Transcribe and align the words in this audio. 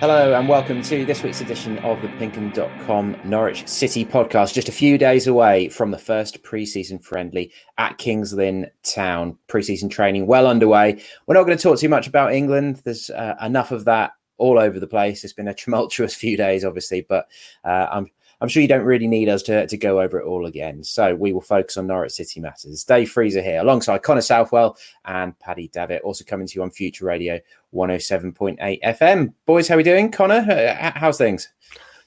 Hello 0.00 0.32
and 0.32 0.48
welcome 0.48 0.80
to 0.80 1.04
this 1.04 1.22
week's 1.22 1.42
edition 1.42 1.78
of 1.80 2.00
the 2.00 2.08
PinkUn.com 2.08 3.20
Norwich 3.22 3.68
City 3.68 4.02
podcast. 4.02 4.54
Just 4.54 4.70
a 4.70 4.72
few 4.72 4.96
days 4.96 5.26
away 5.26 5.68
from 5.68 5.90
the 5.90 5.98
first 5.98 6.42
pre-season 6.42 6.98
friendly 6.98 7.52
at 7.76 7.98
Kings 7.98 8.32
Lynn 8.32 8.70
Town. 8.82 9.36
Pre-season 9.46 9.90
training 9.90 10.26
well 10.26 10.46
underway. 10.46 11.02
We're 11.26 11.34
not 11.34 11.44
going 11.44 11.58
to 11.58 11.62
talk 11.62 11.78
too 11.78 11.90
much 11.90 12.06
about 12.06 12.32
England. 12.32 12.80
There's 12.82 13.10
uh, 13.10 13.34
enough 13.42 13.72
of 13.72 13.84
that 13.84 14.12
all 14.38 14.58
over 14.58 14.80
the 14.80 14.86
place. 14.86 15.22
It's 15.22 15.34
been 15.34 15.48
a 15.48 15.54
tumultuous 15.54 16.14
few 16.14 16.34
days, 16.34 16.64
obviously, 16.64 17.02
but 17.06 17.28
uh, 17.62 17.88
I'm 17.92 18.10
I'm 18.40 18.48
sure 18.48 18.62
you 18.62 18.68
don't 18.68 18.84
really 18.84 19.06
need 19.06 19.28
us 19.28 19.42
to, 19.44 19.66
to 19.66 19.76
go 19.76 20.00
over 20.00 20.18
it 20.18 20.24
all 20.24 20.46
again. 20.46 20.82
So 20.82 21.14
we 21.14 21.32
will 21.32 21.40
focus 21.40 21.76
on 21.76 21.86
Norwich 21.86 22.12
City 22.12 22.40
matters. 22.40 22.84
Dave 22.84 23.10
Freezer 23.10 23.42
here, 23.42 23.60
alongside 23.60 24.02
Connor 24.02 24.22
Southwell 24.22 24.76
and 25.04 25.38
Paddy 25.38 25.68
Davitt, 25.68 26.02
also 26.02 26.24
coming 26.24 26.46
to 26.46 26.54
you 26.54 26.62
on 26.62 26.70
Future 26.70 27.04
Radio 27.04 27.38
107.8 27.74 28.80
FM. 28.82 29.34
Boys, 29.46 29.68
how 29.68 29.74
are 29.74 29.78
we 29.78 29.82
doing? 29.82 30.10
Connor, 30.10 30.46
uh, 30.50 30.92
how's 30.94 31.18
things? 31.18 31.48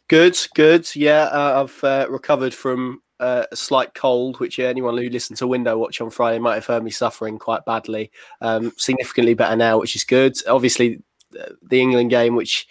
Good, 0.08 0.38
good. 0.54 0.94
Yeah, 0.96 1.24
uh, 1.26 1.64
I've 1.64 1.84
uh, 1.84 2.08
recovered 2.10 2.54
from 2.54 3.02
uh, 3.20 3.46
a 3.52 3.56
slight 3.56 3.94
cold, 3.94 4.40
which 4.40 4.60
anyone 4.60 4.98
who 4.98 5.10
listened 5.10 5.38
to 5.38 5.48
Window 5.48 5.78
Watch 5.78 6.02
on 6.02 6.10
Friday 6.10 6.40
might 6.40 6.56
have 6.56 6.66
heard 6.66 6.84
me 6.84 6.92
suffering 6.92 7.40
quite 7.40 7.64
badly. 7.66 8.12
Um, 8.42 8.74
significantly 8.78 9.34
better 9.34 9.56
now, 9.56 9.80
which 9.80 9.96
is 9.96 10.04
good. 10.04 10.36
Obviously, 10.48 11.02
the 11.32 11.80
England 11.82 12.10
game, 12.10 12.36
which 12.36 12.68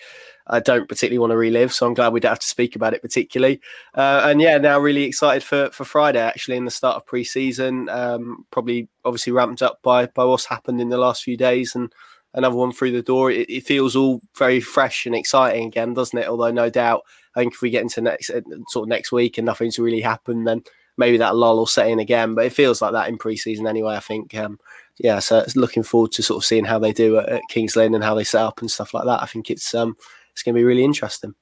I 0.52 0.60
don't 0.60 0.88
particularly 0.88 1.18
want 1.18 1.30
to 1.30 1.36
relive. 1.36 1.72
So 1.72 1.86
I'm 1.86 1.94
glad 1.94 2.12
we 2.12 2.20
don't 2.20 2.30
have 2.30 2.38
to 2.38 2.46
speak 2.46 2.76
about 2.76 2.92
it 2.92 3.00
particularly. 3.00 3.60
Uh, 3.94 4.22
and 4.24 4.40
yeah, 4.40 4.58
now 4.58 4.78
really 4.78 5.04
excited 5.04 5.42
for 5.42 5.70
for 5.70 5.84
Friday 5.84 6.20
actually 6.20 6.58
in 6.58 6.66
the 6.66 6.70
start 6.70 6.96
of 6.96 7.06
pre-season. 7.06 7.88
Um, 7.88 8.46
probably 8.50 8.88
obviously 9.04 9.32
ramped 9.32 9.62
up 9.62 9.80
by 9.82 10.06
by 10.06 10.24
what's 10.24 10.44
happened 10.44 10.80
in 10.80 10.90
the 10.90 10.98
last 10.98 11.24
few 11.24 11.36
days 11.36 11.74
and 11.74 11.92
another 12.34 12.54
one 12.54 12.72
through 12.72 12.92
the 12.92 13.02
door. 13.02 13.30
It, 13.30 13.48
it 13.48 13.64
feels 13.64 13.96
all 13.96 14.20
very 14.36 14.60
fresh 14.60 15.06
and 15.06 15.14
exciting 15.14 15.66
again, 15.66 15.94
doesn't 15.94 16.18
it? 16.18 16.28
Although 16.28 16.52
no 16.52 16.68
doubt, 16.68 17.02
I 17.34 17.40
think 17.40 17.54
if 17.54 17.62
we 17.62 17.70
get 17.70 17.82
into 17.82 18.02
next 18.02 18.28
uh, 18.28 18.42
sort 18.68 18.84
of 18.84 18.88
next 18.90 19.10
week 19.10 19.38
and 19.38 19.46
nothing's 19.46 19.78
really 19.78 20.02
happened, 20.02 20.46
then 20.46 20.62
maybe 20.98 21.16
that 21.16 21.34
lull 21.34 21.56
will 21.56 21.66
set 21.66 21.88
in 21.88 21.98
again. 21.98 22.34
But 22.34 22.44
it 22.44 22.52
feels 22.52 22.82
like 22.82 22.92
that 22.92 23.08
in 23.08 23.16
pre-season 23.16 23.66
anyway. 23.66 23.96
I 23.96 24.00
think. 24.00 24.34
Um, 24.34 24.60
yeah, 24.98 25.20
so 25.20 25.44
looking 25.56 25.82
forward 25.82 26.12
to 26.12 26.22
sort 26.22 26.36
of 26.36 26.44
seeing 26.44 26.66
how 26.66 26.78
they 26.78 26.92
do 26.92 27.18
at, 27.18 27.28
at 27.28 27.42
Kings 27.48 27.74
Lynn 27.76 27.94
and 27.94 28.04
how 28.04 28.14
they 28.14 28.24
set 28.24 28.42
up 28.42 28.60
and 28.60 28.70
stuff 28.70 28.92
like 28.92 29.06
that. 29.06 29.22
I 29.22 29.26
think 29.26 29.50
it's 29.50 29.74
um, 29.74 29.96
it's 30.32 30.42
going 30.42 30.54
to 30.54 30.58
be 30.60 30.64
really 30.64 30.84
interesting. 30.84 31.34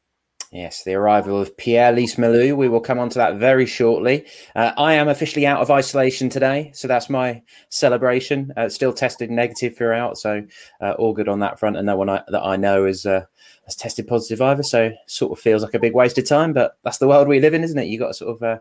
Yes, 0.53 0.83
the 0.83 0.95
arrival 0.95 1.41
of 1.41 1.57
Pierre 1.57 1.93
Lees-Melou. 1.93 2.57
We 2.57 2.69
will 2.69 2.81
come 2.81 2.99
on 2.99 3.09
to 3.11 3.19
that 3.19 3.37
very 3.37 3.67
shortly. 3.67 4.27
Uh, 4.57 4.73
I 4.77 4.95
am 4.95 5.07
officially 5.07 5.47
out 5.47 5.61
of 5.61 5.71
isolation 5.71 6.29
today, 6.29 6.73
so 6.75 6.89
that's 6.89 7.09
my 7.09 7.41
celebration. 7.69 8.53
Uh, 8.57 8.69
still 8.69 8.93
tested 8.93 9.31
negative 9.31 9.77
throughout, 9.77 10.19
so 10.19 10.45
uh, 10.81 10.95
all 10.99 11.13
good 11.13 11.29
on 11.29 11.39
that 11.39 11.61
front. 11.61 11.77
And 11.77 11.87
no 11.87 11.97
one 11.97 12.11
I, 12.11 12.25
that 12.27 12.43
I 12.43 12.57
know 12.57 12.85
is 12.85 13.07
uh, 13.07 13.27
has 13.65 13.77
tested 13.77 14.09
positive 14.09 14.43
either, 14.43 14.65
so 14.65 14.91
sort 15.07 15.31
of 15.31 15.39
feels 15.39 15.63
like 15.63 15.75
a 15.75 15.79
big 15.79 15.95
waste 15.95 16.19
of 16.19 16.29
time. 16.29 16.53
But 16.53 16.73
that's 16.83 16.99
the 16.99 17.07
world 17.07 17.29
we 17.29 17.39
live 17.39 17.55
in, 17.55 17.63
isn't 17.63 17.79
it? 17.79 17.87
You 17.87 18.01
got 18.01 18.09
to 18.09 18.15
sort 18.15 18.35
of 18.35 18.43
uh, 18.43 18.59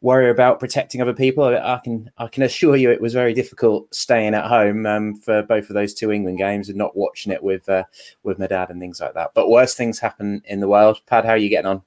worry 0.00 0.30
about 0.30 0.60
protecting 0.60 1.02
other 1.02 1.14
people. 1.14 1.44
I 1.44 1.80
can 1.82 2.10
I 2.18 2.28
can 2.28 2.42
assure 2.42 2.76
you 2.76 2.90
it 2.90 3.00
was 3.00 3.14
very 3.14 3.34
difficult 3.34 3.92
staying 3.94 4.34
at 4.34 4.46
home 4.46 4.86
um, 4.86 5.14
for 5.16 5.42
both 5.42 5.68
of 5.68 5.74
those 5.74 5.94
two 5.94 6.12
England 6.12 6.38
games 6.38 6.68
and 6.68 6.78
not 6.78 6.96
watching 6.96 7.32
it 7.32 7.42
with 7.42 7.68
uh, 7.68 7.84
with 8.22 8.38
my 8.38 8.46
dad 8.46 8.70
and 8.70 8.80
things 8.80 9.00
like 9.00 9.14
that. 9.14 9.32
But 9.34 9.50
worse 9.50 9.74
things 9.74 9.98
happen 9.98 10.42
in 10.44 10.60
the 10.60 10.68
world. 10.68 11.00
Pad, 11.06 11.24
how 11.24 11.32
are 11.32 11.36
you 11.36 11.48
getting 11.48 11.70
on? 11.70 11.82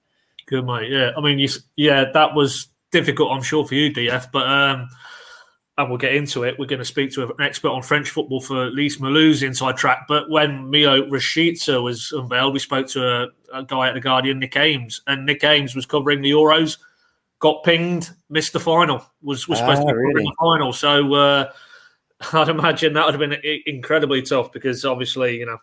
Good 0.48 0.66
mate. 0.66 0.92
Yeah, 0.92 1.12
I 1.16 1.22
mean, 1.22 1.40
you, 1.40 1.50
yeah, 1.76 2.06
that 2.14 2.36
was 2.36 2.68
difficult. 2.92 3.32
I'm 3.32 3.44
sure 3.44 3.66
for 3.66 3.76
you, 3.76 3.92
DF, 3.94 4.32
but. 4.32 4.48
um 4.48 4.90
and 5.78 5.90
we'll 5.90 5.98
get 5.98 6.14
into 6.14 6.44
it. 6.44 6.60
We're 6.60 6.68
going 6.68 6.80
to 6.80 6.86
speak 6.86 7.12
to 7.14 7.24
an 7.24 7.32
expert 7.40 7.70
on 7.70 7.82
French 7.82 8.10
football 8.10 8.42
for 8.42 8.70
Lees-Melou's 8.70 9.42
inside 9.42 9.78
track. 9.78 10.06
But 10.08 10.30
when 10.30 10.66
Milot 10.66 11.10
Rashica 11.10 11.82
was 11.82 12.12
unveiled, 12.12 12.54
we 12.54 12.60
spoke 12.60 12.88
to 12.90 13.04
a, 13.04 13.28
a, 13.54 13.64
guy 13.64 13.88
at 13.88 13.96
the 13.96 14.02
Guardian, 14.02 14.38
Nick 14.38 14.58
Ames, 14.58 15.02
and 15.08 15.26
Nick 15.26 15.44
Ames 15.44 15.74
was 15.74 15.86
covering 15.86 16.22
the 16.22 16.32
Euros 16.32 16.78
got 17.42 17.64
pinged, 17.64 18.10
missed 18.30 18.54
the 18.54 18.60
final. 18.60 19.06
Was 19.22 19.50
was 19.50 19.60
supposed 19.60 19.82
ah, 19.82 19.88
to 19.88 19.94
be 19.94 20.00
really? 20.00 20.24
the 20.24 20.36
final. 20.40 20.72
So 20.72 21.14
uh, 21.14 21.52
I'd 22.34 22.48
imagine 22.48 22.94
that 22.94 23.06
would 23.06 23.20
have 23.20 23.30
been 23.30 23.62
incredibly 23.66 24.22
tough 24.22 24.54
because 24.54 24.86
obviously, 24.86 25.40
you 25.40 25.46
know, 25.46 25.58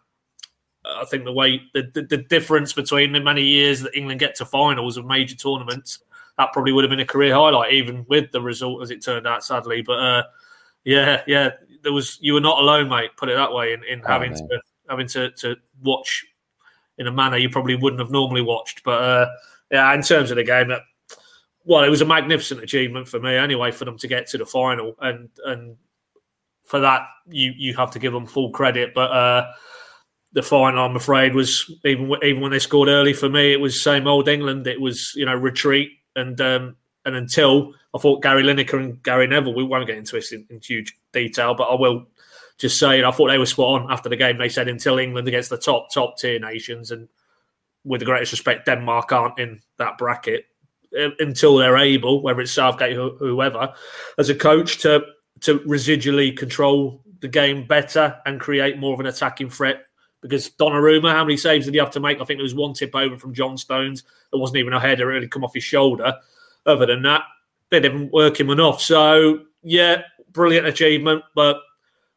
I 0.84 1.04
think 1.06 1.24
the 1.24 1.32
way 1.32 1.62
the, 1.72 1.90
the, 1.94 2.02
the, 2.02 2.16
difference 2.16 2.72
between 2.72 3.12
the 3.12 3.20
many 3.20 3.42
years 3.42 3.80
that 3.80 3.96
England 3.96 4.20
get 4.20 4.34
to 4.36 4.44
finals 4.44 4.96
of 4.96 5.06
major 5.06 5.36
tournaments, 5.36 6.00
that 6.36 6.52
probably 6.52 6.72
would 6.72 6.84
have 6.84 6.90
been 6.90 7.00
a 7.00 7.06
career 7.06 7.34
highlight, 7.34 7.72
even 7.72 8.06
with 8.08 8.30
the 8.32 8.40
result 8.40 8.82
as 8.82 8.90
it 8.90 9.04
turned 9.04 9.26
out, 9.26 9.44
sadly. 9.44 9.82
But 9.82 9.98
uh, 9.98 10.22
yeah, 10.84 11.22
yeah, 11.26 11.50
there 11.82 11.92
was 11.92 12.18
you 12.20 12.34
were 12.34 12.40
not 12.40 12.60
alone, 12.60 12.88
mate. 12.88 13.10
Put 13.16 13.28
it 13.28 13.36
that 13.36 13.52
way, 13.52 13.72
in, 13.72 13.84
in 13.84 14.00
oh, 14.04 14.08
having 14.08 14.32
man. 14.32 14.48
to 14.48 14.60
having 14.88 15.06
to, 15.08 15.30
to 15.32 15.56
watch 15.82 16.24
in 16.96 17.06
a 17.06 17.12
manner 17.12 17.36
you 17.36 17.48
probably 17.48 17.76
wouldn't 17.76 18.00
have 18.00 18.10
normally 18.10 18.42
watched. 18.42 18.82
But 18.82 19.02
uh, 19.02 19.26
yeah, 19.70 19.92
in 19.94 20.02
terms 20.02 20.30
of 20.30 20.36
the 20.36 20.44
game, 20.44 20.68
that 20.68 20.82
well, 21.68 21.84
it 21.84 21.90
was 21.90 22.00
a 22.00 22.06
magnificent 22.06 22.62
achievement 22.62 23.06
for 23.08 23.20
me 23.20 23.36
anyway 23.36 23.70
for 23.70 23.84
them 23.84 23.98
to 23.98 24.08
get 24.08 24.26
to 24.28 24.38
the 24.38 24.46
final, 24.46 24.96
and 25.02 25.28
and 25.44 25.76
for 26.64 26.80
that 26.80 27.02
you 27.28 27.52
you 27.56 27.76
have 27.76 27.90
to 27.90 27.98
give 27.98 28.14
them 28.14 28.26
full 28.26 28.50
credit. 28.50 28.94
But 28.94 29.10
uh, 29.10 29.52
the 30.32 30.42
final, 30.42 30.82
I'm 30.82 30.96
afraid, 30.96 31.34
was 31.34 31.70
even 31.84 32.10
even 32.22 32.40
when 32.40 32.52
they 32.52 32.58
scored 32.58 32.88
early 32.88 33.12
for 33.12 33.28
me, 33.28 33.52
it 33.52 33.60
was 33.60 33.82
same 33.82 34.06
old 34.06 34.28
England. 34.28 34.66
It 34.66 34.80
was 34.80 35.12
you 35.14 35.26
know 35.26 35.34
retreat 35.34 35.90
and 36.16 36.40
um, 36.40 36.76
and 37.04 37.14
until 37.14 37.74
I 37.94 37.98
thought 37.98 38.22
Gary 38.22 38.44
Lineker 38.44 38.82
and 38.82 39.02
Gary 39.02 39.26
Neville, 39.26 39.54
we 39.54 39.62
won't 39.62 39.86
get 39.86 39.98
into 39.98 40.16
this 40.16 40.32
in, 40.32 40.46
in 40.48 40.60
huge 40.60 40.96
detail, 41.12 41.54
but 41.54 41.64
I 41.64 41.74
will 41.74 42.06
just 42.56 42.78
say 42.78 43.04
I 43.04 43.10
thought 43.10 43.28
they 43.28 43.36
were 43.36 43.44
spot 43.44 43.82
on 43.82 43.92
after 43.92 44.08
the 44.08 44.16
game. 44.16 44.38
They 44.38 44.48
said 44.48 44.68
until 44.68 44.98
England 44.98 45.28
against 45.28 45.50
the 45.50 45.58
top 45.58 45.92
top 45.92 46.16
tier 46.16 46.38
nations, 46.38 46.92
and 46.92 47.08
with 47.84 48.00
the 48.00 48.06
greatest 48.06 48.32
respect, 48.32 48.64
Denmark 48.64 49.12
aren't 49.12 49.38
in 49.38 49.60
that 49.76 49.98
bracket 49.98 50.46
until 50.92 51.56
they're 51.56 51.76
able, 51.76 52.22
whether 52.22 52.40
it's 52.40 52.52
Southgate 52.52 52.96
whoever, 52.96 53.72
as 54.18 54.28
a 54.30 54.34
coach 54.34 54.78
to 54.78 55.04
to 55.40 55.60
residually 55.60 56.36
control 56.36 57.02
the 57.20 57.28
game 57.28 57.66
better 57.66 58.18
and 58.26 58.40
create 58.40 58.78
more 58.78 58.94
of 58.94 59.00
an 59.00 59.06
attacking 59.06 59.50
threat. 59.50 59.84
Because 60.20 60.50
Donnarumma, 60.50 61.12
how 61.12 61.24
many 61.24 61.36
saves 61.36 61.66
did 61.66 61.74
he 61.74 61.80
have 61.80 61.92
to 61.92 62.00
make? 62.00 62.20
I 62.20 62.24
think 62.24 62.38
there 62.38 62.42
was 62.42 62.54
one 62.54 62.72
tip 62.72 62.94
over 62.94 63.16
from 63.16 63.34
John 63.34 63.56
Stones. 63.56 64.02
It 64.32 64.36
wasn't 64.36 64.58
even 64.58 64.72
a 64.72 64.80
header; 64.80 65.10
it 65.10 65.14
really 65.14 65.28
come 65.28 65.44
off 65.44 65.54
his 65.54 65.64
shoulder. 65.64 66.12
Other 66.66 66.86
than 66.86 67.02
that, 67.02 67.22
they 67.70 67.80
didn't 67.80 68.12
work 68.12 68.40
him 68.40 68.50
enough. 68.50 68.82
So 68.82 69.44
yeah, 69.62 70.02
brilliant 70.32 70.66
achievement, 70.66 71.22
but 71.34 71.58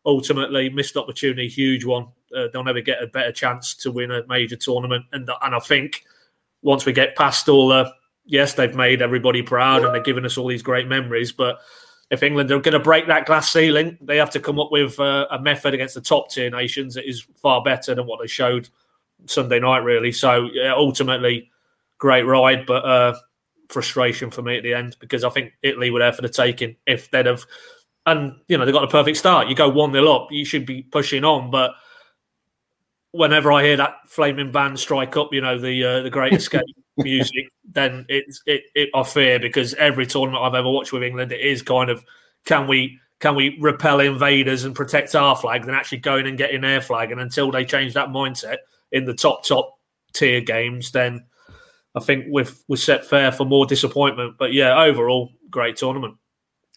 ultimately 0.06 0.70
missed 0.70 0.98
opportunity, 0.98 1.48
huge 1.48 1.86
one. 1.86 2.08
Uh, 2.36 2.48
they'll 2.52 2.64
never 2.64 2.82
get 2.82 3.04
a 3.04 3.08
better 3.08 3.32
chance 3.32 3.76
to 3.76 3.92
win 3.92 4.10
a 4.10 4.26
major 4.28 4.56
tournament, 4.56 5.06
and 5.12 5.30
and 5.42 5.56
I 5.56 5.60
think 5.60 6.04
once 6.64 6.86
we 6.86 6.94
get 6.94 7.16
past 7.16 7.50
all 7.50 7.68
the 7.68 7.92
yes, 8.32 8.54
they've 8.54 8.74
made 8.74 9.02
everybody 9.02 9.42
proud 9.42 9.84
and 9.84 9.94
they're 9.94 10.02
giving 10.02 10.26
us 10.26 10.38
all 10.38 10.48
these 10.48 10.64
great 10.64 10.88
memories. 10.88 11.34
But 11.34 11.60
if 12.10 12.24
England 12.24 12.50
are 12.50 12.60
going 12.60 12.72
to 12.72 12.80
break 12.80 13.06
that 13.08 13.26
glass 13.26 13.52
ceiling, 13.52 13.98
they 14.02 14.16
have 14.18 14.30
to 14.32 14.40
come 14.40 14.58
up 14.58 14.72
with 14.72 14.98
uh, 15.00 15.28
a 15.30 15.40
method 15.40 15.74
against 15.74 15.96
the 15.96 16.02
top 16.02 16.32
tier 16.32 16.50
nations 16.50 16.96
that 16.96 17.08
is 17.08 17.28
far 17.36 17.62
better 17.62 17.94
than 17.94 18.08
what 18.08 18.22
they 18.22 18.28
showed 18.28 18.70
Sunday 19.26 19.60
night, 19.60 19.80
really. 19.80 20.14
So 20.14 20.48
yeah, 20.54 20.74
ultimately, 20.74 21.52
great 21.98 22.24
ride, 22.24 22.66
but 22.66 22.86
uh, 22.86 23.16
frustration 23.68 24.32
for 24.32 24.42
me 24.42 24.58
at 24.58 24.64
the 24.64 24.74
end 24.74 24.96
because 25.00 25.26
I 25.26 25.30
think 25.30 25.52
Italy 25.62 25.92
were 25.92 26.00
there 26.00 26.14
for 26.14 26.22
the 26.22 26.30
taking. 26.30 26.78
If 26.88 27.12
they'd 27.12 27.26
have, 27.26 27.46
and 28.06 28.40
you 28.48 28.58
know, 28.58 28.66
they 28.66 28.72
got 28.72 28.86
a 28.86 28.88
perfect 28.88 29.18
start. 29.18 29.50
You 29.50 29.56
go 29.56 29.68
one 29.68 29.92
nil 29.92 30.10
up, 30.10 30.30
you 30.32 30.46
should 30.46 30.66
be 30.66 30.84
pushing 30.84 31.26
on, 31.26 31.52
but 31.52 31.72
whenever 33.12 33.52
I 33.52 33.64
hear 33.64 33.76
that 33.76 34.08
flaming 34.08 34.54
band 34.54 34.80
strike 34.80 35.18
up, 35.18 35.34
you 35.34 35.42
know, 35.42 35.60
the 35.60 35.84
uh, 35.84 36.02
the 36.02 36.10
Great 36.10 36.32
Escape 36.42 36.64
music, 36.98 37.52
then 37.66 38.06
it's 38.10 38.42
it, 38.46 38.64
it 38.76 38.90
I 38.94 39.04
fear 39.04 39.40
because 39.40 39.74
every 39.76 40.06
tournament 40.06 40.44
I've 40.44 40.56
ever 40.56 40.70
watched 40.70 40.94
with 40.94 41.04
England, 41.04 41.32
it 41.32 41.42
is 41.42 41.62
kind 41.62 41.90
of 41.90 42.04
can 42.46 42.68
we 42.68 43.00
can 43.20 43.36
we 43.36 43.58
repel 43.60 44.00
invaders 44.00 44.64
and 44.64 44.76
protect 44.76 45.16
our 45.16 45.36
flag 45.36 45.66
than 45.66 45.76
actually 45.76 46.00
going 46.00 46.28
and 46.28 46.38
getting 46.38 46.62
their 46.62 46.82
flag? 46.82 47.12
And 47.12 47.22
until 47.22 47.52
they 47.52 47.66
change 47.66 47.94
that 47.94 48.10
mindset 48.10 48.58
in 48.92 49.06
the 49.06 49.14
top 49.14 49.46
top 49.46 49.78
tier 50.14 50.42
games, 50.42 50.92
then 50.92 51.26
I 51.96 52.00
think 52.00 52.26
we're 52.30 52.48
we're 52.68 52.78
set 52.78 53.06
fair 53.06 53.32
for 53.32 53.46
more 53.46 53.66
disappointment. 53.66 54.36
But 54.38 54.54
yeah, 54.54 54.82
overall, 54.82 55.32
great 55.50 55.78
tournament. 55.78 56.16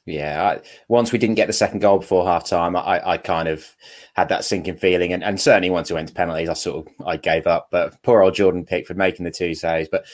Yeah, 0.07 0.59
I, 0.59 0.61
once 0.89 1.13
we 1.13 1.19
didn't 1.19 1.37
get 1.37 1.47
the 1.47 1.55
second 1.55 1.79
goal 1.79 1.99
before 1.99 2.27
half 2.27 2.45
time, 2.45 2.77
I, 2.77 3.01
I 3.13 3.17
kind 3.17 3.49
of 3.49 3.75
had 4.13 4.29
that 4.29 4.45
sinking 4.45 4.77
feeling, 4.77 5.15
and, 5.15 5.25
and 5.25 5.41
certainly 5.41 5.71
once 5.71 5.91
it 5.91 5.95
went 5.95 6.09
to 6.09 6.15
penalties, 6.15 6.51
I 6.51 6.53
sort 6.53 6.87
of 6.87 7.07
I 7.07 7.17
gave 7.17 7.47
up. 7.47 7.69
But 7.71 8.03
poor 8.03 8.23
old 8.23 8.35
Jordan 8.35 8.67
Pickford 8.67 8.99
making 8.99 9.25
the 9.25 9.31
two 9.31 9.55
saves. 9.55 9.89
But 9.91 10.05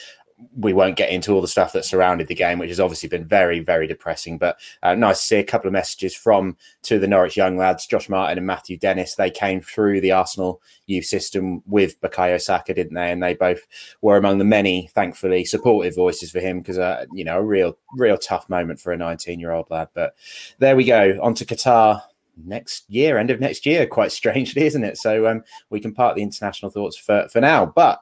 we 0.55 0.73
won't 0.73 0.95
get 0.95 1.09
into 1.09 1.33
all 1.33 1.41
the 1.41 1.47
stuff 1.47 1.73
that 1.73 1.85
surrounded 1.85 2.27
the 2.27 2.35
game, 2.35 2.59
which 2.59 2.69
has 2.69 2.79
obviously 2.79 3.09
been 3.09 3.25
very, 3.25 3.59
very 3.59 3.87
depressing. 3.87 4.37
But 4.37 4.59
uh, 4.83 4.95
nice 4.95 5.19
to 5.19 5.25
see 5.25 5.35
a 5.37 5.43
couple 5.43 5.67
of 5.67 5.73
messages 5.73 6.15
from 6.15 6.57
of 6.89 7.01
the 7.01 7.07
Norwich 7.07 7.37
young 7.37 7.57
lads, 7.57 7.87
Josh 7.87 8.09
Martin 8.09 8.37
and 8.37 8.47
Matthew 8.47 8.77
Dennis. 8.77 9.15
They 9.15 9.29
came 9.29 9.61
through 9.61 10.01
the 10.01 10.11
Arsenal 10.11 10.61
youth 10.87 11.05
system 11.05 11.63
with 11.65 11.99
Bukayo 12.01 12.41
Saka, 12.41 12.73
didn't 12.73 12.95
they? 12.95 13.11
And 13.11 13.23
they 13.23 13.33
both 13.33 13.61
were 14.01 14.17
among 14.17 14.39
the 14.39 14.45
many, 14.45 14.89
thankfully, 14.93 15.45
supportive 15.45 15.95
voices 15.95 16.31
for 16.31 16.39
him 16.39 16.59
because, 16.59 16.77
uh, 16.77 17.05
you 17.13 17.23
know, 17.23 17.37
a 17.37 17.43
real, 17.43 17.77
real 17.95 18.17
tough 18.17 18.49
moment 18.49 18.79
for 18.79 18.91
a 18.91 18.97
19 18.97 19.39
year 19.39 19.51
old 19.51 19.69
lad. 19.69 19.89
But 19.93 20.15
there 20.59 20.75
we 20.75 20.83
go. 20.83 21.17
On 21.21 21.33
to 21.35 21.45
Qatar 21.45 22.01
next 22.45 22.89
year, 22.89 23.17
end 23.17 23.29
of 23.29 23.39
next 23.39 23.65
year, 23.65 23.85
quite 23.85 24.11
strangely, 24.21 24.63
isn't 24.65 24.83
it? 24.83 24.97
So 24.97 25.27
um, 25.27 25.43
we 25.69 25.79
can 25.79 25.93
part 25.93 26.15
the 26.15 26.23
international 26.23 26.71
thoughts 26.71 26.97
for, 26.97 27.27
for 27.29 27.41
now. 27.41 27.65
But 27.65 28.01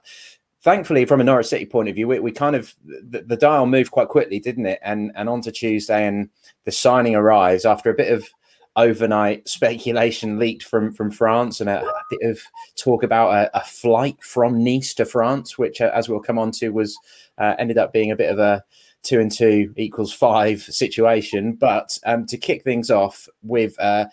thankfully, 0.62 1.06
from 1.06 1.22
a 1.22 1.24
Norwich 1.24 1.48
City 1.48 1.66
point 1.66 1.90
of 1.90 1.96
view, 1.96 2.08
we, 2.08 2.20
we 2.20 2.32
kind 2.32 2.56
of 2.56 2.74
the, 2.84 3.22
the, 3.22 3.38
dial 3.38 3.66
moved 3.66 3.92
quite 3.92 4.10
quickly, 4.10 4.40
didn't 4.40 4.66
it? 4.66 4.80
And 4.84 5.12
and 5.16 5.30
on 5.30 5.42
to 5.42 5.52
Tuesday, 5.52 6.06
and 6.06 6.30
the 6.66 6.72
signing 6.72 7.16
arrives 7.16 7.66
after 7.66 7.90
a 7.90 7.96
bit 7.96 8.12
of 8.12 8.30
overnight 8.76 9.48
speculation 9.48 10.40
leaked 10.40 10.64
from 10.64 10.94
from 10.94 11.12
France 11.12 11.60
and 11.60 11.70
a, 11.70 11.82
a 11.82 12.04
bit 12.10 12.30
of 12.30 12.40
talk 12.76 13.04
about 13.04 13.32
a, 13.32 13.58
a, 13.58 13.64
flight 13.64 14.22
from 14.24 14.64
Nice 14.64 14.94
to 14.96 15.06
France, 15.06 15.58
which, 15.58 15.82
uh, 15.82 15.92
as 15.94 16.08
we'll 16.08 16.20
come 16.20 16.40
on 16.40 16.52
to, 16.52 16.70
was 16.70 16.98
uh, 17.38 17.56
ended 17.60 17.78
up 17.78 17.92
being 17.92 18.12
a 18.12 18.16
bit 18.16 18.32
of 18.32 18.40
a 18.40 18.64
two 19.02 19.20
and 19.20 19.32
two 19.32 19.74
equals 19.78 20.14
five 20.14 20.62
situation. 20.62 21.54
But 21.54 21.98
um, 22.06 22.26
to 22.28 22.38
kick 22.38 22.64
things 22.64 22.92
off 22.92 23.28
with 23.44 23.80
uh, 23.80 24.06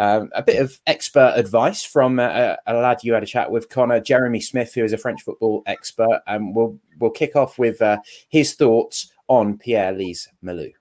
um, 0.00 0.30
a 0.34 0.42
bit 0.42 0.62
of 0.62 0.80
expert 0.86 1.34
advice 1.36 1.84
from 1.84 2.18
uh, 2.18 2.56
a 2.66 2.72
lad 2.72 3.00
you 3.02 3.12
had 3.12 3.22
a 3.22 3.26
chat 3.26 3.50
with, 3.50 3.68
Connor 3.68 4.00
Jeremy 4.00 4.40
Smith, 4.40 4.72
who 4.72 4.82
is 4.82 4.94
a 4.94 4.98
French 4.98 5.20
football 5.20 5.62
expert, 5.66 6.22
and 6.26 6.42
um, 6.42 6.54
we'll 6.54 6.78
we'll 6.98 7.10
kick 7.10 7.36
off 7.36 7.58
with 7.58 7.82
uh, 7.82 7.98
his 8.30 8.54
thoughts 8.54 9.12
on 9.28 9.58
Pierre 9.58 9.92
Lise 9.92 10.28
Malou. 10.42 10.72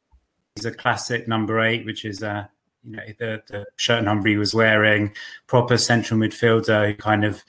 He's 0.55 0.63
a 0.63 0.71
classic 0.71 1.27
number 1.27 1.59
eight, 1.59 1.85
which 1.85 2.05
is 2.05 2.23
uh, 2.23 2.45
you 2.85 2.95
know 2.95 3.03
the, 3.19 3.43
the 3.47 3.65
shirt 3.75 4.05
number 4.05 4.29
he 4.29 4.37
was 4.37 4.53
wearing, 4.53 5.13
proper 5.47 5.77
central 5.77 6.17
midfielder 6.17 6.87
who 6.87 6.93
kind 6.95 7.25
of 7.25 7.43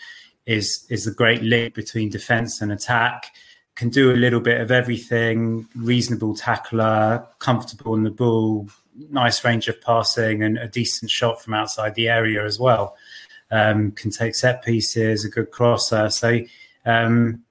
is 0.47 0.85
is 0.91 1.05
the 1.05 1.13
great 1.13 1.45
link 1.45 1.75
between 1.75 2.11
defence 2.11 2.61
and 2.61 2.73
attack 2.73 3.31
can 3.77 3.91
do 3.91 4.11
a 4.11 4.17
little 4.17 4.41
bit 4.41 4.61
of 4.61 4.73
everything, 4.73 5.69
reasonable 5.77 6.35
tackler, 6.35 7.25
comfortable 7.39 7.93
on 7.93 8.03
the 8.03 8.11
ball, 8.11 8.69
nice 9.11 9.45
range 9.45 9.69
of 9.69 9.81
passing, 9.81 10.43
and 10.43 10.59
a 10.59 10.69
decent 10.69 11.11
shot 11.11 11.43
from 11.43 11.55
outside 11.55 11.95
the 11.95 12.09
area 12.09 12.45
as 12.45 12.59
well. 12.59 12.97
Um, 13.51 13.93
can 13.93 14.11
take 14.11 14.35
set 14.35 14.63
pieces, 14.63 15.25
a 15.25 15.29
good 15.29 15.51
crosser. 15.51 16.09
So, 16.11 16.41
um, 16.87 17.43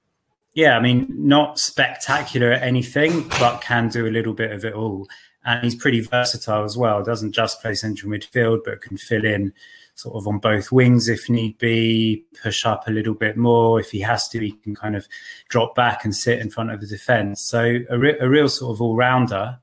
yeah, 0.54 0.76
I 0.76 0.80
mean, 0.80 1.06
not 1.10 1.58
spectacular 1.58 2.52
at 2.52 2.62
anything, 2.62 3.28
but 3.38 3.60
can 3.60 3.88
do 3.88 4.06
a 4.06 4.10
little 4.10 4.32
bit 4.32 4.52
of 4.52 4.64
it 4.64 4.74
all. 4.74 5.06
And 5.44 5.62
he's 5.64 5.74
pretty 5.74 6.00
versatile 6.00 6.64
as 6.64 6.76
well. 6.76 7.02
Doesn't 7.02 7.32
just 7.32 7.60
play 7.60 7.74
central 7.74 8.12
midfield, 8.12 8.60
but 8.64 8.82
can 8.82 8.96
fill 8.96 9.24
in 9.24 9.52
sort 9.94 10.16
of 10.16 10.26
on 10.26 10.38
both 10.38 10.72
wings 10.72 11.08
if 11.08 11.28
need 11.28 11.58
be, 11.58 12.24
push 12.42 12.64
up 12.64 12.88
a 12.88 12.90
little 12.90 13.14
bit 13.14 13.36
more. 13.36 13.78
If 13.78 13.90
he 13.90 14.00
has 14.00 14.28
to, 14.30 14.40
he 14.40 14.52
can 14.52 14.74
kind 14.74 14.96
of 14.96 15.06
drop 15.48 15.74
back 15.74 16.04
and 16.04 16.14
sit 16.14 16.38
in 16.38 16.50
front 16.50 16.70
of 16.70 16.80
the 16.80 16.86
defence. 16.86 17.42
So 17.42 17.80
a, 17.88 17.98
re- 17.98 18.18
a 18.18 18.28
real 18.28 18.48
sort 18.48 18.74
of 18.74 18.80
all 18.82 18.96
rounder. 18.96 19.58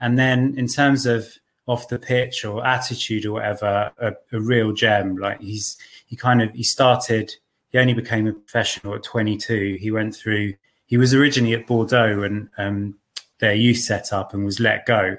And 0.00 0.18
then 0.18 0.54
in 0.56 0.68
terms 0.68 1.06
of 1.06 1.38
off 1.68 1.88
the 1.88 1.98
pitch 1.98 2.44
or 2.44 2.66
attitude 2.66 3.26
or 3.26 3.32
whatever, 3.32 3.92
a, 3.98 4.12
a, 4.32 4.40
real 4.40 4.72
gem. 4.72 5.16
Like 5.16 5.40
he's 5.40 5.76
he 6.06 6.16
kind 6.16 6.42
of 6.42 6.50
he 6.52 6.62
started. 6.62 7.32
He 7.70 7.78
only 7.78 7.92
became 7.92 8.26
a 8.26 8.32
professional 8.32 8.94
at 8.94 9.02
22. 9.02 9.76
He 9.78 9.90
went 9.90 10.16
through. 10.16 10.54
He 10.86 10.96
was 10.96 11.12
originally 11.12 11.54
at 11.54 11.66
Bordeaux 11.66 12.22
and 12.22 12.48
um, 12.56 12.96
their 13.40 13.52
youth 13.52 13.78
set 13.78 14.12
up 14.12 14.32
and 14.32 14.46
was 14.46 14.58
let 14.58 14.86
go. 14.86 15.18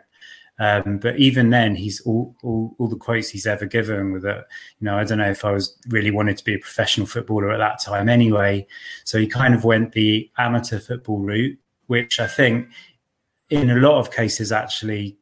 Um, 0.58 0.98
but 0.98 1.18
even 1.18 1.52
then, 1.52 1.76
he's 1.76 2.02
all, 2.02 2.36
all, 2.44 2.76
all 2.80 2.88
the 2.88 2.98
quotes 2.98 3.30
he's 3.30 3.48
ever 3.48 3.66
given 3.66 4.12
with 4.12 4.26
it. 4.26 4.46
You 4.80 4.86
know, 4.86 4.98
I 4.98 5.06
don't 5.06 5.20
know 5.20 5.30
if 5.30 5.46
I 5.46 5.52
was 5.52 5.78
really 5.88 6.12
wanted 6.12 6.38
to 6.38 6.44
be 6.44 6.56
a 6.56 6.60
professional 6.60 7.08
footballer 7.08 7.52
at 7.52 7.60
that 7.60 7.80
time 7.80 8.10
anyway. 8.10 8.68
So 9.06 9.20
he 9.20 9.28
kind 9.28 9.54
of 9.54 9.64
went 9.64 9.94
the 9.94 10.30
amateur 10.38 10.80
football 10.80 11.20
route, 11.20 11.58
which 11.88 12.20
I 12.20 12.28
think 12.28 12.68
in 13.50 13.70
a 13.70 13.76
lot 13.76 14.00
of 14.00 14.12
cases 14.12 14.52
actually 14.52 15.18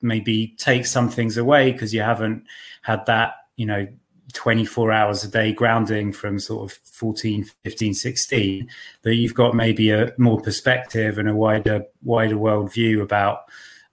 maybe 0.00 0.54
take 0.58 0.86
some 0.86 1.08
things 1.08 1.36
away 1.36 1.72
because 1.72 1.92
you 1.92 2.00
haven't 2.00 2.44
had 2.82 3.04
that, 3.06 3.34
you 3.56 3.66
know, 3.66 3.86
24 4.34 4.92
hours 4.92 5.24
a 5.24 5.28
day 5.28 5.52
grounding 5.52 6.12
from 6.12 6.38
sort 6.38 6.70
of 6.70 6.78
14 6.84 7.46
15 7.64 7.94
16 7.94 8.68
but 9.02 9.16
you've 9.16 9.32
got 9.32 9.54
maybe 9.54 9.90
a 9.90 10.12
more 10.18 10.38
perspective 10.38 11.16
and 11.16 11.30
a 11.30 11.34
wider 11.34 11.82
wider 12.02 12.36
world 12.36 12.70
view 12.70 13.00
about 13.00 13.44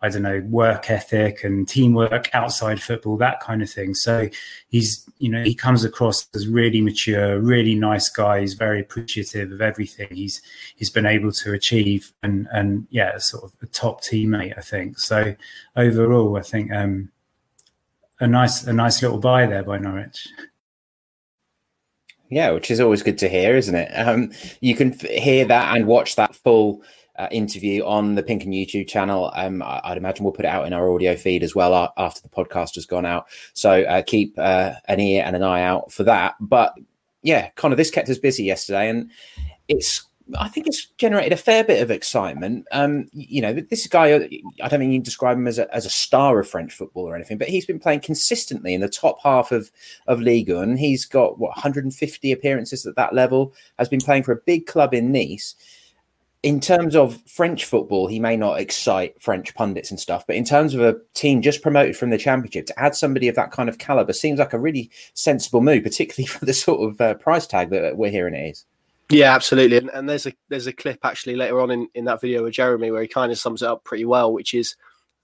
I 0.02 0.10
don't 0.10 0.22
know, 0.24 0.42
work 0.50 0.92
ethic 0.92 1.44
and 1.44 1.68
teamwork 1.68 2.30
outside 2.34 2.82
football, 2.82 3.18
that 3.18 3.40
kind 3.40 3.62
of 3.62 3.70
thing. 3.70 3.94
So 3.96 4.30
he's, 4.68 5.10
you 5.20 5.30
know, 5.30 5.42
he 5.42 5.56
comes 5.56 5.84
across 5.84 6.28
as 6.36 6.48
really 6.48 6.82
mature, 6.82 7.40
really 7.40 7.76
nice 7.76 8.10
guy. 8.10 8.42
He's 8.42 8.54
very 8.54 8.82
appreciative 8.82 9.52
of 9.52 9.62
everything 9.62 10.10
he's 10.12 10.42
he's 10.76 10.90
been 10.90 11.06
able 11.06 11.32
to 11.32 11.54
achieve, 11.54 12.12
and 12.22 12.48
and 12.52 12.88
yeah, 12.90 13.18
sort 13.18 13.46
of 13.46 13.54
a 13.62 13.68
top 13.68 14.04
teammate, 14.04 14.58
I 14.58 14.62
think. 14.62 15.00
So 15.00 15.36
overall, 15.76 16.38
I 16.38 16.42
think 16.42 16.72
um, 16.72 17.10
a 18.20 18.28
nice 18.28 18.66
a 18.66 18.74
nice 18.74 19.02
little 19.02 19.20
buy 19.20 19.46
there 19.46 19.64
by 19.64 19.78
Norwich. 19.78 20.28
Yeah, 22.30 22.52
which 22.52 22.70
is 22.70 22.80
always 22.80 23.04
good 23.04 23.18
to 23.20 23.30
hear, 23.30 23.56
isn't 23.56 23.76
it? 23.76 23.92
Um, 23.96 24.32
you 24.60 24.76
can 24.76 24.94
f- 24.94 25.02
hear 25.10 25.46
that 25.46 25.76
and 25.76 25.86
watch 25.86 26.16
that 26.16 26.36
full 26.36 26.82
uh, 27.18 27.28
interview 27.32 27.84
on 27.84 28.16
the 28.16 28.24
PinkUn 28.24 28.48
YouTube 28.48 28.88
channel. 28.88 29.32
Um, 29.36 29.64
I'd 29.66 29.98
imagine 29.98 30.24
we'll 30.24 30.34
put 30.34 30.46
it 30.46 30.50
out 30.50 30.68
in 30.68 30.74
our 30.74 30.92
audio 30.92 31.16
feed 31.16 31.44
as 31.44 31.56
well 31.56 31.94
after 31.98 32.22
the 32.22 32.30
podcast 32.30 32.76
has 32.76 32.86
gone 32.86 33.06
out. 33.06 33.28
So 33.54 33.84
uh, 33.84 34.02
keep 34.02 34.34
uh, 34.38 34.74
an 34.88 35.00
ear 35.00 35.24
and 35.26 35.36
an 35.36 35.44
eye 35.44 35.64
out 35.64 35.92
for 35.92 36.04
that. 36.04 36.36
But 36.40 36.76
yeah, 37.22 37.50
Connor, 37.56 37.76
this 37.76 37.92
kept 37.92 38.10
us 38.10 38.20
busy 38.20 38.44
yesterday, 38.44 38.90
and 38.90 39.10
it's 39.68 40.06
I 40.38 40.48
think 40.48 40.66
it's 40.66 40.88
generated 40.98 41.34
a 41.34 41.38
fair 41.38 41.64
bit 41.64 41.84
of 41.84 41.92
excitement. 41.92 42.66
Um, 42.72 43.08
you 43.14 43.42
know, 43.42 43.54
this 43.54 43.86
guy, 43.86 44.12
uh, 44.12 44.28
I 44.62 44.68
don't 44.68 44.80
mean 44.80 44.92
you 44.92 45.00
describe 45.00 45.38
him 45.38 45.48
as 45.48 45.60
a, 45.60 45.74
as 45.74 45.86
a 45.86 45.90
star 45.90 46.40
of 46.40 46.48
French 46.48 46.74
football 46.74 47.08
or 47.08 47.16
anything, 47.16 47.38
but 47.38 47.48
he's 47.48 47.66
been 47.66 47.80
playing 47.80 48.00
consistently 48.00 48.74
in 48.74 48.82
the 48.82 48.90
top 48.90 49.20
half 49.22 49.52
of, 49.52 49.72
of 50.08 50.22
Ligue 50.22 50.52
1. 50.52 50.78
He's 50.78 51.06
got, 51.06 51.38
what, 51.38 51.50
150 51.50 52.32
appearances 52.32 52.88
at 52.88 52.96
that 52.96 53.14
level, 53.14 53.54
has 53.78 53.88
been 53.88 54.00
playing 54.00 54.24
for 54.24 54.32
a 54.32 54.42
big 54.48 54.66
club 54.66 54.96
in 54.96 55.12
Nice 55.12 55.56
in 56.46 56.60
terms 56.60 56.96
of 56.96 57.20
French 57.26 57.66
football, 57.66 58.06
he 58.06 58.20
may 58.20 58.38
not 58.38 58.60
excite 58.60 59.20
French 59.20 59.56
pundits 59.56 59.90
and 59.90 60.00
stuff, 60.00 60.28
but 60.28 60.36
in 60.36 60.46
terms 60.46 60.76
of 60.76 60.82
a 60.82 60.96
team 61.16 61.42
just 61.42 61.64
promoted 61.64 61.98
from 61.98 62.12
the 62.12 62.20
championship, 62.20 62.68
to 62.68 62.80
add 62.80 62.94
somebody 62.94 63.28
of 63.28 63.34
that 63.34 63.50
kind 63.50 63.68
of 63.68 63.80
caliber 63.80 64.14
seems 64.14 64.38
like 64.38 64.54
a 64.54 64.60
really 64.60 64.92
sensible 65.16 65.60
move, 65.60 65.82
particularly 65.82 66.28
for 66.28 66.46
the 66.46 66.54
sort 66.54 66.88
of 66.88 67.02
uh, 67.02 67.16
price 67.16 67.48
tag 67.48 67.72
that 67.72 67.98
we're 67.98 68.12
hearing 68.12 68.36
it 68.36 68.52
is. 68.52 68.66
Yeah, 69.10 69.34
absolutely. 69.34 69.78
And, 69.78 69.90
and, 69.90 70.08
there's 70.08 70.28
a 70.28 70.34
there's 70.50 70.68
a 70.68 70.74
clip 70.74 71.00
actually 71.04 71.36
later 71.36 71.60
on 71.62 71.72
in, 71.72 71.88
in 71.96 72.06
that 72.06 72.22
video 72.22 72.44
with 72.44 72.54
Jeremy 72.54 72.92
where 72.92 73.02
he 73.02 73.08
kind 73.08 73.32
of 73.32 73.40
sums 73.40 73.64
it 73.64 73.68
up 73.68 73.84
pretty 73.84 74.06
well, 74.06 74.32
which 74.32 74.54
is 74.54 74.76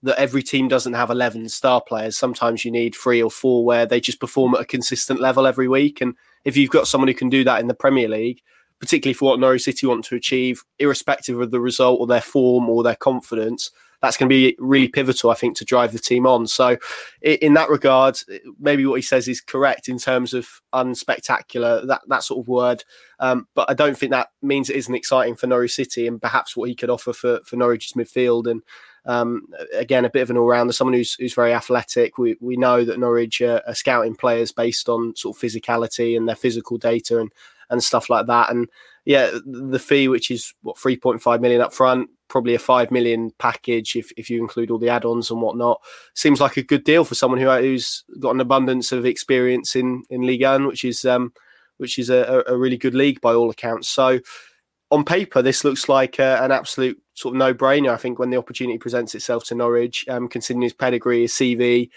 that 0.02 0.20
every 0.20 0.42
team 0.42 0.68
doesn't 0.68 0.94
have 0.94 1.12
11 1.12 1.50
star 1.50 1.82
players. 1.82 2.18
Sometimes 2.18 2.66
you 2.66 2.72
need 2.72 2.96
three 2.96 3.22
or 3.22 3.30
four 3.30 3.64
where 3.64 3.86
they 3.86 4.02
just 4.02 4.20
perform 4.20 4.56
at 4.56 4.62
a 4.62 4.66
consistent 4.66 5.20
level 5.20 5.46
every 5.46 5.68
week. 5.68 6.02
And 6.02 6.16
if 6.46 6.58
you've 6.58 6.72
got 6.72 6.88
someone 6.88 7.08
who 7.08 7.14
can 7.14 7.30
do 7.30 7.44
that 7.44 7.60
in 7.60 7.68
the 7.68 7.76
Premier 7.76 8.10
League, 8.10 8.42
particularly 8.82 9.14
for 9.14 9.30
what 9.30 9.40
Norwich 9.40 9.62
City 9.62 9.86
want 9.86 10.04
to 10.06 10.16
achieve, 10.16 10.64
irrespective 10.80 11.40
of 11.40 11.52
the 11.52 11.62
result 11.62 12.00
or 12.00 12.08
their 12.08 12.20
form 12.20 12.68
or 12.68 12.82
their 12.84 12.96
confidence. 12.96 13.70
That's 14.02 14.18
going 14.18 14.28
to 14.28 14.34
be 14.34 14.56
really 14.58 14.88
pivotal, 14.88 15.30
I 15.30 15.36
think, 15.36 15.56
to 15.58 15.66
drive 15.66 15.92
the 15.92 16.00
team 16.00 16.26
on. 16.26 16.48
So, 16.48 16.78
in 17.22 17.54
that 17.54 17.70
regard, 17.70 18.18
maybe 18.60 18.84
what 18.88 18.96
he 18.96 19.04
says 19.04 19.28
is 19.28 19.40
correct 19.40 19.88
in 19.88 20.00
terms 20.00 20.34
of 20.34 20.50
unspectacular, 20.74 21.86
that, 21.86 22.02
that 22.08 22.24
sort 22.24 22.40
of 22.44 22.48
word. 22.48 22.84
Um, 23.20 23.48
but 23.54 23.70
I 23.70 23.76
don't 23.76 23.96
think 23.96 24.10
that 24.10 24.30
means 24.42 24.72
it 24.72 24.78
isn't 24.78 24.96
exciting 24.96 25.36
for 25.36 25.46
Norwich 25.46 25.76
City 25.76 26.08
and 26.08 26.20
perhaps 26.20 26.58
what 26.58 26.68
he 26.68 26.74
could 26.74 26.90
offer 26.90 27.14
for, 27.14 27.42
for 27.46 27.58
Norwich's 27.58 27.94
midfield. 27.94 28.50
And 28.50 28.64
um, 29.06 29.46
again, 29.76 30.06
a 30.06 30.10
bit 30.10 30.24
of 30.24 30.32
an 30.32 30.38
all 30.38 30.48
rounder, 30.48 30.74
someone 30.74 30.96
who's, 30.96 31.14
who's 31.14 31.36
very 31.36 31.54
athletic. 31.54 32.18
We, 32.18 32.38
we 32.42 32.58
know 32.58 32.84
that 32.84 33.00
Norwich 33.00 33.40
are, 33.42 33.62
are 33.68 33.76
scouting 33.76 34.16
players 34.16 34.52
based 34.52 34.90
on 34.90 35.16
sort 35.16 35.38
of 35.38 35.42
physicality 35.44 36.18
and 36.18 36.28
their 36.28 36.36
physical 36.36 36.80
data. 36.80 37.20
And 37.20 37.32
and 37.72 37.84
stuff 37.84 38.10
like 38.10 38.28
that. 38.28 38.52
And 38.52 38.70
yeah, 39.06 39.32
the 39.46 39.80
fee, 39.80 40.08
which 40.08 40.30
is 40.30 40.54
what 40.62 40.78
3.5 40.78 41.42
million 41.42 41.62
up 41.62 41.74
front, 41.74 42.10
probably 42.28 42.54
a 42.54 42.60
5 42.60 42.92
million 42.92 43.32
package 43.40 43.96
if, 43.96 44.12
if 44.16 44.30
you 44.30 44.40
include 44.40 44.70
all 44.70 44.78
the 44.78 44.90
add-ons 44.90 45.32
and 45.32 45.42
whatnot, 45.42 45.82
seems 46.14 46.40
like 46.40 46.58
a 46.58 46.64
good 46.64 46.84
deal 46.84 47.04
for 47.04 47.16
someone 47.16 47.40
who, 47.40 47.50
who's 47.50 48.04
got 48.20 48.36
an 48.36 48.42
abundance 48.42 48.92
of 48.92 49.06
experience 49.06 49.76
in, 49.76 50.04
in 50.10 50.22
Ligue 50.22 50.44
1, 50.44 50.68
which 50.68 50.86
is, 50.86 51.04
um, 51.04 51.34
which 51.78 51.98
is 51.98 52.10
a, 52.12 52.44
a 52.48 52.56
really 52.56 52.78
good 52.78 52.94
league 52.94 53.20
by 53.22 53.34
all 53.34 53.50
accounts. 53.50 53.90
So 53.90 54.20
on 54.92 55.04
paper, 55.04 55.42
this 55.42 55.64
looks 55.64 55.90
like 55.90 56.20
uh, 56.20 56.40
an 56.42 56.52
absolute 56.52 57.02
sort 57.16 57.34
of 57.34 57.40
no-brainer. 57.40 57.90
I 57.90 57.98
think 57.98 58.20
when 58.20 58.30
the 58.30 58.38
opportunity 58.38 58.78
presents 58.78 59.16
itself 59.16 59.46
to 59.46 59.56
Norwich, 59.56 60.06
um, 60.10 60.28
considering 60.28 60.62
his 60.62 60.74
pedigree, 60.74 61.22
his 61.22 61.34
CV, 61.34 61.90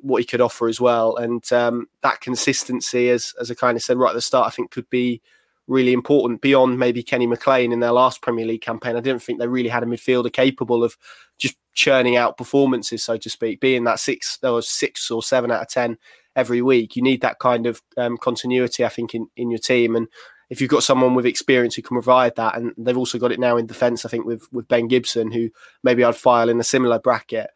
what 0.00 0.20
he 0.20 0.26
could 0.26 0.40
offer 0.40 0.68
as 0.68 0.80
well. 0.80 1.16
And 1.16 1.50
um, 1.52 1.86
that 2.02 2.20
consistency, 2.20 3.10
as 3.10 3.34
as 3.40 3.50
I 3.50 3.54
kind 3.54 3.76
of 3.76 3.82
said 3.82 3.98
right 3.98 4.10
at 4.10 4.14
the 4.14 4.20
start, 4.20 4.46
I 4.46 4.50
think 4.50 4.70
could 4.70 4.88
be 4.90 5.20
really 5.66 5.92
important 5.92 6.40
beyond 6.40 6.78
maybe 6.78 7.02
Kenny 7.02 7.26
McLean 7.26 7.72
in 7.72 7.80
their 7.80 7.92
last 7.92 8.22
Premier 8.22 8.46
League 8.46 8.62
campaign. 8.62 8.96
I 8.96 9.00
didn't 9.00 9.22
think 9.22 9.38
they 9.38 9.46
really 9.46 9.68
had 9.68 9.82
a 9.82 9.86
midfielder 9.86 10.32
capable 10.32 10.82
of 10.82 10.96
just 11.36 11.56
churning 11.74 12.16
out 12.16 12.38
performances, 12.38 13.04
so 13.04 13.16
to 13.18 13.30
speak, 13.30 13.60
being 13.60 13.84
that 13.84 14.00
six 14.00 14.38
was 14.42 14.68
six 14.68 15.10
or 15.10 15.22
seven 15.22 15.50
out 15.50 15.62
of 15.62 15.68
ten 15.68 15.98
every 16.34 16.62
week. 16.62 16.96
You 16.96 17.02
need 17.02 17.20
that 17.20 17.38
kind 17.38 17.66
of 17.66 17.82
um, 17.96 18.16
continuity, 18.16 18.84
I 18.84 18.88
think, 18.88 19.14
in, 19.14 19.28
in 19.36 19.50
your 19.50 19.58
team. 19.58 19.94
And 19.94 20.08
if 20.48 20.60
you've 20.60 20.70
got 20.70 20.82
someone 20.82 21.14
with 21.14 21.26
experience 21.26 21.74
who 21.74 21.82
can 21.82 21.96
provide 21.96 22.34
that, 22.36 22.56
and 22.56 22.72
they've 22.78 22.96
also 22.96 23.18
got 23.18 23.32
it 23.32 23.38
now 23.38 23.58
in 23.58 23.66
defence, 23.66 24.06
I 24.06 24.08
think 24.08 24.24
with 24.24 24.50
with 24.50 24.66
Ben 24.68 24.88
Gibson, 24.88 25.30
who 25.30 25.50
maybe 25.82 26.02
I'd 26.02 26.16
file 26.16 26.48
in 26.48 26.58
a 26.58 26.64
similar 26.64 26.98
bracket 26.98 27.50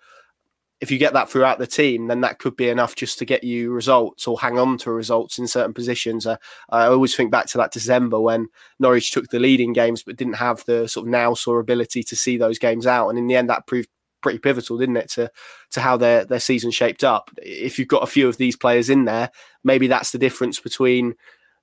if 0.83 0.91
you 0.91 0.99
get 0.99 1.12
that 1.12 1.31
throughout 1.31 1.61
the 1.61 1.67
team, 1.67 2.09
then 2.09 2.23
that 2.23 2.41
could 2.41 2.57
be 2.57 2.69
enough 2.69 2.97
just 2.97 3.17
to 3.21 3.25
get 3.25 3.45
you 3.45 3.71
results 3.71 4.27
or 4.27 4.39
hang 4.41 4.59
on 4.59 4.77
to 4.79 4.91
results 4.91 5.39
in 5.39 5.47
certain 5.47 5.73
positions. 5.73 6.27
Uh, 6.27 6.37
I 6.71 6.87
always 6.87 7.15
think 7.15 7.31
back 7.31 7.47
to 7.47 7.59
that 7.59 7.73
December 7.73 8.21
when 8.21 8.49
Norwich 8.81 9.12
took 9.12 9.29
the 9.29 9.39
leading 9.39 9.73
games 9.73 10.03
but 10.03 10.17
didn't 10.17 10.35
have 10.35 10.65
the 10.67 10.89
sort 10.89 11.07
of 11.07 11.12
nous 11.12 11.47
or 11.47 11.61
ability 11.61 12.03
to 12.03 12.17
see 12.17 12.37
those 12.37 12.59
games 12.59 12.85
out, 12.85 13.09
and 13.09 13.19
in 13.19 13.29
the 13.29 13.37
end, 13.37 13.49
that 13.49 13.69
proved 13.69 13.89
pretty 14.23 14.41
pivotal, 14.41 14.77
didn't 14.77 14.97
it, 14.97 15.09
to 15.11 15.31
to 15.71 15.81
how 15.81 15.97
their 15.97 16.25
their 16.25 16.41
season 16.41 16.73
shaped 16.73 17.05
up. 17.05 17.31
If 17.39 17.79
you've 17.79 17.87
got 17.87 18.03
a 18.03 18.09
few 18.09 18.29
of 18.29 18.37
these 18.37 18.57
players 18.57 18.91
in 18.91 19.05
there, 19.05 19.31
maybe 19.62 19.87
that's 19.87 20.11
the 20.11 20.19
difference 20.19 20.59
between 20.59 21.15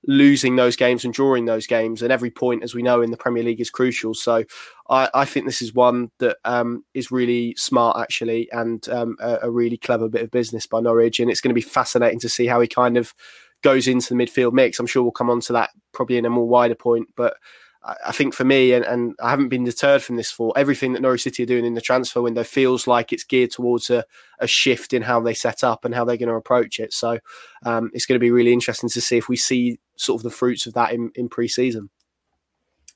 losing 0.06 0.56
those 0.56 0.76
games 0.76 1.04
and 1.04 1.12
drawing 1.12 1.44
those 1.44 1.66
games. 1.66 2.02
And 2.02 2.12
every 2.12 2.30
point, 2.30 2.62
as 2.62 2.74
we 2.74 2.82
know, 2.82 3.02
in 3.02 3.10
the 3.10 3.16
Premier 3.16 3.42
League 3.42 3.60
is 3.60 3.70
crucial. 3.70 4.14
So 4.14 4.44
I, 4.88 5.10
I 5.14 5.24
think 5.24 5.46
this 5.46 5.62
is 5.62 5.74
one 5.74 6.10
that 6.18 6.38
um, 6.44 6.84
is 6.94 7.10
really 7.10 7.54
smart, 7.56 7.98
actually, 7.98 8.50
and 8.52 8.86
um, 8.88 9.16
a, 9.20 9.40
a, 9.42 9.50
really 9.50 9.76
clever 9.76 10.08
bit 10.08 10.22
of 10.22 10.30
business 10.30 10.66
by 10.66 10.80
Norwich. 10.80 11.20
And 11.20 11.30
it's 11.30 11.40
going 11.40 11.50
to 11.50 11.54
be 11.54 11.60
fascinating 11.60 12.20
to 12.20 12.28
see 12.28 12.46
how 12.46 12.60
he 12.60 12.68
kind 12.68 12.96
of 12.96 13.14
goes 13.62 13.86
into 13.86 14.14
the 14.14 14.24
midfield 14.24 14.52
mix. 14.52 14.78
I'm 14.78 14.86
sure 14.86 15.02
we'll 15.02 15.12
come 15.12 15.30
on 15.30 15.40
to 15.40 15.52
that 15.52 15.70
probably 15.92 16.16
in 16.16 16.24
a 16.24 16.30
more 16.30 16.48
wider 16.48 16.74
point. 16.74 17.08
But 17.14 17.34
I 17.82 18.12
think 18.12 18.34
for 18.34 18.44
me, 18.44 18.74
and, 18.74 18.84
and 18.84 19.14
I 19.22 19.30
haven't 19.30 19.48
been 19.48 19.64
deterred 19.64 20.02
from 20.02 20.16
this 20.16 20.30
for 20.30 20.52
everything 20.54 20.92
that 20.92 21.00
Norwich 21.00 21.22
City 21.22 21.44
are 21.44 21.46
doing 21.46 21.64
in 21.64 21.72
the 21.72 21.80
transfer 21.80 22.20
window 22.20 22.44
feels 22.44 22.86
like 22.86 23.10
it's 23.10 23.24
geared 23.24 23.52
towards 23.52 23.88
a, 23.88 24.04
a 24.38 24.46
shift 24.46 24.92
in 24.92 25.00
how 25.00 25.18
they 25.20 25.32
set 25.32 25.64
up 25.64 25.86
and 25.86 25.94
how 25.94 26.04
they're 26.04 26.18
going 26.18 26.28
to 26.28 26.34
approach 26.34 26.78
it. 26.78 26.92
So 26.92 27.18
um, 27.64 27.90
it's 27.94 28.04
going 28.04 28.16
to 28.16 28.20
be 28.22 28.30
really 28.30 28.52
interesting 28.52 28.90
to 28.90 29.00
see 29.00 29.16
if 29.16 29.30
we 29.30 29.36
see 29.36 29.78
sort 30.00 30.20
of 30.20 30.22
the 30.22 30.30
fruits 30.30 30.66
of 30.66 30.74
that 30.74 30.92
in, 30.92 31.10
in 31.14 31.28
pre 31.28 31.48
season. 31.48 31.90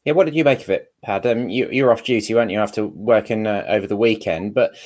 Yeah, 0.05 0.13
what 0.13 0.25
did 0.25 0.35
you 0.35 0.45
make 0.45 0.61
of 0.61 0.71
it, 0.71 0.93
Pad? 1.03 1.27
Um, 1.27 1.49
you, 1.49 1.69
you 1.71 1.85
were 1.85 1.93
off 1.93 2.05
duty, 2.05 2.35
weren't 2.35 2.51
you, 2.51 2.61
after 2.61 2.87
working 2.87 3.47
uh, 3.47 3.65
over 3.69 3.87
the 3.87 3.97
weekend? 3.97 4.53
But 4.53 4.77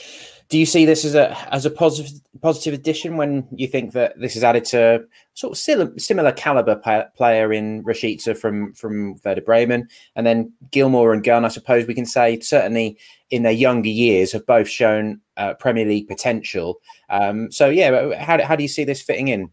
do 0.49 0.57
you 0.57 0.65
see 0.65 0.87
this 0.87 1.05
as 1.05 1.15
a 1.15 1.37
as 1.53 1.67
a 1.67 1.71
positive 1.71 2.13
positive 2.41 2.73
addition 2.73 3.17
when 3.17 3.47
you 3.51 3.67
think 3.67 3.93
that 3.93 4.19
this 4.19 4.35
is 4.35 4.45
added 4.45 4.65
to 4.67 5.05
sort 5.35 5.53
of 5.53 6.01
similar 6.01 6.33
caliber 6.33 6.77
player 7.17 7.53
in 7.53 7.85
Rashica 7.85 8.37
from 8.37 8.73
from 8.75 9.17
Werder 9.25 9.43
Bremen, 9.43 9.89
and 10.15 10.27
then 10.27 10.53
Gilmour 10.71 11.13
and 11.13 11.25
Gunn? 11.25 11.45
I 11.45 11.49
suppose 11.49 11.87
we 11.87 11.95
can 11.95 12.07
say 12.07 12.39
certainly 12.41 12.97
in 13.31 13.43
their 13.43 13.53
younger 13.53 13.91
years 13.91 14.33
have 14.33 14.47
both 14.47 14.69
shown 14.69 15.21
uh, 15.37 15.55
Premier 15.55 15.85
League 15.85 16.09
potential. 16.09 16.81
Um, 17.11 17.51
so 17.51 17.69
yeah, 17.69 18.15
how 18.19 18.43
how 18.43 18.57
do 18.57 18.63
you 18.63 18.69
see 18.69 18.85
this 18.85 19.03
fitting 19.03 19.29
in? 19.29 19.51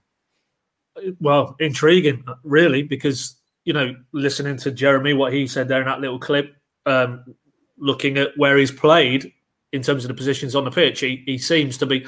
Well, 1.20 1.56
intriguing, 1.60 2.24
really, 2.44 2.84
because 2.84 3.36
you 3.66 3.74
know, 3.74 3.96
listening 4.12 4.58
to 4.58 4.72
Jeremy, 4.72 5.14
what 5.14 5.34
he 5.34 5.48
said 5.48 5.68
there 5.68 5.82
in 5.82 5.88
that 5.88 6.00
little 6.00 6.20
clip, 6.20 6.56
um, 6.86 7.36
looking 7.78 8.18
at 8.18 8.30
where 8.38 8.58
he's 8.58 8.72
played 8.72 9.34
in 9.72 9.82
terms 9.82 10.06
of 10.06 10.08
the 10.08 10.14
positions 10.14 10.56
on 10.56 10.64
the 10.64 10.72
pitch. 10.72 11.02
He, 11.02 11.24
he 11.26 11.38
seems 11.38 11.78
to 11.80 11.86
be, 11.86 12.06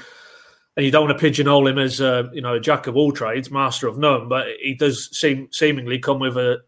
and 0.78 0.86
you 0.86 0.92
don't 0.92 1.08
want 1.08 1.18
to 1.18 1.22
pigeonhole 1.22 1.68
him 1.68 1.80
as 1.80 2.00
uh, 2.00 2.30
you 2.32 2.42
know 2.42 2.54
a 2.54 2.60
jack 2.60 2.88
of 2.88 2.96
all 2.96 3.12
trades, 3.12 3.52
master 3.52 3.88
of 3.88 3.98
none, 3.98 4.30
but 4.30 4.48
he 4.62 4.76
does 4.76 5.10
seem 5.18 5.50
seemingly 5.52 6.00
come 6.00 6.20
with 6.20 6.38
a, 6.38 6.62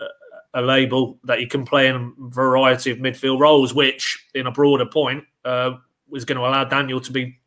a, 0.00 0.60
a 0.60 0.62
label 0.62 1.18
that 1.24 1.38
he 1.38 1.46
can 1.46 1.64
play 1.64 1.86
in 1.86 1.94
a 1.94 2.28
variety 2.28 2.90
of 2.90 2.98
midfield 2.98 3.40
roles, 3.40 3.72
which 3.72 4.26
in 4.34 4.48
a 4.48 4.52
broader 4.52 4.86
point 4.86 5.24
uh, 5.44 5.70
was 6.08 6.24
going 6.24 6.36
to 6.36 6.44
allow 6.44 6.64
Daniel 6.64 7.00
to 7.00 7.12
be 7.12 7.38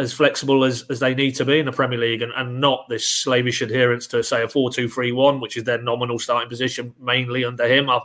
as 0.00 0.12
flexible 0.14 0.64
as, 0.64 0.82
as 0.88 0.98
they 0.98 1.14
need 1.14 1.32
to 1.32 1.44
be 1.44 1.58
in 1.58 1.66
the 1.66 1.72
Premier 1.72 1.98
League 1.98 2.22
and, 2.22 2.32
and 2.34 2.60
not 2.60 2.86
this 2.88 3.06
slavish 3.06 3.60
adherence 3.60 4.06
to, 4.08 4.22
say, 4.22 4.42
a 4.42 4.48
4 4.48 4.70
2 4.70 4.88
3 4.88 5.12
1, 5.12 5.40
which 5.40 5.56
is 5.56 5.64
their 5.64 5.80
nominal 5.80 6.18
starting 6.18 6.48
position 6.48 6.94
mainly 6.98 7.44
under 7.44 7.68
him. 7.68 7.90
I, 7.90 8.00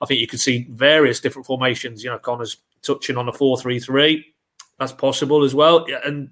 I 0.00 0.06
think 0.06 0.20
you 0.20 0.26
could 0.26 0.40
see 0.40 0.66
various 0.70 1.20
different 1.20 1.46
formations. 1.46 2.02
You 2.02 2.10
know, 2.10 2.18
Connor's 2.18 2.56
touching 2.82 3.18
on 3.18 3.28
a 3.28 3.32
4 3.32 3.58
3 3.58 3.78
3. 3.78 4.24
That's 4.78 4.92
possible 4.92 5.44
as 5.44 5.54
well. 5.54 5.86
And 6.04 6.30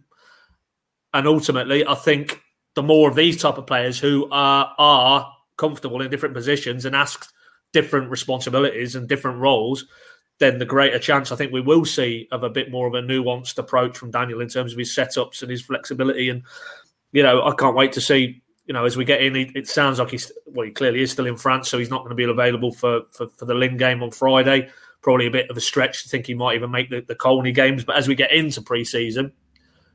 and 1.15 1.29
ultimately, 1.29 1.87
I 1.87 1.95
think 1.95 2.41
the 2.75 2.83
more 2.83 3.09
of 3.09 3.15
these 3.15 3.41
type 3.41 3.59
of 3.59 3.67
players 3.67 3.99
who 3.99 4.29
are 4.31 4.75
are 4.79 5.31
comfortable 5.59 6.01
in 6.01 6.11
different 6.11 6.35
positions 6.35 6.87
and 6.87 6.97
ask 6.97 7.31
different 7.73 8.11
responsibilities 8.11 8.95
and 8.97 9.09
different 9.09 9.39
roles, 9.39 9.85
then 10.43 10.59
the 10.59 10.67
greater 10.67 10.99
chance 10.99 11.31
I 11.31 11.37
think 11.37 11.53
we 11.53 11.61
will 11.61 11.85
see 11.85 12.27
of 12.33 12.43
a 12.43 12.51
bit 12.51 12.71
more 12.71 12.89
of 12.89 12.95
a 12.95 13.01
nuanced 13.01 13.59
approach 13.59 13.97
from 13.97 14.11
Daniel 14.11 14.41
in 14.41 14.49
terms 14.49 14.73
of 14.73 14.79
his 14.79 14.95
setups 14.95 15.41
and 15.41 15.51
his 15.51 15.63
flexibility. 15.63 16.29
And 16.29 16.43
you 17.13 17.23
know, 17.23 17.47
I 17.47 17.55
can't 17.55 17.77
wait 17.77 17.93
to 17.93 18.01
see. 18.01 18.43
You 18.67 18.75
know, 18.75 18.85
as 18.85 18.97
we 18.97 19.05
get 19.05 19.23
in, 19.23 19.37
it 19.37 19.69
sounds 19.69 19.99
like 19.99 20.11
he's 20.11 20.31
well, 20.47 20.67
he 20.67 20.73
clearly 20.73 21.03
is 21.03 21.11
still 21.11 21.27
in 21.27 21.37
France, 21.37 21.69
so 21.69 21.79
he's 21.79 21.91
not 21.91 22.01
going 22.01 22.11
to 22.11 22.17
be 22.17 22.25
available 22.25 22.73
for 22.73 23.03
for, 23.13 23.29
for 23.29 23.45
the 23.45 23.55
Lynn 23.55 23.77
game 23.77 24.03
on 24.03 24.11
Friday. 24.11 24.69
Probably 25.01 25.27
a 25.27 25.31
bit 25.31 25.51
of 25.51 25.57
a 25.57 25.61
stretch 25.61 26.03
to 26.03 26.09
think 26.09 26.27
he 26.27 26.35
might 26.35 26.55
even 26.57 26.71
make 26.71 26.91
the, 26.91 27.01
the 27.01 27.15
Colney 27.15 27.53
games. 27.53 27.85
But 27.85 27.97
as 27.97 28.07
we 28.07 28.15
get 28.15 28.31
into 28.31 28.63
pre-season, 28.63 29.33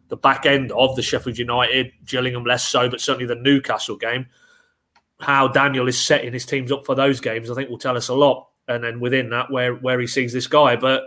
the 0.09 0.17
back 0.17 0.45
end 0.45 0.71
of 0.73 0.95
the 0.95 1.01
Sheffield 1.01 1.37
United, 1.37 1.91
Gillingham 2.05 2.43
less 2.43 2.67
so, 2.67 2.89
but 2.89 2.99
certainly 2.99 3.25
the 3.25 3.41
Newcastle 3.41 3.95
game, 3.95 4.27
how 5.21 5.47
Daniel 5.47 5.87
is 5.87 5.97
setting 5.99 6.33
his 6.33 6.45
teams 6.45 6.73
up 6.73 6.85
for 6.85 6.93
those 6.93 7.21
games, 7.21 7.49
I 7.49 7.55
think 7.55 7.69
will 7.69 7.77
tell 7.77 7.95
us 7.95 8.09
a 8.09 8.15
lot 8.15 8.47
and 8.67 8.83
then 8.83 8.99
within 8.99 9.29
that, 9.29 9.51
where 9.51 9.75
where 9.75 9.99
he 9.99 10.07
sees 10.07 10.33
this 10.33 10.47
guy. 10.47 10.75
But 10.75 11.03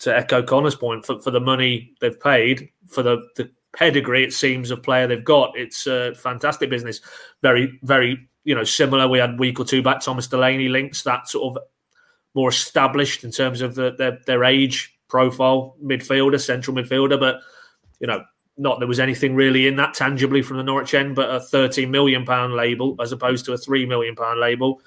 to 0.00 0.16
echo 0.16 0.42
Connor's 0.42 0.74
point, 0.74 1.06
for, 1.06 1.20
for 1.20 1.30
the 1.30 1.40
money 1.40 1.94
they've 2.00 2.18
paid, 2.18 2.70
for 2.88 3.02
the, 3.02 3.28
the 3.36 3.50
pedigree 3.76 4.24
it 4.24 4.32
seems 4.32 4.70
of 4.70 4.82
player 4.82 5.06
they've 5.06 5.24
got, 5.24 5.56
it's 5.56 5.86
a 5.86 6.14
fantastic 6.14 6.70
business. 6.70 7.00
Very, 7.42 7.78
very, 7.82 8.28
you 8.44 8.54
know, 8.54 8.64
similar. 8.64 9.08
We 9.08 9.18
had 9.18 9.34
a 9.34 9.36
week 9.36 9.60
or 9.60 9.64
two 9.64 9.82
back, 9.82 10.00
Thomas 10.00 10.26
Delaney 10.26 10.68
links 10.68 11.02
that 11.02 11.28
sort 11.28 11.56
of 11.56 11.62
more 12.34 12.50
established 12.50 13.24
in 13.24 13.30
terms 13.30 13.60
of 13.60 13.74
the, 13.74 13.94
their 13.96 14.18
their 14.26 14.44
age 14.44 14.98
profile 15.08 15.76
midfielder, 15.82 16.40
central 16.40 16.76
midfielder, 16.76 17.18
but 17.18 17.40
you 18.00 18.06
know. 18.06 18.24
Not 18.58 18.80
there 18.80 18.86
was 18.86 19.00
anything 19.00 19.34
really 19.34 19.66
in 19.66 19.76
that 19.76 19.94
tangibly 19.94 20.42
from 20.42 20.58
the 20.58 20.62
Norwich 20.62 20.92
end, 20.92 21.16
but 21.16 21.34
a 21.34 21.40
thirteen 21.40 21.90
million 21.90 22.26
pound 22.26 22.54
label 22.54 22.94
as 23.00 23.10
opposed 23.10 23.46
to 23.46 23.54
a 23.54 23.56
three 23.56 23.86
million 23.86 24.14
pound 24.14 24.40
label 24.40 24.82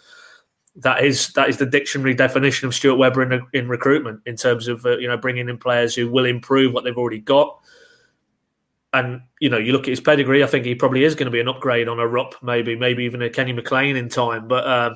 that 0.78 1.04
is 1.04 1.30
that 1.34 1.50
is 1.50 1.58
the 1.58 1.66
dictionary 1.66 2.14
definition 2.14 2.68
of 2.68 2.76
Stuart 2.76 2.98
Webber 2.98 3.32
in, 3.32 3.48
in 3.54 3.70
recruitment 3.70 4.22
in 4.26 4.36
terms 4.36 4.68
of 4.68 4.86
uh, 4.86 4.98
you 4.98 5.08
know 5.08 5.18
bringing 5.18 5.48
in 5.48 5.58
players 5.58 5.96
who 5.96 6.10
will 6.10 6.26
improve 6.26 6.74
what 6.74 6.84
they've 6.84 6.98
already 6.98 7.20
got. 7.20 7.60
And 8.92 9.22
you 9.40 9.50
know, 9.50 9.58
you 9.58 9.72
look 9.72 9.84
at 9.84 9.90
his 9.90 10.02
pedigree. 10.02 10.44
I 10.44 10.48
think 10.48 10.66
he 10.66 10.76
probably 10.76 11.04
is 11.04 11.16
going 11.16 11.26
to 11.26 11.32
be 11.32 11.40
an 11.40 11.48
upgrade 11.48 11.88
on 11.88 12.00
a 12.00 12.08
Rupp, 12.08 12.36
maybe, 12.42 12.76
maybe 12.76 13.04
even 13.04 13.22
a 13.22 13.30
Kenny 13.30 13.54
McLean 13.54 13.96
in 13.96 14.10
time. 14.10 14.48
But 14.48 14.66
uh, 14.66 14.96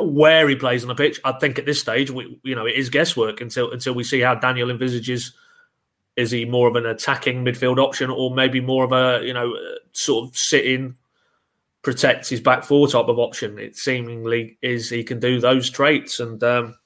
where 0.00 0.48
he 0.48 0.56
plays 0.56 0.82
on 0.82 0.88
the 0.88 0.94
pitch, 0.94 1.20
I 1.24 1.32
think 1.32 1.58
at 1.58 1.66
this 1.66 1.80
stage, 1.80 2.10
we, 2.10 2.40
you 2.42 2.54
know, 2.54 2.66
it 2.66 2.74
is 2.74 2.90
guesswork 2.90 3.40
until 3.40 3.72
until 3.72 3.94
we 3.94 4.04
see 4.04 4.20
how 4.20 4.34
Daniel 4.34 4.70
envisages. 4.70 5.32
Is 6.16 6.32
he 6.32 6.44
more 6.44 6.66
of 6.66 6.74
an 6.74 6.84
attacking 6.84 7.44
midfield 7.44 7.78
option, 7.78 8.10
or 8.10 8.34
maybe 8.34 8.60
more 8.60 8.82
of 8.82 8.90
a 8.90 9.24
you 9.24 9.32
know 9.32 9.54
sort 9.92 10.28
of 10.28 10.36
sitting 10.36 10.96
protects 11.82 12.28
his 12.28 12.40
back 12.40 12.64
four 12.64 12.88
type 12.88 13.08
of 13.08 13.18
option. 13.18 13.58
It 13.58 13.76
seemingly 13.76 14.58
is 14.62 14.90
he 14.90 15.04
can 15.04 15.20
do 15.20 15.40
those 15.40 15.70
traits, 15.70 16.20
and 16.20 16.42
um, 16.42 16.76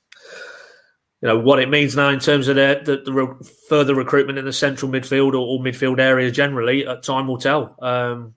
you 1.20 1.28
know 1.28 1.38
what 1.38 1.60
it 1.60 1.68
means 1.68 1.96
now 1.96 2.08
in 2.08 2.20
terms 2.20 2.48
of 2.48 2.56
the, 2.56 2.80
the, 2.84 2.96
the 3.04 3.12
re- 3.12 3.48
further 3.68 3.94
recruitment 3.94 4.38
in 4.38 4.44
the 4.44 4.52
central 4.52 4.90
midfield 4.90 5.32
or, 5.32 5.36
or, 5.36 5.60
midfield 5.60 6.00
area 6.00 6.30
generally. 6.30 6.86
Uh, 6.86 6.96
time 6.96 7.26
will 7.26 7.38
tell. 7.38 7.76
Um, 7.80 8.34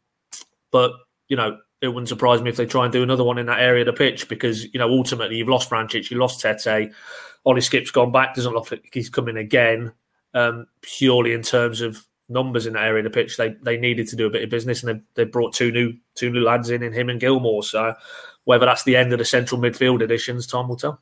but 0.72 0.92
you 1.28 1.36
know, 1.36 1.58
it 1.82 1.88
wouldn't 1.88 2.10
surprise 2.10 2.42
me 2.42 2.50
if 2.50 2.58
they 2.58 2.66
try 2.66 2.86
and 2.86 2.94
do 2.94 3.04
another 3.04 3.24
one 3.24 3.38
in 3.38 3.48
that 3.48 3.60
area 3.60 3.82
of 3.82 3.88
the 3.88 3.94
pitch 3.94 4.30
because 4.30 4.66
you 4.74 4.80
know 4.80 4.90
ultimately 4.90 5.38
you've 5.38 5.50
lost 5.50 5.70
Vrancic, 5.70 6.10
you 6.10 6.18
lost 6.18 6.44
Tettey, 6.44 6.94
Ollie 7.46 7.62
Skipp's 7.62 7.92
gone 7.92 8.12
back. 8.12 8.36
Doesn't 8.36 8.54
look 8.54 8.72
like 8.72 8.90
he's 8.94 9.10
coming 9.10 9.38
again. 9.38 9.94
Um, 10.34 10.68
purely 10.82 11.32
in 11.32 11.44
terms 11.44 11.80
of 11.80 12.06
numbers 12.30 12.66
in 12.66 12.74
that 12.74 12.84
area 12.84 13.06
of 13.06 13.12
the 13.12 13.18
pitch. 13.18 13.38
They 13.38 13.56
they 13.62 13.78
needed 13.78 14.08
to 14.10 14.16
do 14.16 14.28
a 14.28 14.30
bit 14.30 14.44
of 14.44 14.50
business, 14.50 14.84
and 14.84 15.00
they, 15.16 15.24
they 15.24 15.30
brought 15.30 15.54
two 15.54 15.72
new 15.72 15.94
two 16.16 16.30
new 16.30 16.42
lads 16.42 16.70
in 16.70 16.84
in 16.84 16.94
him 16.94 17.10
and 17.10 17.20
Gilmour. 17.20 17.64
So 17.64 17.96
whether 18.46 18.66
that's 18.66 18.84
the 18.84 18.96
end 18.96 19.12
of 19.12 19.20
the 19.20 19.26
central 19.26 19.60
midfield 19.60 20.04
additions, 20.04 20.48
time 20.48 20.68
will 20.68 20.78
tell. 20.78 21.02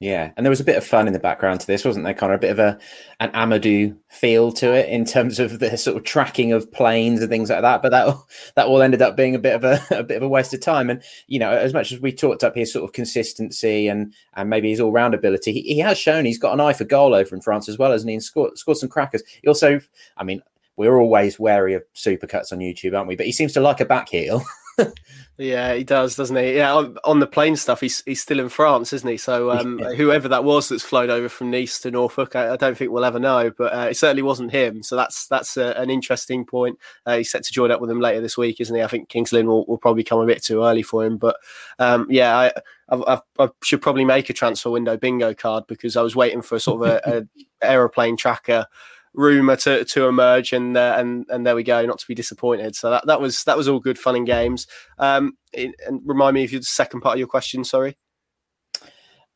Yeah, 0.00 0.32
and 0.36 0.44
there 0.44 0.50
was 0.50 0.60
a 0.60 0.64
bit 0.64 0.76
of 0.76 0.84
fun 0.84 1.06
in 1.06 1.12
the 1.12 1.20
background 1.20 1.60
to 1.60 1.66
this, 1.66 1.84
wasn't 1.84 2.04
there, 2.04 2.14
Connor? 2.14 2.34
A 2.34 2.38
bit 2.38 2.50
of 2.50 2.58
a 2.58 2.78
an 3.20 3.30
Amadou 3.30 3.96
feel 4.08 4.50
to 4.52 4.72
it 4.72 4.88
in 4.88 5.04
terms 5.04 5.38
of 5.38 5.60
the 5.60 5.78
sort 5.78 5.96
of 5.96 6.02
tracking 6.02 6.52
of 6.52 6.70
planes 6.72 7.20
and 7.20 7.30
things 7.30 7.48
like 7.48 7.62
that. 7.62 7.80
But 7.80 7.90
that 7.90 8.16
that 8.56 8.66
all 8.66 8.82
ended 8.82 9.02
up 9.02 9.16
being 9.16 9.36
a 9.36 9.38
bit 9.38 9.54
of 9.54 9.62
a, 9.64 9.80
a 9.98 10.02
bit 10.02 10.16
of 10.16 10.24
a 10.24 10.28
waste 10.28 10.52
of 10.52 10.60
time. 10.60 10.90
And 10.90 11.02
you 11.28 11.38
know, 11.38 11.50
as 11.50 11.72
much 11.72 11.92
as 11.92 12.00
we 12.00 12.12
talked 12.12 12.42
up 12.42 12.56
his 12.56 12.72
sort 12.72 12.84
of 12.84 12.92
consistency 12.92 13.86
and 13.86 14.12
and 14.34 14.50
maybe 14.50 14.68
his 14.68 14.80
all 14.80 14.92
round 14.92 15.14
ability, 15.14 15.52
he, 15.52 15.62
he 15.62 15.78
has 15.78 15.96
shown 15.96 16.24
he's 16.24 16.38
got 16.38 16.54
an 16.54 16.60
eye 16.60 16.72
for 16.72 16.84
goal 16.84 17.14
over 17.14 17.34
in 17.34 17.40
France 17.40 17.68
as 17.68 17.78
well, 17.78 17.92
hasn't 17.92 18.10
he? 18.10 18.14
And 18.14 18.22
scored 18.22 18.58
scored 18.58 18.78
some 18.78 18.88
crackers. 18.88 19.22
He 19.42 19.48
also, 19.48 19.80
I 20.16 20.24
mean, 20.24 20.42
we're 20.76 20.98
always 20.98 21.38
wary 21.38 21.74
of 21.74 21.84
supercuts 21.94 22.52
on 22.52 22.58
YouTube, 22.58 22.96
aren't 22.96 23.08
we? 23.08 23.16
But 23.16 23.26
he 23.26 23.32
seems 23.32 23.52
to 23.52 23.60
like 23.60 23.80
a 23.80 23.84
back 23.84 24.08
heel. 24.08 24.42
yeah, 25.38 25.74
he 25.74 25.84
does, 25.84 26.16
doesn't 26.16 26.36
he? 26.36 26.56
Yeah, 26.56 26.74
on, 26.74 26.96
on, 27.04 27.20
the 27.20 27.26
plane 27.26 27.56
stuff, 27.56 27.80
he's 27.80 28.02
he's 28.04 28.22
still 28.22 28.40
in 28.40 28.48
France, 28.48 28.92
isn't 28.92 29.08
he? 29.08 29.16
So 29.16 29.50
um, 29.50 29.78
yeah. 29.78 29.92
whoever 29.92 30.28
that 30.28 30.44
was 30.44 30.68
that's 30.68 30.82
flown 30.82 31.10
over 31.10 31.28
from 31.28 31.50
Nice 31.50 31.80
to 31.80 31.90
Norfolk, 31.90 32.36
I, 32.36 32.52
I 32.52 32.56
don't 32.56 32.76
think 32.76 32.90
we'll 32.90 33.04
ever 33.04 33.18
know. 33.18 33.50
But 33.56 33.74
uh, 33.74 33.86
it 33.90 33.96
certainly 33.96 34.22
wasn't 34.22 34.52
him. 34.52 34.82
So 34.82 34.96
that's 34.96 35.26
that's 35.28 35.56
a, 35.56 35.72
an 35.78 35.90
interesting 35.90 36.44
point. 36.44 36.78
Uh, 37.06 37.18
he's 37.18 37.30
set 37.30 37.44
to 37.44 37.52
join 37.52 37.70
up 37.70 37.80
with 37.80 37.90
him 37.90 38.00
later 38.00 38.20
this 38.20 38.36
week, 38.36 38.60
isn't 38.60 38.74
he? 38.74 38.82
I 38.82 38.88
think 38.88 39.08
Kings 39.08 39.32
Lynn 39.32 39.46
will, 39.46 39.64
will 39.66 39.78
probably 39.78 40.04
come 40.04 40.20
a 40.20 40.26
bit 40.26 40.42
too 40.42 40.62
early 40.64 40.82
for 40.82 41.04
him. 41.04 41.16
But 41.16 41.36
um, 41.78 42.06
yeah, 42.10 42.36
I, 42.36 42.52
I, 42.88 43.20
I, 43.38 43.48
should 43.62 43.82
probably 43.82 44.04
make 44.04 44.30
a 44.30 44.34
transfer 44.34 44.70
window 44.70 44.96
bingo 44.96 45.34
card 45.34 45.64
because 45.66 45.96
I 45.96 46.02
was 46.02 46.16
waiting 46.16 46.42
for 46.42 46.56
a 46.56 46.60
sort 46.60 46.86
of 46.86 46.88
a, 46.88 47.18
a 47.18 47.26
aeroplane 47.66 48.16
tracker 48.16 48.66
rumor 49.14 49.56
to, 49.56 49.84
to 49.84 50.06
emerge, 50.06 50.52
and 50.52 50.76
uh, 50.76 50.96
and 50.98 51.26
and 51.28 51.46
there 51.46 51.54
we 51.54 51.62
go. 51.62 51.84
Not 51.86 51.98
to 51.98 52.06
be 52.06 52.14
disappointed. 52.14 52.76
So 52.76 52.90
that, 52.90 53.06
that 53.06 53.20
was 53.20 53.44
that 53.44 53.56
was 53.56 53.68
all 53.68 53.80
good 53.80 53.98
fun 53.98 54.16
and 54.16 54.26
games. 54.26 54.66
Um, 54.98 55.36
it, 55.52 55.74
and 55.86 56.00
remind 56.04 56.34
me 56.34 56.44
of 56.44 56.52
your 56.52 56.62
second 56.62 57.00
part 57.00 57.14
of 57.14 57.18
your 57.18 57.28
question. 57.28 57.64
Sorry. 57.64 57.96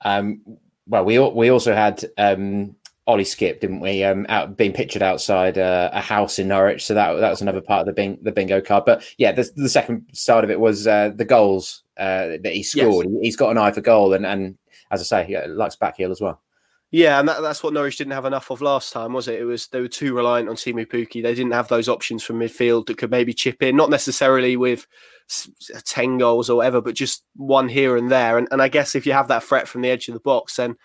Um, 0.04 0.42
well, 0.86 1.04
we 1.04 1.18
we 1.18 1.50
also 1.50 1.74
had 1.74 2.04
um, 2.16 2.76
Ollie 3.06 3.24
Skipp, 3.24 3.60
didn't 3.60 3.80
we? 3.80 4.04
Um, 4.04 4.26
out 4.28 4.56
being 4.56 4.72
pictured 4.72 5.02
outside 5.02 5.58
uh, 5.58 5.90
a 5.92 6.00
house 6.00 6.38
in 6.38 6.48
Norwich, 6.48 6.84
so 6.84 6.94
that 6.94 7.14
that 7.14 7.30
was 7.30 7.40
another 7.40 7.60
part 7.60 7.80
of 7.80 7.86
the 7.86 7.92
bing, 7.92 8.18
the 8.22 8.32
bingo 8.32 8.60
card. 8.60 8.84
But 8.84 9.02
yeah, 9.16 9.32
the, 9.32 9.48
the 9.56 9.68
second 9.68 10.06
side 10.12 10.44
of 10.44 10.50
it 10.50 10.60
was 10.60 10.86
uh, 10.86 11.12
the 11.14 11.24
goals 11.24 11.84
uh, 11.96 12.36
that 12.42 12.52
he 12.52 12.62
scored. 12.62 13.06
Yes. 13.08 13.18
He's 13.22 13.36
got 13.36 13.50
an 13.50 13.58
eye 13.58 13.72
for 13.72 13.80
goal, 13.80 14.12
and 14.12 14.26
and 14.26 14.58
as 14.90 15.00
I 15.00 15.04
say, 15.04 15.26
he 15.26 15.48
likes 15.48 15.76
back 15.76 15.96
heel 15.96 16.10
as 16.10 16.20
well. 16.20 16.40
Yeah, 16.90 17.20
and 17.20 17.28
that, 17.28 17.42
that's 17.42 17.62
what 17.62 17.74
Norwich 17.74 17.98
didn't 17.98 18.14
have 18.14 18.24
enough 18.24 18.50
of 18.50 18.62
last 18.62 18.94
time, 18.94 19.12
was 19.12 19.28
it? 19.28 19.40
It 19.40 19.44
was 19.44 19.66
they 19.68 19.80
were 19.80 19.88
too 19.88 20.14
reliant 20.14 20.48
on 20.48 20.56
Teemu 20.56 20.86
Pukki. 20.86 21.22
They 21.22 21.34
didn't 21.34 21.52
have 21.52 21.68
those 21.68 21.88
options 21.88 22.22
from 22.22 22.38
midfield 22.38 22.86
that 22.86 22.96
could 22.96 23.10
maybe 23.10 23.34
chip 23.34 23.62
in, 23.62 23.76
not 23.76 23.90
necessarily 23.90 24.56
with 24.56 24.86
ten 25.84 26.16
goals 26.16 26.48
or 26.48 26.56
whatever, 26.56 26.80
but 26.80 26.94
just 26.94 27.24
one 27.36 27.68
here 27.68 27.98
and 27.98 28.10
there. 28.10 28.38
And, 28.38 28.48
and 28.50 28.62
I 28.62 28.68
guess 28.68 28.94
if 28.94 29.04
you 29.04 29.12
have 29.12 29.28
that 29.28 29.44
threat 29.44 29.68
from 29.68 29.82
the 29.82 29.90
edge 29.90 30.08
of 30.08 30.14
the 30.14 30.20
box, 30.20 30.56
then 30.56 30.76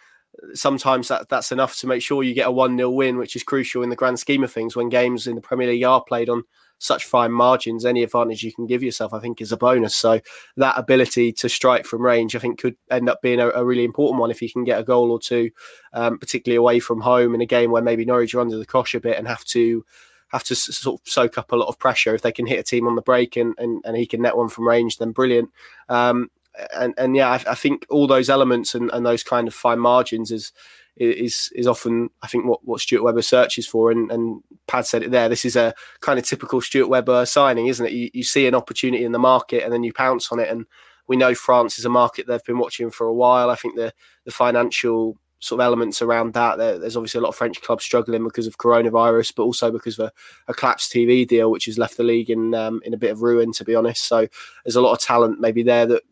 sometimes 0.53 1.07
that 1.07 1.29
that's 1.29 1.53
enough 1.53 1.77
to 1.77 1.87
make 1.87 2.01
sure 2.01 2.23
you 2.23 2.33
get 2.33 2.47
a 2.47 2.51
one 2.51 2.75
0 2.75 2.89
win, 2.89 3.17
which 3.17 3.37
is 3.37 3.43
crucial 3.43 3.81
in 3.81 3.89
the 3.89 3.95
grand 3.95 4.19
scheme 4.19 4.43
of 4.43 4.51
things. 4.51 4.75
When 4.75 4.89
games 4.89 5.27
in 5.27 5.35
the 5.35 5.41
Premier 5.41 5.67
League 5.67 5.85
are 5.85 6.03
played 6.03 6.27
on 6.27 6.43
such 6.83 7.05
fine 7.05 7.31
margins, 7.31 7.85
any 7.85 8.03
advantage 8.03 8.43
you 8.43 8.51
can 8.51 8.67
give 8.67 8.83
yourself, 8.83 9.13
I 9.13 9.19
think, 9.19 9.39
is 9.39 9.53
a 9.53 9.57
bonus. 9.57 9.95
So 9.95 10.19
that 10.57 10.77
ability 10.77 11.31
to 11.31 11.47
strike 11.47 11.85
from 11.85 12.01
range, 12.01 12.35
I 12.35 12.39
think, 12.39 12.59
could 12.59 12.75
end 12.91 13.09
up 13.09 13.21
being 13.21 13.39
a, 13.39 13.49
a 13.51 13.63
really 13.63 13.85
important 13.85 14.19
one 14.19 14.31
if 14.31 14.41
you 14.41 14.51
can 14.51 14.65
get 14.65 14.81
a 14.81 14.83
goal 14.83 15.09
or 15.09 15.17
two, 15.17 15.49
um, 15.93 16.19
particularly 16.19 16.57
away 16.57 16.81
from 16.81 16.99
home 16.99 17.33
in 17.33 17.39
a 17.39 17.45
game 17.45 17.71
where 17.71 17.81
maybe 17.81 18.03
Norwich 18.03 18.35
are 18.35 18.41
under 18.41 18.57
the 18.57 18.65
cosh 18.65 18.95
a 18.95 18.99
bit 18.99 19.17
and 19.17 19.29
have 19.29 19.45
to 19.45 19.85
have 20.33 20.43
to 20.43 20.55
sort 20.55 20.99
of 20.99 21.07
soak 21.07 21.37
up 21.37 21.53
a 21.53 21.55
lot 21.55 21.69
of 21.69 21.79
pressure. 21.79 22.13
If 22.13 22.21
they 22.21 22.33
can 22.33 22.47
hit 22.47 22.59
a 22.59 22.63
team 22.63 22.85
on 22.85 22.95
the 22.95 23.01
break 23.01 23.37
and 23.37 23.55
and, 23.57 23.81
and 23.85 23.95
he 23.95 24.05
can 24.05 24.21
net 24.21 24.35
one 24.35 24.49
from 24.49 24.67
range, 24.67 24.97
then 24.97 25.11
brilliant. 25.11 25.51
Um, 25.87 26.31
and 26.75 26.93
and 26.97 27.15
yeah, 27.15 27.29
I, 27.29 27.51
I, 27.51 27.55
think 27.55 27.85
all 27.89 28.07
those 28.07 28.29
elements 28.29 28.75
and, 28.75 28.91
and 28.91 29.05
those 29.05 29.23
kind 29.23 29.47
of 29.47 29.53
fine 29.53 29.79
margins 29.79 30.31
is 30.31 30.51
is 30.97 31.51
is 31.55 31.67
often 31.67 32.09
I 32.21 32.27
think 32.27 32.45
what, 32.45 32.63
what 32.63 32.79
Stuart 32.79 33.03
Webber 33.03 33.21
searches 33.21 33.67
for 33.67 33.91
and, 33.91 34.11
and 34.11 34.41
Pad 34.67 34.85
said 34.85 35.03
it 35.03 35.11
there. 35.11 35.29
This 35.29 35.45
is 35.45 35.55
a 35.55 35.73
kind 36.01 36.19
of 36.19 36.25
typical 36.25 36.61
Stuart 36.61 36.87
Webber 36.87 37.25
signing, 37.25 37.67
isn't 37.67 37.85
it? 37.85 37.93
You, 37.93 38.09
you 38.13 38.23
see 38.23 38.47
an 38.47 38.55
opportunity 38.55 39.03
in 39.03 39.11
the 39.11 39.19
market 39.19 39.63
and 39.63 39.73
then 39.73 39.83
you 39.83 39.93
pounce 39.93 40.31
on 40.31 40.39
it. 40.39 40.49
And 40.49 40.65
we 41.07 41.17
know 41.17 41.33
France 41.33 41.79
is 41.79 41.85
a 41.85 41.89
market 41.89 42.27
they've 42.27 42.43
been 42.43 42.59
watching 42.59 42.91
for 42.91 43.07
a 43.07 43.13
while. 43.13 43.49
I 43.49 43.55
think 43.55 43.75
the 43.75 43.93
the 44.25 44.31
financial 44.31 45.17
sort 45.39 45.59
of 45.59 45.65
elements 45.65 46.01
around 46.01 46.33
that. 46.33 46.57
There, 46.57 46.79
there's 46.79 46.95
obviously 46.95 47.19
a 47.19 47.21
lot 47.21 47.29
of 47.29 47.35
French 47.35 47.61
clubs 47.61 47.83
struggling 47.83 48.23
because 48.23 48.47
of 48.47 48.57
coronavirus, 48.57 49.33
but 49.35 49.43
also 49.43 49.71
because 49.71 49.99
of 49.99 50.05
a, 50.07 50.11
a 50.51 50.53
collapsed 50.53 50.93
TV 50.93 51.27
deal, 51.27 51.51
which 51.51 51.65
has 51.65 51.77
left 51.77 51.97
the 51.97 52.03
league 52.03 52.29
in 52.29 52.53
um, 52.53 52.81
in 52.85 52.93
a 52.93 52.97
bit 52.97 53.11
of 53.11 53.21
ruin, 53.21 53.51
to 53.53 53.65
be 53.65 53.75
honest. 53.75 54.03
So 54.05 54.27
there's 54.63 54.77
a 54.77 54.81
lot 54.81 54.93
of 54.93 54.99
talent 54.99 55.41
maybe 55.41 55.63
there 55.63 55.85
that 55.87 56.03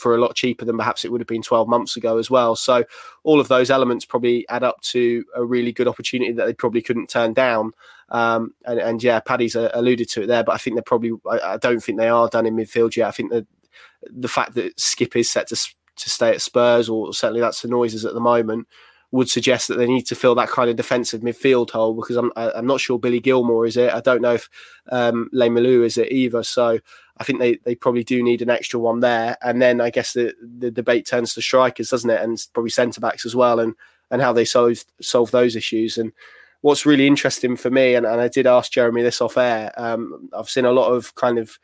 for 0.00 0.14
a 0.14 0.20
lot 0.20 0.34
cheaper 0.34 0.64
than 0.64 0.78
perhaps 0.78 1.04
it 1.04 1.12
would 1.12 1.20
have 1.20 1.28
been 1.28 1.42
12 1.42 1.68
months 1.68 1.96
ago 1.96 2.18
as 2.18 2.30
well. 2.30 2.56
So 2.56 2.84
all 3.22 3.38
of 3.38 3.48
those 3.48 3.70
elements 3.70 4.04
probably 4.04 4.48
add 4.48 4.64
up 4.64 4.80
to 4.82 5.24
a 5.34 5.44
really 5.44 5.72
good 5.72 5.86
opportunity 5.86 6.32
that 6.32 6.46
they 6.46 6.54
probably 6.54 6.82
couldn't 6.82 7.08
turn 7.08 7.32
down. 7.32 7.72
Um, 8.08 8.54
and, 8.64 8.80
and, 8.80 9.02
yeah, 9.02 9.20
Paddy's 9.20 9.54
uh, 9.54 9.70
alluded 9.72 10.08
to 10.10 10.22
it 10.22 10.26
there, 10.26 10.42
but 10.42 10.52
I 10.52 10.58
think 10.58 10.74
they're 10.74 10.82
probably, 10.82 11.12
I, 11.30 11.52
I, 11.52 11.56
don't 11.58 11.80
think 11.80 11.96
they 11.96 12.08
are 12.08 12.28
done 12.28 12.44
in 12.44 12.56
midfield 12.56 12.96
yet. 12.96 13.06
I 13.06 13.12
think 13.12 13.30
that 13.30 13.46
the 14.02 14.26
fact 14.26 14.54
that 14.54 14.76
Skipp 14.78 15.14
is 15.14 15.30
set 15.30 15.46
to, 15.48 15.54
to 15.54 16.10
stay 16.10 16.30
at 16.30 16.42
Spurs, 16.42 16.88
or 16.88 17.14
certainly 17.14 17.40
that's 17.40 17.62
the 17.62 17.68
noises 17.68 18.04
at 18.04 18.14
the 18.14 18.20
moment, 18.20 18.66
would 19.12 19.28
suggest 19.28 19.68
that 19.68 19.76
they 19.76 19.86
need 19.86 20.06
to 20.06 20.14
fill 20.14 20.34
that 20.36 20.48
kind 20.48 20.70
of 20.70 20.76
defensive 20.76 21.20
midfield 21.22 21.70
hole 21.70 21.94
because 21.94 22.16
I'm 22.16 22.30
I'm 22.36 22.66
not 22.66 22.80
sure 22.80 22.98
Billy 22.98 23.20
Gilmour 23.20 23.66
is 23.66 23.76
it. 23.76 23.92
I 23.92 24.00
don't 24.00 24.22
know 24.22 24.34
if 24.34 24.48
um, 24.90 25.28
Lees-Melou 25.32 25.84
is 25.84 25.98
it 25.98 26.12
either. 26.12 26.42
So 26.42 26.78
I 27.18 27.24
think 27.24 27.38
they, 27.38 27.56
they 27.64 27.74
probably 27.74 28.04
do 28.04 28.22
need 28.22 28.40
an 28.40 28.50
extra 28.50 28.78
one 28.78 29.00
there. 29.00 29.36
And 29.42 29.60
then 29.60 29.80
I 29.80 29.90
guess 29.90 30.12
the, 30.12 30.32
the 30.58 30.70
debate 30.70 31.06
turns 31.06 31.34
to 31.34 31.42
strikers, 31.42 31.90
doesn't 31.90 32.08
it? 32.08 32.22
And 32.22 32.40
probably 32.52 32.70
centre 32.70 33.00
backs 33.00 33.26
as 33.26 33.34
well, 33.34 33.60
and 33.60 33.74
and 34.10 34.22
how 34.22 34.32
they 34.32 34.44
solve 34.44 34.84
solve 35.00 35.30
those 35.30 35.56
issues. 35.56 35.98
And 35.98 36.12
what's 36.60 36.86
really 36.86 37.06
interesting 37.06 37.56
for 37.56 37.70
me, 37.70 37.94
and, 37.94 38.06
and 38.06 38.20
I 38.20 38.28
did 38.28 38.46
ask 38.46 38.70
Jeremy 38.70 39.02
this 39.02 39.20
off 39.20 39.36
air. 39.36 39.72
Um, 39.76 40.30
I've 40.36 40.50
seen 40.50 40.64
a 40.64 40.72
lot 40.72 40.92
of 40.92 41.14
kind 41.16 41.38
of 41.38 41.58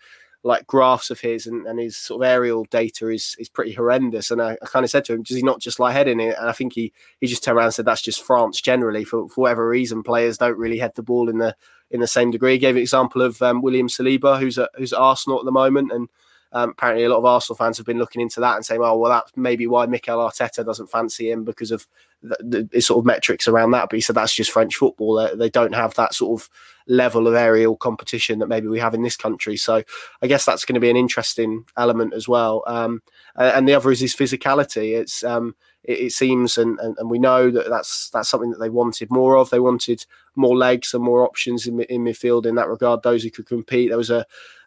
like 0.46 0.66
graphs 0.66 1.10
of 1.10 1.20
his 1.20 1.46
and, 1.46 1.66
and 1.66 1.80
his 1.80 1.96
sort 1.96 2.22
of 2.22 2.28
aerial 2.28 2.64
data 2.70 3.08
is 3.08 3.34
is 3.38 3.48
pretty 3.48 3.72
horrendous. 3.72 4.30
And 4.30 4.40
I, 4.40 4.56
I 4.62 4.66
kind 4.66 4.84
of 4.84 4.90
said 4.90 5.04
to 5.06 5.12
him, 5.12 5.22
does 5.22 5.36
he 5.36 5.42
not 5.42 5.60
just 5.60 5.80
lie 5.80 5.92
heading 5.92 6.20
it? 6.20 6.36
And 6.38 6.48
I 6.48 6.52
think 6.52 6.72
he 6.74 6.92
he 7.20 7.26
just 7.26 7.42
turned 7.42 7.58
around 7.58 7.66
and 7.66 7.74
said 7.74 7.84
that's 7.84 8.02
just 8.02 8.22
France 8.22 8.60
generally. 8.60 9.04
For, 9.04 9.28
for 9.28 9.42
whatever 9.42 9.68
reason, 9.68 10.02
players 10.02 10.38
don't 10.38 10.58
really 10.58 10.78
head 10.78 10.94
the 10.94 11.02
ball 11.02 11.28
in 11.28 11.38
the 11.38 11.56
in 11.90 12.00
the 12.00 12.06
same 12.06 12.30
degree. 12.30 12.52
He 12.52 12.58
gave 12.58 12.76
an 12.76 12.82
example 12.82 13.22
of 13.22 13.42
um, 13.42 13.60
William 13.60 13.88
Saliba, 13.88 14.38
who's 14.38 14.58
at 14.58 14.70
who's 14.76 14.92
at 14.92 15.00
Arsenal 15.00 15.40
at 15.40 15.44
the 15.44 15.52
moment, 15.52 15.90
and 15.92 16.08
um, 16.52 16.70
apparently, 16.70 17.04
a 17.04 17.08
lot 17.08 17.18
of 17.18 17.24
Arsenal 17.24 17.56
fans 17.56 17.76
have 17.76 17.86
been 17.86 17.98
looking 17.98 18.20
into 18.20 18.40
that 18.40 18.56
and 18.56 18.64
saying, 18.64 18.80
"Oh, 18.82 18.96
well, 18.96 19.10
that's 19.10 19.32
maybe 19.36 19.66
why 19.66 19.86
Mikel 19.86 20.18
Arteta 20.18 20.64
doesn't 20.64 20.90
fancy 20.90 21.30
him 21.30 21.44
because 21.44 21.70
of 21.70 21.86
the, 22.22 22.68
the, 22.72 22.80
sort 22.80 22.98
of 22.98 23.04
metrics 23.04 23.48
around 23.48 23.72
that." 23.72 23.88
But 23.90 23.96
he 23.96 24.00
said 24.00 24.16
that's 24.16 24.34
just 24.34 24.50
French 24.50 24.76
football; 24.76 25.14
they, 25.14 25.34
they, 25.34 25.50
don't 25.50 25.74
have 25.74 25.94
that 25.94 26.14
sort 26.14 26.40
of 26.40 26.48
level 26.86 27.26
of 27.26 27.34
aerial 27.34 27.76
competition 27.76 28.38
that 28.38 28.46
maybe 28.48 28.68
we 28.68 28.78
have 28.78 28.94
in 28.94 29.02
this 29.02 29.16
country. 29.16 29.56
So, 29.56 29.82
I 30.22 30.26
guess 30.26 30.44
that's 30.44 30.64
going 30.64 30.74
to 30.74 30.80
be 30.80 30.90
an 30.90 30.96
interesting 30.96 31.64
element 31.76 32.14
as 32.14 32.28
well. 32.28 32.62
Um, 32.66 33.02
and 33.34 33.68
the 33.68 33.74
other 33.74 33.90
is 33.90 34.00
his 34.00 34.14
physicality. 34.14 34.96
It's 34.98 35.24
um, 35.24 35.56
it, 35.82 35.98
it, 35.98 36.12
seems, 36.12 36.58
and, 36.58 36.78
and, 36.78 36.96
and 36.98 37.10
we 37.10 37.18
know 37.18 37.50
that 37.50 37.68
that's 37.68 38.10
that's 38.10 38.28
something 38.28 38.50
that 38.50 38.60
they 38.60 38.70
wanted 38.70 39.10
more 39.10 39.36
of. 39.36 39.50
They 39.50 39.60
wanted 39.60 40.06
more 40.36 40.56
legs 40.56 40.94
and 40.94 41.02
more 41.02 41.26
options 41.26 41.66
in, 41.66 41.80
in 41.82 42.04
midfield 42.04 42.46
in 42.46 42.54
that 42.54 42.68
regard. 42.68 43.02
Those 43.02 43.24
who 43.24 43.30
could 43.30 43.46
compete. 43.46 43.88
There 43.88 43.98
was 43.98 44.10
a 44.10 44.24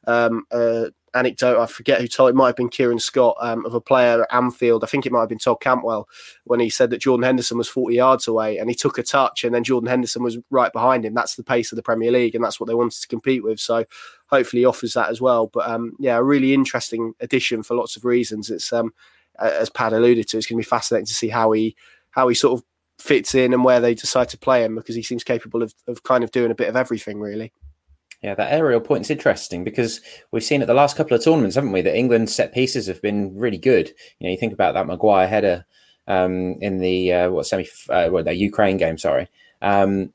um, 0.08 0.46
a 0.52 0.92
anecdote. 1.14 1.62
I 1.62 1.66
forget 1.66 2.02
who 2.02 2.08
told 2.08 2.30
it. 2.30 2.36
Might 2.36 2.48
have 2.48 2.56
been 2.56 2.70
Kieran 2.70 3.00
Scott 3.00 3.36
um, 3.40 3.66
of 3.66 3.74
a 3.74 3.82
player 3.82 4.24
at 4.24 4.34
Anfield. 4.34 4.84
I 4.84 4.88
think 4.88 5.06
it 5.06 5.12
might 5.12 5.22
have 5.22 5.30
been 5.30 5.38
Todd 5.38 5.62
Cantwell 5.62 6.08
when 6.44 6.60
he 6.60 6.70
said 6.70 6.90
that 6.90 7.02
Jordan 7.02 7.24
Henderson 7.24 7.58
was 7.58 7.68
40 7.68 7.96
yards 7.96 8.28
away 8.28 8.58
and 8.58 8.70
he 8.70 8.76
took 8.76 8.98
a 8.98 9.04
touch 9.04 9.44
and 9.44 9.54
then 9.54 9.64
Jordan 9.64 9.90
Henderson 9.90 10.24
was 10.24 10.38
right 10.50 10.72
behind 10.72 11.06
him. 11.06 11.14
That's 11.14 11.36
the 11.36 11.44
pace 11.44 11.72
of 11.72 11.76
the 11.76 11.84
Premier 11.84 12.12
League 12.12 12.36
and 12.36 12.44
that's 12.44 12.60
what 12.60 12.68
they 12.68 12.76
wanted 12.76 13.02
to 13.02 13.08
compete 13.08 13.44
with. 13.44 13.60
So 13.60 13.86
hopefully 14.28 14.62
he 14.62 14.66
offers 14.66 14.94
that 14.94 15.10
as 15.10 15.22
well. 15.22 15.48
But 15.48 15.70
um, 15.70 15.94
yeah, 16.00 16.18
a 16.18 16.24
really 16.24 16.54
interesting 16.54 17.14
addition 17.20 17.64
for 17.64 17.76
lots 17.76 17.96
of 17.96 18.06
reasons. 18.06 18.50
It's 18.50 18.72
um, 18.72 18.94
as 19.40 19.70
Pad 19.70 19.94
alluded 19.94 20.28
to, 20.30 20.38
it's 20.38 20.48
going 20.48 20.62
to 20.62 20.66
be 20.66 20.70
fascinating 20.70 21.06
to 21.08 21.14
see 21.14 21.30
how 21.30 21.52
he 21.52 21.76
how 22.12 22.28
he 22.28 22.36
sort 22.36 22.60
of 22.60 22.66
fits 23.00 23.34
in 23.34 23.54
and 23.54 23.64
where 23.64 23.80
they 23.80 23.94
decide 23.94 24.30
to 24.30 24.38
play 24.38 24.64
him 24.64 24.76
because 24.76 24.96
he 24.96 25.02
seems 25.02 25.24
capable 25.24 25.64
of, 25.64 25.74
of 25.88 26.04
kind 26.04 26.24
of 26.24 26.32
doing 26.32 26.52
a 26.52 26.56
bit 26.56 26.68
of 26.68 26.76
everything 26.76 27.20
really. 27.20 27.54
Yeah, 28.22 28.36
that 28.36 28.52
aerial 28.52 28.82
point's 28.82 29.10
interesting 29.10 29.64
because 29.64 30.02
we've 30.32 30.44
seen 30.44 30.62
at 30.62 30.68
the 30.68 30.74
last 30.74 30.98
couple 30.98 31.16
of 31.16 31.24
tournaments, 31.24 31.56
haven't 31.56 31.72
we, 31.72 31.82
that 31.82 31.96
England's 31.96 32.36
set 32.36 32.54
pieces 32.54 32.88
have 32.88 33.02
been 33.02 33.34
really 33.38 33.58
good. 33.58 33.94
You 34.20 34.28
know, 34.28 34.32
you 34.32 34.38
think 34.38 34.52
about 34.52 34.74
that 34.74 34.88
Maguire 34.88 35.28
header 35.28 35.66
um, 36.08 36.58
in 36.60 36.80
the 36.80 37.14
uh, 37.14 37.30
what 37.30 37.46
semi, 37.46 37.66
uh, 37.90 38.10
well, 38.12 38.24
the 38.24 38.34
Ukraine 38.34 38.76
game, 38.76 38.98
sorry. 38.98 39.30
Um, 39.62 40.12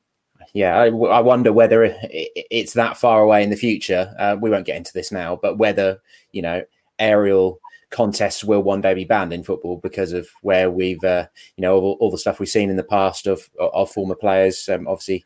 yeah, 0.53 0.77
I, 0.77 0.85
I, 0.87 1.19
wonder 1.19 1.51
whether 1.51 1.95
it's 2.11 2.73
that 2.73 2.97
far 2.97 3.21
away 3.21 3.43
in 3.43 3.49
the 3.49 3.55
future. 3.55 4.13
Uh, 4.19 4.37
we 4.39 4.49
won't 4.49 4.65
get 4.65 4.77
into 4.77 4.93
this 4.93 5.11
now, 5.11 5.37
but 5.41 5.57
whether 5.57 5.99
you 6.31 6.41
know 6.41 6.63
aerial 6.99 7.59
contests 7.89 8.43
will 8.43 8.61
one 8.61 8.81
day 8.81 8.93
be 8.93 9.03
banned 9.03 9.33
in 9.33 9.43
football 9.43 9.77
because 9.77 10.13
of 10.13 10.27
where 10.41 10.69
we've, 10.69 11.03
uh, 11.03 11.27
you 11.55 11.61
know, 11.61 11.77
all, 11.77 11.97
all, 11.99 12.11
the 12.11 12.17
stuff 12.17 12.39
we've 12.39 12.49
seen 12.49 12.69
in 12.69 12.75
the 12.75 12.83
past 12.83 13.27
of 13.27 13.49
of 13.59 13.91
former 13.91 14.15
players. 14.15 14.69
Um, 14.69 14.87
obviously, 14.87 15.25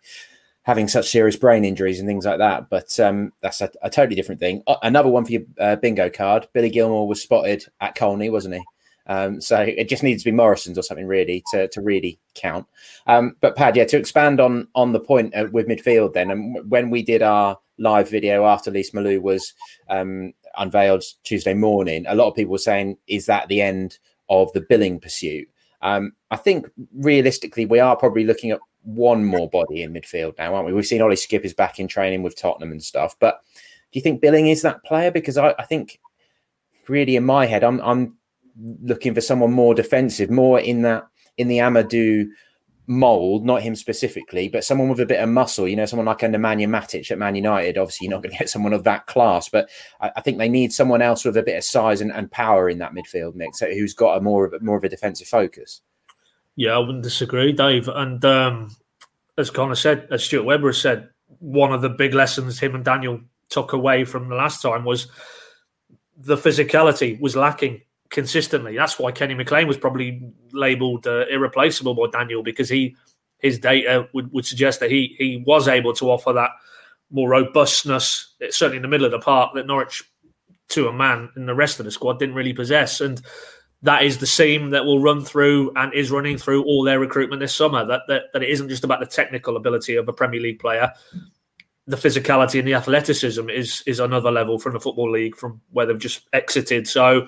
having 0.69 0.87
such 0.87 1.09
serious 1.09 1.35
brain 1.35 1.65
injuries 1.65 1.99
and 1.99 2.07
things 2.07 2.27
like 2.27 2.37
that. 2.37 2.69
But 2.69 2.99
um, 2.99 3.33
that's 3.41 3.59
a, 3.59 3.71
a, 3.81 3.89
totally 3.89 4.15
different 4.15 4.39
thing. 4.39 4.61
Uh, 4.67 4.75
another 4.83 5.09
one 5.09 5.25
for 5.25 5.31
your 5.31 5.41
uh, 5.59 5.77
bingo 5.77 6.11
card. 6.11 6.47
Billy 6.53 6.69
Gilmour 6.69 7.07
was 7.07 7.19
spotted 7.19 7.65
at 7.81 7.95
Colney, 7.95 8.29
wasn't 8.29 8.53
he? 8.53 8.61
Um, 9.07 9.41
so 9.41 9.59
it 9.61 9.89
just 9.89 10.03
needs 10.03 10.21
to 10.21 10.29
be 10.29 10.35
Morrison's 10.35 10.77
or 10.77 10.83
something 10.83 11.07
really 11.07 11.43
to, 11.51 11.67
to 11.69 11.81
really 11.81 12.19
count. 12.35 12.67
Um, 13.07 13.35
but 13.41 13.55
Pad, 13.55 13.77
yeah, 13.77 13.85
to 13.85 13.97
expand 13.97 14.39
on 14.39 14.67
on 14.75 14.91
the 14.91 14.99
point 14.99 15.33
uh, 15.35 15.47
with 15.51 15.67
midfield, 15.67 16.13
then, 16.13 16.29
and 16.29 16.69
when 16.69 16.91
we 16.91 17.01
did 17.01 17.23
our 17.23 17.57
live 17.79 18.07
video 18.07 18.45
after 18.45 18.69
Lees-Melou 18.69 19.23
was 19.23 19.53
um, 19.89 20.33
unveiled 20.55 21.03
Tuesday 21.23 21.55
morning, 21.55 22.05
a 22.07 22.13
lot 22.13 22.27
of 22.27 22.35
people 22.35 22.51
were 22.51 22.59
saying, 22.59 22.95
"Is 23.07 23.25
that 23.25 23.47
the 23.47 23.63
end 23.63 23.97
of 24.29 24.53
the 24.53 24.61
Billing 24.61 24.99
pursuit?" 24.99 25.49
Um, 25.81 26.11
I 26.29 26.35
think 26.35 26.69
realistically, 26.93 27.65
we 27.65 27.79
are 27.79 27.95
probably 27.95 28.25
looking 28.25 28.51
at 28.51 28.59
one 28.95 29.25
more 29.25 29.49
body 29.49 29.83
in 29.83 29.93
midfield 29.93 30.37
now, 30.37 30.53
aren't 30.53 30.67
we? 30.67 30.73
We've 30.73 30.85
seen 30.85 31.01
Ollie 31.01 31.15
Skipp 31.15 31.45
is 31.45 31.53
back 31.53 31.79
in 31.79 31.87
training 31.87 32.23
with 32.23 32.35
Tottenham 32.35 32.71
and 32.71 32.83
stuff. 32.83 33.15
But 33.19 33.41
do 33.91 33.99
you 33.99 34.01
think 34.01 34.21
Billing 34.21 34.47
is 34.47 34.61
that 34.61 34.83
player? 34.83 35.11
Because 35.11 35.37
I, 35.37 35.53
I 35.57 35.65
think 35.65 35.99
really 36.87 37.15
in 37.15 37.25
my 37.25 37.45
head, 37.45 37.63
I'm 37.63 37.79
I'm 37.81 38.17
looking 38.81 39.13
for 39.13 39.21
someone 39.21 39.51
more 39.51 39.73
defensive, 39.73 40.29
more 40.29 40.59
in 40.59 40.81
that 40.83 41.07
in 41.37 41.47
the 41.47 41.59
Amadou 41.59 42.27
mold, 42.87 43.45
not 43.45 43.61
him 43.61 43.75
specifically, 43.75 44.49
but 44.49 44.63
someone 44.63 44.89
with 44.89 44.99
a 44.99 45.05
bit 45.05 45.21
of 45.21 45.29
muscle, 45.29 45.67
you 45.67 45.75
know, 45.75 45.85
someone 45.85 46.07
like 46.07 46.23
a 46.23 46.27
Nemanja 46.27 46.67
Matic 46.67 47.09
at 47.11 47.19
Man 47.19 47.35
United. 47.35 47.77
Obviously, 47.77 48.05
you're 48.05 48.15
not 48.15 48.23
going 48.23 48.31
to 48.35 48.39
get 48.39 48.49
someone 48.49 48.73
of 48.73 48.83
that 48.83 49.05
class, 49.05 49.47
but 49.47 49.69
I, 50.01 50.11
I, 50.17 50.21
think 50.21 50.39
they 50.39 50.49
need 50.49 50.73
someone 50.73 51.01
else 51.01 51.23
with 51.23 51.37
a 51.37 51.43
bit 51.43 51.57
of 51.57 51.63
size 51.63 52.01
and, 52.01 52.11
and 52.11 52.31
power 52.31 52.67
in 52.67 52.79
that 52.79 52.93
midfield 52.93 53.35
mix, 53.35 53.59
who's 53.59 53.93
got 53.93 54.17
a 54.17 54.21
more 54.21 54.45
of 54.45 54.53
a, 54.53 54.59
more 54.59 54.77
of 54.77 54.83
a 54.83 54.89
defensive 54.89 55.27
focus. 55.27 55.81
Yeah, 56.59 56.71
I 56.71 56.79
wouldn't 56.79 57.03
disagree, 57.03 57.53
Dave. 57.53 57.87
And 57.87 58.23
um, 58.25 58.75
as 59.37 59.49
Connor 59.49 59.75
said, 59.75 60.09
as 60.11 60.25
Stuart 60.25 60.43
Webber 60.43 60.73
said, 60.73 61.07
one 61.39 61.71
of 61.71 61.81
the 61.81 61.87
big 61.87 62.13
lessons 62.13 62.59
him 62.59 62.75
and 62.75 62.83
Daniel 62.83 63.21
took 63.47 63.71
away 63.71 64.03
from 64.03 64.27
the 64.27 64.35
last 64.35 64.61
time 64.61 64.83
was 64.83 65.07
the 66.17 66.35
physicality 66.35 67.17
was 67.21 67.37
lacking 67.37 67.79
consistently. 68.09 68.75
That's 68.75 68.99
why 68.99 69.13
Kenny 69.13 69.35
McLean 69.35 69.69
was 69.69 69.77
probably 69.77 70.21
labelled 70.51 71.07
uh, 71.07 71.27
irreplaceable 71.27 71.93
by 71.95 72.07
Daniel 72.11 72.43
because 72.43 72.67
he 72.67 72.93
his 73.37 73.57
data 73.57 74.09
would, 74.13 74.29
would 74.33 74.45
suggest 74.45 74.81
that 74.81 74.91
he 74.91 75.15
he 75.17 75.41
was 75.47 75.69
able 75.69 75.93
to 75.93 76.11
offer 76.11 76.33
that 76.33 76.51
more 77.09 77.29
robustness, 77.29 78.35
certainly 78.49 78.75
in 78.75 78.81
the 78.81 78.89
middle 78.89 79.05
of 79.05 79.13
the 79.13 79.19
park, 79.19 79.53
that 79.55 79.65
Norwich 79.65 80.03
to 80.71 80.89
a 80.89 80.93
man 80.93 81.29
and 81.37 81.47
the 81.47 81.55
rest 81.55 81.79
of 81.79 81.85
the 81.85 81.91
squad 81.91 82.19
didn't 82.19 82.35
really 82.35 82.51
possess. 82.51 82.99
And 82.99 83.21
that 83.81 84.03
is 84.03 84.17
the 84.17 84.27
seam 84.27 84.71
that 84.71 84.85
will 84.85 84.99
run 84.99 85.23
through 85.23 85.71
and 85.75 85.93
is 85.93 86.11
running 86.11 86.37
through 86.37 86.63
all 86.63 86.83
their 86.83 86.99
recruitment 86.99 87.39
this 87.39 87.55
summer. 87.55 87.85
That, 87.85 88.01
that 88.07 88.23
that 88.33 88.43
it 88.43 88.49
isn't 88.49 88.69
just 88.69 88.83
about 88.83 88.99
the 88.99 89.05
technical 89.05 89.55
ability 89.55 89.95
of 89.95 90.07
a 90.07 90.13
Premier 90.13 90.41
League 90.41 90.59
player. 90.59 90.91
The 91.87 91.97
physicality 91.97 92.59
and 92.59 92.67
the 92.67 92.73
athleticism 92.73 93.49
is 93.49 93.83
is 93.85 93.99
another 93.99 94.31
level 94.31 94.59
from 94.59 94.73
the 94.73 94.79
football 94.79 95.09
league 95.09 95.35
from 95.35 95.61
where 95.71 95.85
they've 95.85 95.97
just 95.97 96.27
exited. 96.33 96.87
So, 96.87 97.27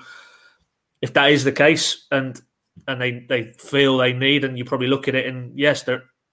if 1.00 1.14
that 1.14 1.30
is 1.32 1.44
the 1.44 1.52
case, 1.52 2.06
and 2.10 2.40
and 2.86 3.00
they 3.00 3.24
they 3.28 3.44
feel 3.58 3.96
they 3.96 4.12
need, 4.12 4.44
and 4.44 4.58
you 4.58 4.64
probably 4.64 4.88
look 4.88 5.08
at 5.08 5.14
it, 5.14 5.26
and 5.26 5.58
yes, 5.58 5.84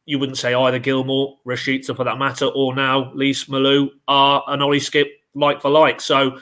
you 0.05 0.19
wouldn't 0.19 0.38
say 0.38 0.53
either 0.53 0.79
Gilmour, 0.79 1.38
Rashica 1.47 1.95
for 1.95 2.03
that 2.03 2.17
matter, 2.17 2.45
or 2.45 2.75
now 2.75 3.13
Lees-Melou 3.13 3.89
are 4.08 4.43
an 4.47 4.62
Ollie 4.62 4.79
Skipp 4.79 5.08
like 5.34 5.62
for 5.62 5.69
like. 5.69 6.01
So 6.01 6.39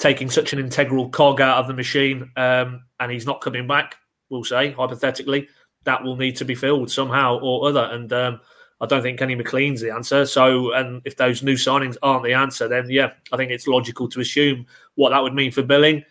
taking 0.00 0.30
such 0.30 0.52
an 0.52 0.58
integral 0.58 1.10
cog 1.10 1.40
out 1.40 1.58
of 1.58 1.68
the 1.68 1.74
machine 1.74 2.32
um, 2.36 2.82
and 2.98 3.12
he's 3.12 3.26
not 3.26 3.40
coming 3.42 3.66
back, 3.66 3.96
we'll 4.30 4.42
say, 4.42 4.72
hypothetically, 4.72 5.46
that 5.84 6.02
will 6.02 6.16
need 6.16 6.36
to 6.36 6.44
be 6.44 6.54
filled 6.54 6.90
somehow 6.90 7.38
or 7.40 7.68
other. 7.68 7.88
And 7.92 8.12
um, 8.12 8.40
I 8.80 8.86
don't 8.86 9.02
think 9.02 9.18
Kenny 9.18 9.36
McLean's 9.36 9.82
the 9.82 9.92
answer. 9.92 10.24
So, 10.24 10.72
and 10.72 11.02
if 11.04 11.16
those 11.16 11.42
new 11.42 11.54
signings 11.54 11.98
aren't 12.02 12.24
the 12.24 12.32
answer, 12.32 12.66
then 12.66 12.86
yeah, 12.88 13.12
I 13.30 13.36
think 13.36 13.50
it's 13.50 13.66
logical 13.66 14.08
to 14.08 14.20
assume 14.20 14.66
what 14.94 15.10
that 15.10 15.22
would 15.22 15.34
mean 15.34 15.52
for 15.52 15.62
Billing. 15.62 16.02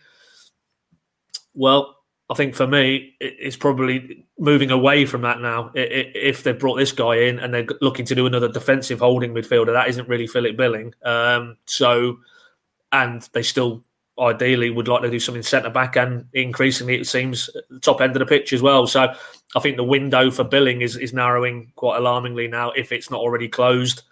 Well, 1.52 1.96
I 2.30 2.34
think 2.34 2.54
for 2.54 2.68
me, 2.68 3.16
it's 3.18 3.56
probably 3.56 4.24
moving 4.38 4.70
away 4.70 5.04
from 5.04 5.22
that 5.22 5.40
now. 5.40 5.72
If 5.74 6.44
they've 6.44 6.56
brought 6.56 6.76
this 6.76 6.92
guy 6.92 7.16
in 7.16 7.40
and 7.40 7.52
they're 7.52 7.66
looking 7.80 8.06
to 8.06 8.14
do 8.14 8.26
another 8.26 8.48
defensive 8.48 9.00
holding 9.00 9.34
midfielder, 9.34 9.72
that 9.72 9.88
isn't 9.88 10.08
really 10.08 10.28
Philip 10.28 10.56
Billing. 10.56 10.94
Um, 11.04 11.56
so 11.66 12.18
and 12.92 13.28
they 13.32 13.42
still 13.42 13.82
ideally 14.18 14.70
would 14.70 14.88
like 14.88 15.02
to 15.02 15.10
do 15.10 15.18
something 15.20 15.42
centre 15.42 15.70
back 15.70 15.96
and 15.96 16.26
increasingly 16.34 17.00
it 17.00 17.06
seems 17.06 17.48
top 17.80 18.00
end 18.00 18.14
of 18.14 18.20
the 18.20 18.26
pitch 18.26 18.52
as 18.52 18.60
well. 18.60 18.86
So 18.86 19.12
I 19.56 19.60
think 19.60 19.76
the 19.76 19.84
window 19.84 20.30
for 20.30 20.44
Billing 20.44 20.82
is, 20.82 20.96
is 20.96 21.12
narrowing 21.12 21.72
quite 21.76 21.96
alarmingly 21.96 22.46
now 22.46 22.70
if 22.72 22.92
it's 22.92 23.10
not 23.10 23.20
already 23.20 23.48
closed. 23.48 24.02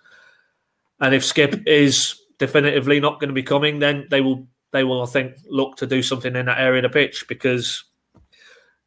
And 1.00 1.14
if 1.14 1.22
Skipp 1.22 1.66
is 1.66 2.18
definitively 2.38 3.00
not 3.00 3.20
going 3.20 3.28
to 3.28 3.34
be 3.34 3.42
coming, 3.42 3.78
then 3.78 4.06
they 4.10 4.20
will 4.20 4.46
they 4.72 4.84
will 4.84 5.02
I 5.02 5.06
think 5.06 5.36
look 5.48 5.76
to 5.76 5.86
do 5.86 6.02
something 6.02 6.34
in 6.34 6.46
that 6.46 6.60
area 6.60 6.84
of 6.84 6.90
the 6.90 6.98
pitch 6.98 7.26
because 7.28 7.84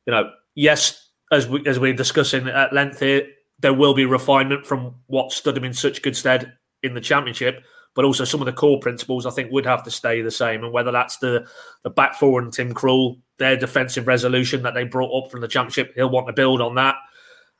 you 0.06 0.12
know 0.12 0.32
yes 0.56 1.10
as 1.32 1.47
we 1.47 1.65
as 1.65 1.80
we're 1.80 1.93
discussing 1.93 2.47
at 2.47 2.73
length 2.73 2.99
here 2.99 3.27
there 3.60 3.73
will 3.73 3.93
be 3.93 4.06
refinement 4.06 4.65
from 4.65 4.95
what 5.08 5.32
stood 5.32 5.58
him 5.58 5.63
in 5.63 5.73
such 5.73 6.01
good 6.01 6.15
stead 6.15 6.54
in 6.84 6.93
the 6.93 7.01
championship 7.01 7.63
but 7.93 8.06
also 8.06 8.23
some 8.23 8.41
of 8.41 8.45
the 8.45 8.54
core 8.54 8.80
principles 8.80 9.25
I 9.25 9.32
think 9.32 9.51
would 9.51 9.65
have 9.65 9.84
to 9.84 9.91
stay 9.91 10.21
the 10.21 10.32
same. 10.32 10.63
And 10.63 10.73
whether 10.73 10.91
that's 10.91 11.17
the 11.17 11.47
the 11.84 11.89
back 11.89 12.15
four 12.15 12.41
and 12.41 12.51
Tim 12.51 12.73
Krul, 12.73 13.19
their 13.38 13.58
defensive 13.58 14.08
resolution 14.08 14.63
that 14.63 14.73
they 14.73 14.84
brought 14.84 15.25
up 15.25 15.32
from 15.32 15.41
the 15.41 15.47
championship, 15.47 15.93
he'll 15.95 16.10
want 16.10 16.27
to 16.27 16.34
build 16.34 16.62
on 16.62 16.75
that. 16.75 16.95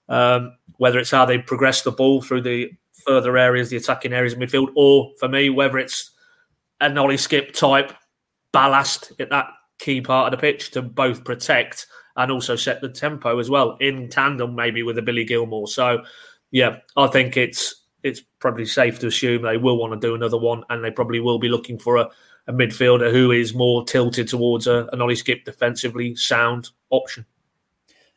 Um, 0.10 0.58
whether 0.78 1.00
it's 1.00 1.12
how 1.12 1.26
they 1.26 1.38
progress 1.38 1.84
the 1.84 1.92
ball 1.92 2.22
through 2.22 2.42
the 2.42 2.72
further 3.06 3.38
areas, 3.38 3.70
the 3.70 3.78
attacking 3.78 4.14
areas 4.14 4.34
of 4.34 4.40
midfield, 4.40 4.70
or 4.76 5.12
for 5.20 5.28
me, 5.28 5.50
whether 5.50 5.78
it's 5.78 6.12
a 6.80 6.90
nolly 6.90 7.16
Skipp 7.16 7.54
type 7.54 7.94
ballast 8.52 9.14
at 9.20 9.30
that 9.30 9.48
key 9.80 10.02
part 10.02 10.32
of 10.32 10.38
the 10.38 10.42
pitch 10.42 10.72
to 10.72 10.82
both 10.82 11.24
protect 11.24 11.88
and 12.18 12.32
also 12.32 12.56
set 12.56 12.82
the 12.82 12.90
tempo 12.90 13.40
as 13.40 13.50
well 13.50 13.78
in 13.80 14.10
tandem 14.10 14.56
maybe 14.56 14.84
with 14.84 14.98
a 14.98 15.02
Billy 15.02 15.26
Gilmour. 15.26 15.68
So 15.68 16.04
yeah, 16.52 16.78
I 16.98 17.08
think 17.08 17.38
it's 17.38 17.81
it's 18.04 18.22
probably 18.40 18.66
safe 18.66 19.00
to 19.00 19.08
assume 19.08 19.42
they 19.42 19.58
will 19.58 19.78
want 19.78 19.94
to 19.94 20.08
do 20.08 20.16
another 20.16 20.38
one, 20.38 20.64
and 20.70 20.84
they 20.84 20.92
probably 20.92 21.20
will 21.20 21.40
be 21.40 21.50
looking 21.50 21.78
for 21.78 21.98
a, 21.98 22.10
a 22.48 22.54
midfielder 22.54 23.12
who 23.12 23.32
is 23.32 23.54
more 23.54 23.84
tilted 23.86 24.28
towards 24.28 24.68
a, 24.68 24.88
an 24.92 25.02
Ollie 25.02 25.16
Skipp 25.16 25.46
defensively 25.46 26.16
sound 26.16 26.70
option. 26.90 27.26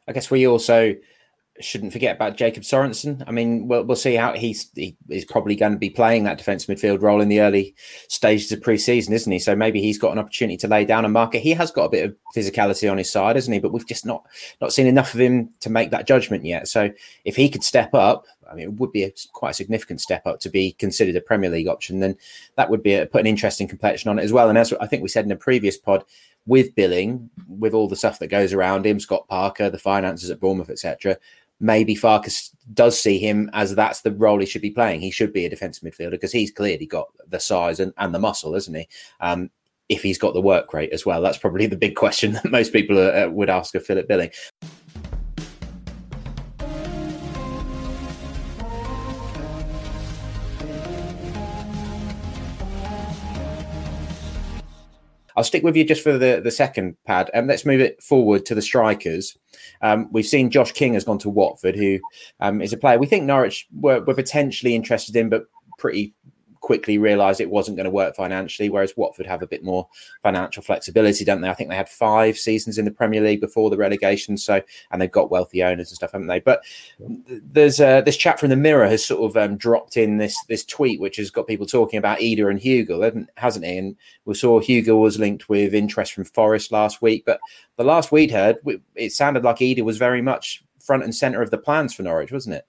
I 0.06 0.12
guess 0.12 0.30
we 0.30 0.46
also 0.46 0.94
shouldn't 1.60 1.92
forget 1.92 2.16
about 2.16 2.36
Jacob 2.36 2.64
Sorensen. 2.64 3.22
I 3.28 3.30
mean, 3.30 3.68
we'll, 3.68 3.84
we'll 3.84 3.96
see 3.96 4.14
how 4.14 4.32
he's 4.32 4.70
he 4.74 4.96
is 5.08 5.24
probably 5.24 5.54
going 5.54 5.72
to 5.72 5.78
be 5.78 5.90
playing 5.90 6.24
that 6.24 6.36
defensive 6.36 6.76
midfield 6.76 7.00
role 7.00 7.20
in 7.20 7.28
the 7.28 7.40
early 7.40 7.76
stages 8.08 8.50
of 8.50 8.60
pre-season, 8.60 9.14
isn't 9.14 9.30
he? 9.30 9.38
So 9.38 9.54
maybe 9.54 9.80
he's 9.80 9.98
got 9.98 10.12
an 10.12 10.18
opportunity 10.18 10.56
to 10.58 10.68
lay 10.68 10.84
down 10.84 11.04
a 11.04 11.08
marker. 11.08 11.38
He 11.38 11.52
has 11.52 11.70
got 11.70 11.84
a 11.84 11.90
bit 11.90 12.04
of 12.06 12.16
physicality 12.36 12.90
on 12.90 12.98
his 12.98 13.10
side, 13.10 13.36
hasn't 13.36 13.54
he? 13.54 13.60
But 13.60 13.72
we've 13.72 13.86
just 13.86 14.04
not 14.04 14.26
not 14.60 14.72
seen 14.72 14.88
enough 14.88 15.14
of 15.14 15.20
him 15.20 15.50
to 15.60 15.70
make 15.70 15.92
that 15.92 16.08
judgment 16.08 16.44
yet. 16.44 16.66
So 16.66 16.90
if 17.24 17.36
he 17.36 17.48
could 17.48 17.62
step 17.62 17.94
up, 17.94 18.26
I 18.50 18.54
mean, 18.54 18.64
it 18.64 18.74
would 18.74 18.92
be 18.92 19.04
a, 19.04 19.12
quite 19.32 19.50
a 19.50 19.54
significant 19.54 20.00
step 20.00 20.26
up 20.26 20.40
to 20.40 20.50
be 20.50 20.72
considered 20.72 21.16
a 21.16 21.20
Premier 21.20 21.50
League 21.50 21.68
option. 21.68 22.00
Then 22.00 22.16
that 22.56 22.70
would 22.70 22.82
be 22.82 22.94
a, 22.94 23.06
put 23.06 23.20
an 23.20 23.26
interesting 23.26 23.68
complexion 23.68 24.10
on 24.10 24.18
it 24.18 24.24
as 24.24 24.32
well. 24.32 24.48
And 24.48 24.58
as 24.58 24.72
I 24.74 24.86
think 24.86 25.02
we 25.02 25.08
said 25.08 25.24
in 25.24 25.32
a 25.32 25.36
previous 25.36 25.76
pod, 25.76 26.04
with 26.46 26.74
Billing, 26.74 27.30
with 27.48 27.72
all 27.72 27.88
the 27.88 27.96
stuff 27.96 28.18
that 28.18 28.26
goes 28.26 28.52
around 28.52 28.84
him, 28.84 29.00
Scott 29.00 29.26
Parker, 29.28 29.70
the 29.70 29.78
finances 29.78 30.30
at 30.30 30.40
Bournemouth, 30.40 30.68
etc 30.68 31.16
maybe 31.60 31.94
Farke 31.94 32.50
does 32.72 32.98
see 32.98 33.18
him 33.18 33.50
as 33.52 33.74
that's 33.74 34.02
the 34.02 34.12
role 34.12 34.38
he 34.38 34.46
should 34.46 34.62
be 34.62 34.70
playing. 34.70 35.00
He 35.00 35.10
should 35.10 35.32
be 35.32 35.46
a 35.46 35.50
defensive 35.50 35.82
midfielder 35.82 36.12
because 36.12 36.32
he's 36.32 36.50
clearly 36.50 36.86
got 36.86 37.08
the 37.28 37.40
size 37.40 37.80
and, 37.80 37.92
and 37.96 38.14
the 38.14 38.18
muscle, 38.18 38.54
isn't 38.54 38.74
he? 38.74 38.88
Um, 39.20 39.50
if 39.88 40.02
he's 40.02 40.18
got 40.18 40.34
the 40.34 40.40
work 40.40 40.72
rate 40.72 40.92
as 40.92 41.04
well, 41.04 41.22
that's 41.22 41.38
probably 41.38 41.66
the 41.66 41.76
big 41.76 41.94
question 41.94 42.32
that 42.44 42.50
most 42.50 42.72
people 42.72 42.98
uh, 42.98 43.28
would 43.28 43.50
ask 43.50 43.74
of 43.74 43.84
Philip 43.86 44.08
Billing. 44.08 44.30
I'll 55.36 55.44
stick 55.44 55.62
with 55.62 55.76
you 55.76 55.84
just 55.84 56.02
for 56.02 56.16
the, 56.16 56.40
the 56.42 56.50
second 56.50 56.96
pad. 57.06 57.30
And 57.34 57.44
um, 57.44 57.48
let's 57.48 57.66
move 57.66 57.80
it 57.80 58.02
forward 58.02 58.46
to 58.46 58.54
the 58.54 58.62
strikers. 58.62 59.36
Um, 59.82 60.08
we've 60.12 60.26
seen 60.26 60.50
Josh 60.50 60.72
King 60.72 60.94
has 60.94 61.04
gone 61.04 61.18
to 61.18 61.30
Watford, 61.30 61.76
who 61.76 61.98
um, 62.40 62.60
is 62.60 62.72
a 62.72 62.76
player 62.76 62.98
we 62.98 63.06
think 63.06 63.24
Norwich 63.24 63.66
were, 63.72 64.00
were 64.00 64.14
potentially 64.14 64.74
interested 64.74 65.16
in, 65.16 65.28
but 65.28 65.44
pretty 65.78 66.14
quickly 66.64 66.96
realised 66.96 67.42
it 67.42 67.50
wasn't 67.50 67.76
going 67.76 67.84
to 67.84 67.90
work 67.90 68.16
financially. 68.16 68.70
Whereas 68.70 68.96
Watford 68.96 69.26
have 69.26 69.42
a 69.42 69.46
bit 69.46 69.62
more 69.62 69.86
financial 70.22 70.62
flexibility, 70.62 71.22
don't 71.22 71.42
they? 71.42 71.50
I 71.50 71.52
think 71.52 71.68
they 71.68 71.76
had 71.76 71.90
five 71.90 72.38
seasons 72.38 72.78
in 72.78 72.86
the 72.86 72.90
Premier 72.90 73.20
League 73.20 73.42
before 73.42 73.68
the 73.68 73.76
relegation, 73.76 74.38
so 74.38 74.62
and 74.90 75.00
they've 75.00 75.12
got 75.12 75.30
wealthy 75.30 75.62
owners 75.62 75.90
and 75.90 75.96
stuff, 75.96 76.12
haven't 76.12 76.28
they? 76.28 76.40
But 76.40 76.64
there's 76.98 77.80
uh, 77.80 78.00
this 78.00 78.16
chap 78.16 78.38
from 78.38 78.48
the 78.48 78.56
Mirror 78.56 78.88
has 78.88 79.04
sort 79.04 79.30
of 79.30 79.36
um, 79.36 79.58
dropped 79.58 79.98
in 79.98 80.16
this 80.16 80.42
this 80.46 80.64
tweet, 80.64 81.00
which 81.00 81.16
has 81.18 81.30
got 81.30 81.46
people 81.46 81.66
talking 81.66 81.98
about 81.98 82.20
Idah 82.20 82.50
and 82.50 82.58
Hugill, 82.58 83.26
hasn't 83.36 83.66
he? 83.66 83.76
And 83.76 83.94
we 84.24 84.34
saw 84.34 84.58
Hugill 84.58 85.02
was 85.02 85.18
linked 85.18 85.50
with 85.50 85.74
interest 85.74 86.14
from 86.14 86.24
Forest 86.24 86.72
last 86.72 87.02
week, 87.02 87.24
but 87.26 87.40
the 87.76 87.84
last 87.84 88.10
we'd 88.10 88.30
heard, 88.30 88.56
it 88.94 89.12
sounded 89.12 89.44
like 89.44 89.56
Idah 89.56 89.82
was 89.82 89.98
very 89.98 90.22
much 90.22 90.64
front 90.80 91.04
and 91.04 91.14
centre 91.14 91.42
of 91.42 91.50
the 91.50 91.58
plans 91.58 91.92
for 91.92 92.04
Norwich, 92.04 92.32
wasn't 92.32 92.54
it? 92.54 92.66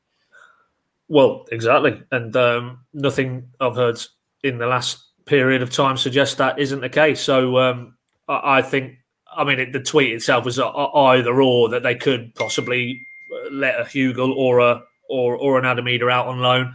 Well, 1.08 1.46
exactly, 1.52 2.02
and 2.12 2.36
um, 2.36 2.80
nothing 2.94 3.50
I've 3.60 3.76
heard 3.76 4.00
in 4.44 4.58
the 4.58 4.68
last 4.68 5.04
period 5.26 5.62
of 5.62 5.72
time 5.72 5.98
suggests 5.98 6.36
that 6.36 6.60
isn't 6.60 6.82
the 6.82 6.89
case. 6.89 7.22
So 7.22 7.58
um, 7.58 7.96
I, 8.28 8.58
I, 8.58 8.62
think, 8.62 8.96
I 9.36 9.44
mean, 9.44 9.60
it, 9.60 9.74
the 9.74 9.80
tweet 9.80 10.13
itself 10.13 10.46
was 10.46 10.60
either 10.60 11.41
or 11.41 11.70
that 11.70 11.84
they 11.84 11.96
could 11.96 12.34
possibly 12.36 13.06
uh, 13.32 13.50
let 13.52 13.80
a 13.80 13.84
Hugill 13.84 14.36
or 14.36 14.60
a 14.60 14.82
or 15.08 15.36
or 15.36 15.60
an 15.60 15.65
Adam 15.65 15.86
Idah 15.86 16.12
out 16.12 16.28
on 16.28 16.39
loan. 16.39 16.74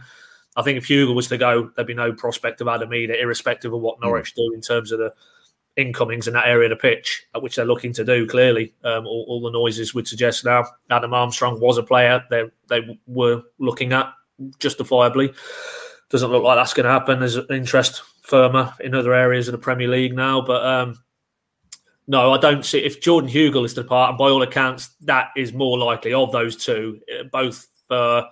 I 0.55 0.61
think 0.61 0.77
if 0.77 0.87
Hugill 0.87 1.15
was 1.15 1.27
to 1.29 1.37
go, 1.37 1.71
there'd 1.75 1.87
be 1.87 1.93
no 1.93 2.13
prospect 2.13 2.61
of 2.61 2.67
Adam 2.67 2.89
Idah, 2.89 3.21
irrespective 3.21 3.73
of 3.73 3.81
what 3.81 3.97
hmm. 3.97 4.05
Norwich 4.05 4.33
do 4.33 4.51
in 4.53 4.61
terms 4.61 4.91
of 4.91 4.99
the 4.99 5.13
incomings 5.77 6.27
in 6.27 6.33
that 6.33 6.47
area 6.47 6.69
of 6.69 6.77
the 6.77 6.81
pitch, 6.81 7.25
uh, 7.33 7.39
which 7.39 7.55
they're 7.55 7.65
looking 7.65 7.93
to 7.93 8.03
do. 8.03 8.27
Clearly, 8.27 8.73
um, 8.83 9.07
all, 9.07 9.25
all, 9.27 9.41
the 9.41 9.51
noises 9.51 9.93
would 9.93 10.07
suggest 10.07 10.43
now 10.43 10.65
Adam 10.89 11.13
Armstrong 11.13 11.59
was 11.59 11.77
a 11.77 11.83
player 11.83 12.23
they 12.29 12.43
they 12.67 12.99
were 13.07 13.41
looking 13.59 13.93
at 13.93 14.13
justifiably. 14.59 15.33
Doesn't 16.09 16.31
look 16.31 16.43
like 16.43 16.57
that's 16.57 16.73
going 16.73 16.85
to 16.85 16.91
happen. 16.91 17.19
There's 17.19 17.37
interest 17.49 18.03
firmer 18.23 18.73
in 18.79 18.93
other 18.93 19.13
areas 19.13 19.47
of 19.47 19.53
the 19.53 19.57
Premier 19.57 19.87
League 19.87 20.13
now, 20.13 20.41
but 20.41 20.65
um, 20.65 20.99
no, 22.07 22.33
I 22.33 22.37
don't 22.37 22.65
see. 22.65 22.79
If 22.79 23.01
Jordan 23.01 23.29
Hugill 23.29 23.65
is 23.65 23.73
to 23.75 23.83
depart, 23.83 24.09
and 24.09 24.17
by 24.17 24.29
all 24.29 24.41
accounts, 24.41 24.89
that 25.01 25.29
is 25.37 25.53
more 25.53 25.77
likely 25.77 26.13
of 26.13 26.31
those 26.31 26.57
two, 26.57 26.99
uh, 27.17 27.23
both 27.31 27.67
uh, 27.89 28.23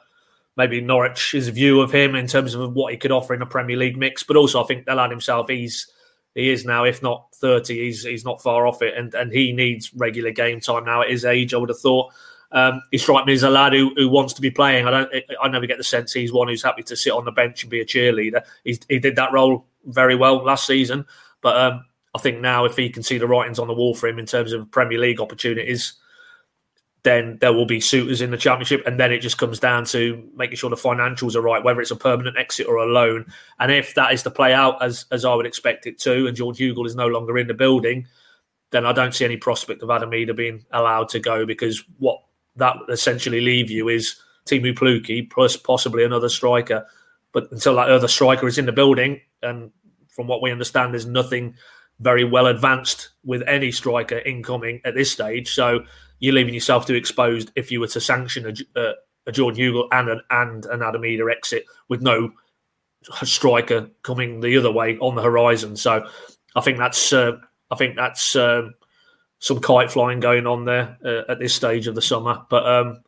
maybe 0.57 0.81
Norwich's 0.81 1.47
view 1.47 1.79
of 1.79 1.91
him 1.91 2.15
in 2.15 2.27
terms 2.27 2.53
of 2.53 2.73
what 2.73 2.91
he 2.91 2.97
could 2.97 3.11
offer 3.11 3.33
in 3.33 3.41
a 3.41 3.45
Premier 3.45 3.77
League 3.77 3.97
mix, 3.97 4.23
but 4.23 4.35
also 4.35 4.61
I 4.61 4.67
think 4.67 4.85
the 4.85 4.95
lad 4.95 5.11
himself, 5.11 5.47
he's 5.49 5.89
he 6.35 6.49
is 6.49 6.65
now, 6.65 6.85
if 6.85 7.01
not 7.01 7.27
30, 7.35 7.77
he's 7.77 8.03
he's 8.03 8.25
not 8.25 8.41
far 8.41 8.67
off 8.67 8.81
it. 8.81 8.95
And 8.97 9.13
and 9.13 9.31
he 9.31 9.51
needs 9.51 9.93
regular 9.93 10.31
game 10.31 10.59
time 10.59 10.85
now 10.85 11.01
at 11.01 11.09
his 11.09 11.25
age, 11.25 11.53
I 11.53 11.57
would 11.57 11.69
have 11.69 11.79
thought. 11.79 12.13
Um, 12.51 12.81
he 12.91 12.97
strikes 12.97 13.27
me 13.27 13.33
as 13.33 13.43
a 13.43 13.49
lad 13.49 13.73
who, 13.73 13.93
who 13.95 14.09
wants 14.09 14.33
to 14.33 14.41
be 14.41 14.49
playing. 14.49 14.87
I 14.87 14.91
don't. 14.91 15.13
I 15.41 15.47
never 15.49 15.67
get 15.67 15.77
the 15.77 15.83
sense 15.83 16.13
he's 16.13 16.33
one 16.33 16.47
who's 16.47 16.63
happy 16.63 16.83
to 16.83 16.95
sit 16.95 17.13
on 17.13 17.25
the 17.25 17.31
bench 17.31 17.63
and 17.63 17.69
be 17.69 17.79
a 17.79 17.85
cheerleader. 17.85 18.41
He's, 18.63 18.79
he 18.89 18.99
did 18.99 19.15
that 19.17 19.31
role 19.31 19.67
very 19.85 20.15
well 20.15 20.43
last 20.43 20.65
season, 20.65 21.05
but 21.41 21.55
um, 21.55 21.85
I 22.15 22.19
think 22.19 22.41
now 22.41 22.65
if 22.65 22.75
he 22.75 22.89
can 22.89 23.03
see 23.03 23.17
the 23.17 23.27
writings 23.27 23.59
on 23.59 23.67
the 23.67 23.73
wall 23.73 23.93
for 23.93 24.07
him 24.07 24.19
in 24.19 24.25
terms 24.25 24.51
of 24.51 24.69
Premier 24.71 24.97
League 24.97 25.21
opportunities, 25.21 25.93
then 27.03 27.37
there 27.39 27.53
will 27.53 27.67
be 27.67 27.79
suitors 27.79 28.19
in 28.19 28.31
the 28.31 28.37
championship, 28.37 28.85
and 28.87 28.99
then 28.99 29.11
it 29.11 29.19
just 29.19 29.37
comes 29.37 29.59
down 29.59 29.85
to 29.85 30.27
making 30.35 30.57
sure 30.57 30.71
the 30.71 30.75
financials 30.75 31.35
are 31.35 31.41
right, 31.41 31.63
whether 31.63 31.81
it's 31.81 31.91
a 31.91 31.95
permanent 31.95 32.37
exit 32.37 32.67
or 32.67 32.77
a 32.77 32.85
loan. 32.85 33.25
And 33.59 33.71
if 33.71 33.93
that 33.93 34.11
is 34.11 34.23
to 34.23 34.31
play 34.31 34.53
out 34.53 34.81
as 34.81 35.05
as 35.11 35.23
I 35.23 35.35
would 35.35 35.45
expect 35.45 35.85
it 35.85 35.99
to, 35.99 36.25
and 36.25 36.35
George 36.35 36.57
Hugill 36.57 36.87
is 36.87 36.95
no 36.95 37.07
longer 37.07 37.37
in 37.37 37.47
the 37.47 37.53
building, 37.53 38.07
then 38.71 38.87
I 38.87 38.91
don't 38.91 39.13
see 39.13 39.25
any 39.25 39.37
prospect 39.37 39.83
of 39.83 39.91
Adam 39.91 40.09
Idah 40.11 40.35
being 40.35 40.65
allowed 40.71 41.09
to 41.09 41.19
go 41.19 41.45
because 41.45 41.83
what 41.99 42.21
that 42.59 42.75
essentially 42.89 43.41
leave 43.41 43.71
you 43.71 43.89
is 43.89 44.15
Teemu 44.47 44.77
Pukki 44.77 45.29
plus 45.29 45.57
possibly 45.57 46.03
another 46.03 46.29
striker. 46.29 46.85
But 47.33 47.51
until 47.51 47.75
that 47.75 47.89
other 47.89 48.07
striker 48.07 48.47
is 48.47 48.57
in 48.57 48.65
the 48.65 48.71
building, 48.71 49.21
and 49.41 49.71
from 50.07 50.27
what 50.27 50.41
we 50.41 50.51
understand, 50.51 50.93
there's 50.93 51.05
nothing 51.05 51.55
very 51.99 52.23
well 52.23 52.47
advanced 52.47 53.09
with 53.23 53.43
any 53.47 53.71
striker 53.71 54.19
incoming 54.19 54.81
at 54.85 54.95
this 54.95 55.11
stage. 55.11 55.53
So 55.53 55.81
you're 56.19 56.33
leaving 56.33 56.53
yourself 56.53 56.85
too 56.85 56.95
exposed 56.95 57.51
if 57.55 57.71
you 57.71 57.79
were 57.79 57.87
to 57.87 58.01
sanction 58.01 58.45
a, 58.47 58.79
a, 58.79 58.93
a 59.27 59.31
Jordan 59.31 59.59
Hugill 59.59 59.87
and 59.91 60.09
an, 60.09 60.21
and 60.29 60.65
an 60.65 60.81
Adam 60.81 61.01
Idah 61.01 61.31
exit 61.31 61.65
with 61.87 62.01
no 62.01 62.31
striker 63.23 63.89
coming 64.03 64.39
the 64.39 64.57
other 64.57 64.71
way 64.71 64.97
on 64.99 65.15
the 65.15 65.21
horizon. 65.21 65.75
So 65.75 66.05
I 66.55 66.61
think 66.61 66.77
that's 66.77 67.13
uh, 67.13 67.33
I 67.71 67.75
think 67.75 67.95
that's 67.95 68.35
um, 68.35 68.73
some 69.39 69.59
kite 69.59 69.91
flying 69.91 70.19
going 70.19 70.45
on 70.45 70.65
there 70.65 70.97
uh, 71.03 71.31
at 71.31 71.39
this 71.39 71.55
stage 71.55 71.87
of 71.87 71.95
the 71.95 72.01
summer. 72.01 72.41
But 72.49 72.67
um, 72.67 73.03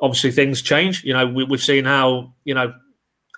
obviously 0.00 0.32
things 0.32 0.62
change. 0.62 1.04
You 1.04 1.14
know, 1.14 1.26
we, 1.26 1.46
have 1.50 1.62
seen 1.62 1.84
how 1.84 2.34
you 2.44 2.54
know 2.54 2.74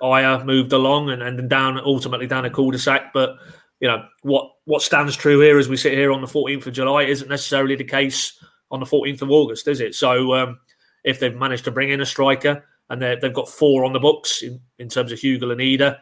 Ajer 0.03 0.45
moved 0.45 0.73
along 0.73 1.11
and, 1.11 1.23
and 1.23 1.49
down 1.49 1.79
ultimately 1.79 2.27
down 2.27 2.45
a 2.45 2.51
cul-de-sac. 2.51 3.13
But 3.13 3.37
you 3.81 3.89
know 3.89 4.05
what 4.23 4.51
what 4.65 4.83
stands 4.83 5.17
true 5.17 5.41
here 5.41 5.59
as 5.59 5.69
we 5.69 5.77
sit 5.77 5.93
here 5.93 6.13
on 6.13 6.21
the 6.21 6.27
14th 6.27 6.67
of 6.67 6.75
July 6.75 7.03
isn't 7.05 7.29
necessarily 7.29 7.77
the 7.77 7.85
case 7.85 8.43
on 8.71 8.81
the 8.81 8.87
14th 8.87 9.23
of 9.23 9.31
August, 9.31 9.69
is 9.69 9.81
it? 9.81 9.95
So 9.95 10.35
um, 10.35 10.61
if 11.05 11.19
they've 11.19 11.35
managed 11.35 11.65
to 11.65 11.71
bring 11.71 11.91
in 11.91 12.01
a 12.01 12.07
striker 12.07 12.65
and 12.89 13.01
they've 13.01 13.35
got 13.35 13.49
four 13.49 13.85
on 13.85 13.93
the 13.93 13.99
books 13.99 14.43
in, 14.43 14.61
in 14.79 14.89
terms 14.89 15.13
of 15.13 15.19
Hugill 15.19 15.53
and 15.53 15.61
Idah, 15.61 15.99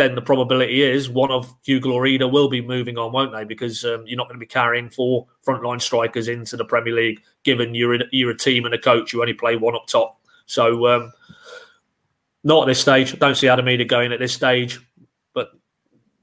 then 0.00 0.14
the 0.14 0.22
probability 0.22 0.80
is 0.80 1.10
one 1.10 1.30
of 1.30 1.54
Hugo 1.62 1.92
or 1.92 2.04
Idah 2.04 2.32
will 2.32 2.48
be 2.48 2.62
moving 2.62 2.96
on, 2.96 3.12
won't 3.12 3.34
they? 3.34 3.44
Because 3.44 3.84
um, 3.84 4.02
you're 4.06 4.16
not 4.16 4.28
going 4.28 4.36
to 4.36 4.40
be 4.40 4.46
carrying 4.46 4.88
four 4.88 5.26
frontline 5.46 5.80
strikers 5.80 6.26
into 6.26 6.56
the 6.56 6.64
Premier 6.64 6.94
League, 6.94 7.22
given 7.44 7.74
you're, 7.74 7.92
in, 7.92 8.04
you're 8.10 8.30
a 8.30 8.36
team 8.36 8.64
and 8.64 8.72
a 8.72 8.78
coach, 8.78 9.12
you 9.12 9.20
only 9.20 9.34
play 9.34 9.56
one 9.56 9.74
up 9.74 9.86
top. 9.86 10.18
So, 10.46 10.86
um, 10.86 11.12
not 12.44 12.62
at 12.62 12.66
this 12.68 12.80
stage. 12.80 13.18
Don't 13.18 13.36
see 13.36 13.48
Adam 13.48 13.66
Idah 13.66 13.86
going 13.86 14.10
at 14.10 14.18
this 14.18 14.32
stage, 14.32 14.80
but 15.34 15.50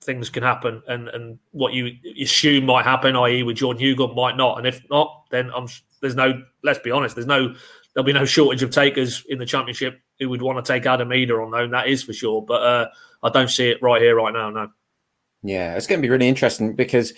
things 0.01 0.31
can 0.31 0.41
happen. 0.41 0.81
And 0.87 1.07
and 1.09 1.37
what 1.51 1.73
you 1.73 1.91
assume 2.19 2.65
might 2.65 2.83
happen, 2.83 3.15
i.e., 3.15 3.43
with 3.43 3.57
Jordan 3.57 3.79
Hugo, 3.79 4.11
might 4.15 4.35
not. 4.35 4.57
And 4.57 4.65
if 4.65 4.81
not, 4.89 5.25
then 5.29 5.51
I'm 5.55 5.67
there's 6.01 6.15
no. 6.15 6.41
Let's 6.63 6.79
be 6.79 6.89
honest. 6.89 7.15
There's 7.15 7.27
no. 7.27 7.53
There'll 7.93 8.05
be 8.05 8.13
no 8.13 8.25
shortage 8.25 8.63
of 8.63 8.71
takers 8.71 9.23
in 9.29 9.37
the 9.37 9.45
championship 9.45 10.01
who 10.19 10.29
would 10.29 10.41
want 10.41 10.63
to 10.63 10.73
take 10.73 10.87
Adam 10.87 11.09
Idah 11.09 11.45
on, 11.45 11.51
though. 11.51 11.67
That 11.67 11.87
is 11.87 12.03
for 12.03 12.13
sure. 12.13 12.41
But 12.41 12.63
uh, 12.63 12.87
I 13.23 13.29
don't 13.29 13.49
see 13.49 13.69
it 13.69 13.81
right 13.81 14.01
here, 14.01 14.15
right 14.15 14.33
now. 14.33 14.49
No. 14.49 14.69
Yeah, 15.43 15.75
it's 15.75 15.87
going 15.87 16.01
to 16.01 16.05
be 16.05 16.09
really 16.09 16.27
interesting 16.27 16.75
because 16.75 17.13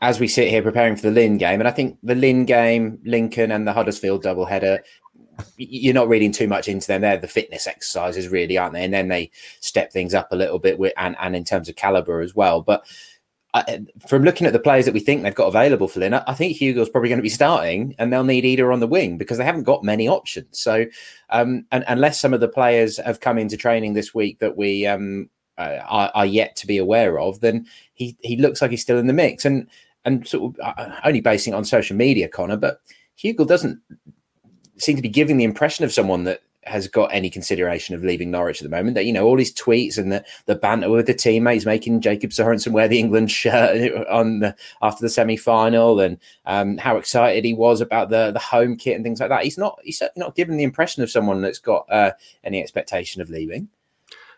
as 0.00 0.18
we 0.18 0.26
sit 0.26 0.48
here 0.48 0.62
preparing 0.62 0.96
for 0.96 1.02
the 1.02 1.10
Lynn 1.10 1.38
game, 1.38 1.60
and 1.60 1.68
I 1.68 1.72
think 1.72 1.98
the 2.02 2.14
Lynn 2.14 2.44
game, 2.44 2.98
Lincoln, 3.04 3.52
and 3.52 3.66
the 3.66 3.72
Huddersfield 3.72 4.24
doubleheader, 4.24 4.80
you're 5.56 5.94
not 5.94 6.08
reading 6.08 6.32
too 6.32 6.48
much 6.48 6.68
into 6.68 6.86
them. 6.86 7.02
They're 7.02 7.18
the 7.18 7.28
fitness 7.28 7.66
exercises, 7.66 8.28
really, 8.28 8.58
aren't 8.58 8.74
they? 8.74 8.84
And 8.84 8.92
then 8.92 9.08
they 9.08 9.30
step 9.60 9.92
things 9.92 10.14
up 10.14 10.28
a 10.30 10.36
little 10.36 10.58
bit, 10.58 10.78
with, 10.78 10.92
and 10.96 11.16
and 11.20 11.36
in 11.36 11.44
terms 11.44 11.68
of 11.68 11.76
caliber 11.76 12.20
as 12.20 12.34
well. 12.34 12.62
But 12.62 12.86
I, 13.54 13.84
from 14.08 14.22
looking 14.22 14.46
at 14.46 14.54
the 14.54 14.58
players 14.58 14.86
that 14.86 14.94
we 14.94 15.00
think 15.00 15.22
they've 15.22 15.34
got 15.34 15.48
available 15.48 15.86
for 15.86 16.00
Lynn, 16.00 16.14
I 16.14 16.32
think 16.32 16.56
Hugill's 16.56 16.88
probably 16.88 17.10
going 17.10 17.18
to 17.18 17.22
be 17.22 17.28
starting, 17.28 17.94
and 17.98 18.10
they'll 18.10 18.24
need 18.24 18.44
Idah 18.44 18.72
on 18.72 18.80
the 18.80 18.86
wing 18.86 19.18
because 19.18 19.36
they 19.36 19.44
haven't 19.44 19.64
got 19.64 19.84
many 19.84 20.08
options. 20.08 20.58
So, 20.58 20.86
um, 21.28 21.66
and, 21.70 21.84
unless 21.86 22.18
some 22.18 22.32
of 22.32 22.40
the 22.40 22.48
players 22.48 22.96
have 22.98 23.20
come 23.20 23.36
into 23.36 23.58
training 23.58 23.92
this 23.92 24.14
week 24.14 24.38
that 24.38 24.56
we 24.56 24.86
um, 24.86 25.28
uh, 25.58 25.80
are, 25.86 26.10
are, 26.14 26.26
yet 26.26 26.56
to 26.56 26.66
be 26.66 26.78
aware 26.78 27.20
of, 27.20 27.40
then 27.40 27.66
he 27.92 28.16
he 28.20 28.36
looks 28.36 28.62
like 28.62 28.70
he's 28.70 28.82
still 28.82 28.98
in 28.98 29.06
the 29.06 29.12
mix. 29.12 29.44
And 29.44 29.68
and 30.04 30.26
sort 30.26 30.54
of 30.54 30.60
uh, 30.64 30.96
only 31.04 31.20
basing 31.20 31.52
it 31.52 31.56
on 31.56 31.64
social 31.64 31.96
media, 31.96 32.28
Connor, 32.28 32.56
but 32.56 32.80
Hugo 33.16 33.44
doesn't 33.44 33.80
seem 34.78 34.96
to 34.96 35.02
be 35.02 35.08
giving 35.08 35.36
the 35.36 35.44
impression 35.44 35.84
of 35.84 35.92
someone 35.92 36.24
that 36.24 36.42
has 36.64 36.88
got 36.88 37.12
any 37.12 37.28
consideration 37.28 37.94
of 37.94 38.04
leaving 38.04 38.30
Norwich 38.30 38.60
at 38.60 38.64
the 38.64 38.74
moment. 38.74 38.94
That 38.94 39.04
you 39.04 39.12
know 39.12 39.24
all 39.24 39.38
his 39.38 39.52
tweets 39.52 39.98
and 39.98 40.12
the, 40.12 40.24
the 40.46 40.54
banter 40.54 40.90
with 40.90 41.06
the 41.06 41.14
teammates, 41.14 41.66
making 41.66 42.00
Jacob 42.00 42.30
Sorensen 42.30 42.72
wear 42.72 42.88
the 42.88 42.98
England 42.98 43.30
shirt 43.30 44.06
on 44.10 44.40
the, 44.40 44.56
after 44.80 45.02
the 45.02 45.08
semi 45.08 45.36
final, 45.36 46.00
and 46.00 46.18
um, 46.46 46.78
how 46.78 46.96
excited 46.96 47.44
he 47.44 47.54
was 47.54 47.80
about 47.80 48.10
the 48.10 48.30
the 48.30 48.38
home 48.38 48.76
kit 48.76 48.94
and 48.94 49.04
things 49.04 49.20
like 49.20 49.30
that. 49.30 49.44
He's 49.44 49.58
not 49.58 49.78
he's 49.82 49.98
certainly 49.98 50.24
not 50.24 50.36
given 50.36 50.56
the 50.56 50.64
impression 50.64 51.02
of 51.02 51.10
someone 51.10 51.42
that's 51.42 51.58
got 51.58 51.90
uh, 51.90 52.12
any 52.44 52.60
expectation 52.60 53.20
of 53.22 53.30
leaving. 53.30 53.68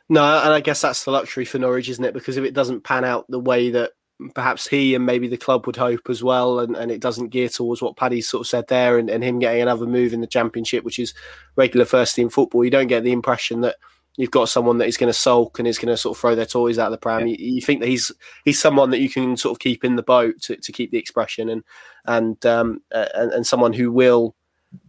No, 0.09 0.23
and 0.23 0.53
I 0.53 0.61
guess 0.61 0.83
that's 0.83 1.05
the 1.05 1.11
luxury 1.11 1.47
for 1.47 1.59
Norwich, 1.59 1.89
isn't 1.89 2.05
it? 2.05 2.13
Because 2.13 2.37
if 2.37 2.45
it 2.45 2.55
doesn't 2.55 2.85
pan 2.85 3.05
out 3.05 3.25
the 3.29 3.41
way 3.41 3.71
that 3.71 3.93
perhaps 4.35 4.67
he 4.67 4.95
and 4.95 5.05
maybe 5.05 5.29
the 5.29 5.37
club 5.37 5.67
would 5.67 5.77
hope 5.77 6.09
as 6.09 6.23
well, 6.23 6.61
and, 6.61 6.77
and 6.77 6.91
it 6.91 7.01
doesn't 7.01 7.29
gear 7.29 7.49
towards 7.49 7.83
what 7.83 7.97
Paddy 7.97 8.21
sort 8.21 8.43
of 8.43 8.47
said 8.47 8.67
there, 8.69 8.99
and, 8.99 9.11
and 9.11 9.25
him 9.25 9.39
getting 9.39 9.63
another 9.63 9.87
move 9.87 10.13
in 10.13 10.21
the 10.21 10.27
championship, 10.27 10.85
which 10.85 10.99
is 10.99 11.15
regular 11.57 11.85
first 11.85 12.15
team 12.15 12.29
football. 12.29 12.65
You 12.65 12.71
don't 12.71 12.87
get 12.87 13.05
the 13.05 13.13
impression 13.13 13.61
that 13.63 13.77
you've 14.17 14.31
got 14.31 14.49
someone 14.49 14.79
that 14.79 14.89
is 14.89 14.97
going 14.97 15.09
to 15.09 15.19
sulk 15.19 15.59
and 15.59 15.67
is 15.67 15.79
going 15.79 15.93
to 15.93 15.97
sort 15.97 16.17
of 16.17 16.21
throw 16.21 16.35
their 16.35 16.47
toys 16.47 16.79
out 16.79 16.87
of 16.87 16.93
the 16.93 16.99
pram. 16.99 17.27
Yeah. 17.27 17.35
You, 17.39 17.55
you, 17.55 17.61
think 17.61 17.81
that 17.81 17.89
he's 17.89 18.13
he's 18.45 18.61
someone 18.61 18.91
that 18.91 19.01
you 19.01 19.11
can 19.11 19.37
sort 19.37 19.55
of 19.55 19.59
keep 19.59 19.85
in 19.85 19.97
the 19.97 20.03
boat 20.03 20.41
to, 20.43 20.57
to 20.57 20.73
keep 20.73 20.91
the 20.91 20.99
expression, 20.99 21.49
and 21.49 21.65
and 22.07 22.47
um, 22.47 22.83
and, 22.93 23.33
and 23.33 23.47
someone 23.47 23.73
who 23.73 23.91
will 23.91 24.35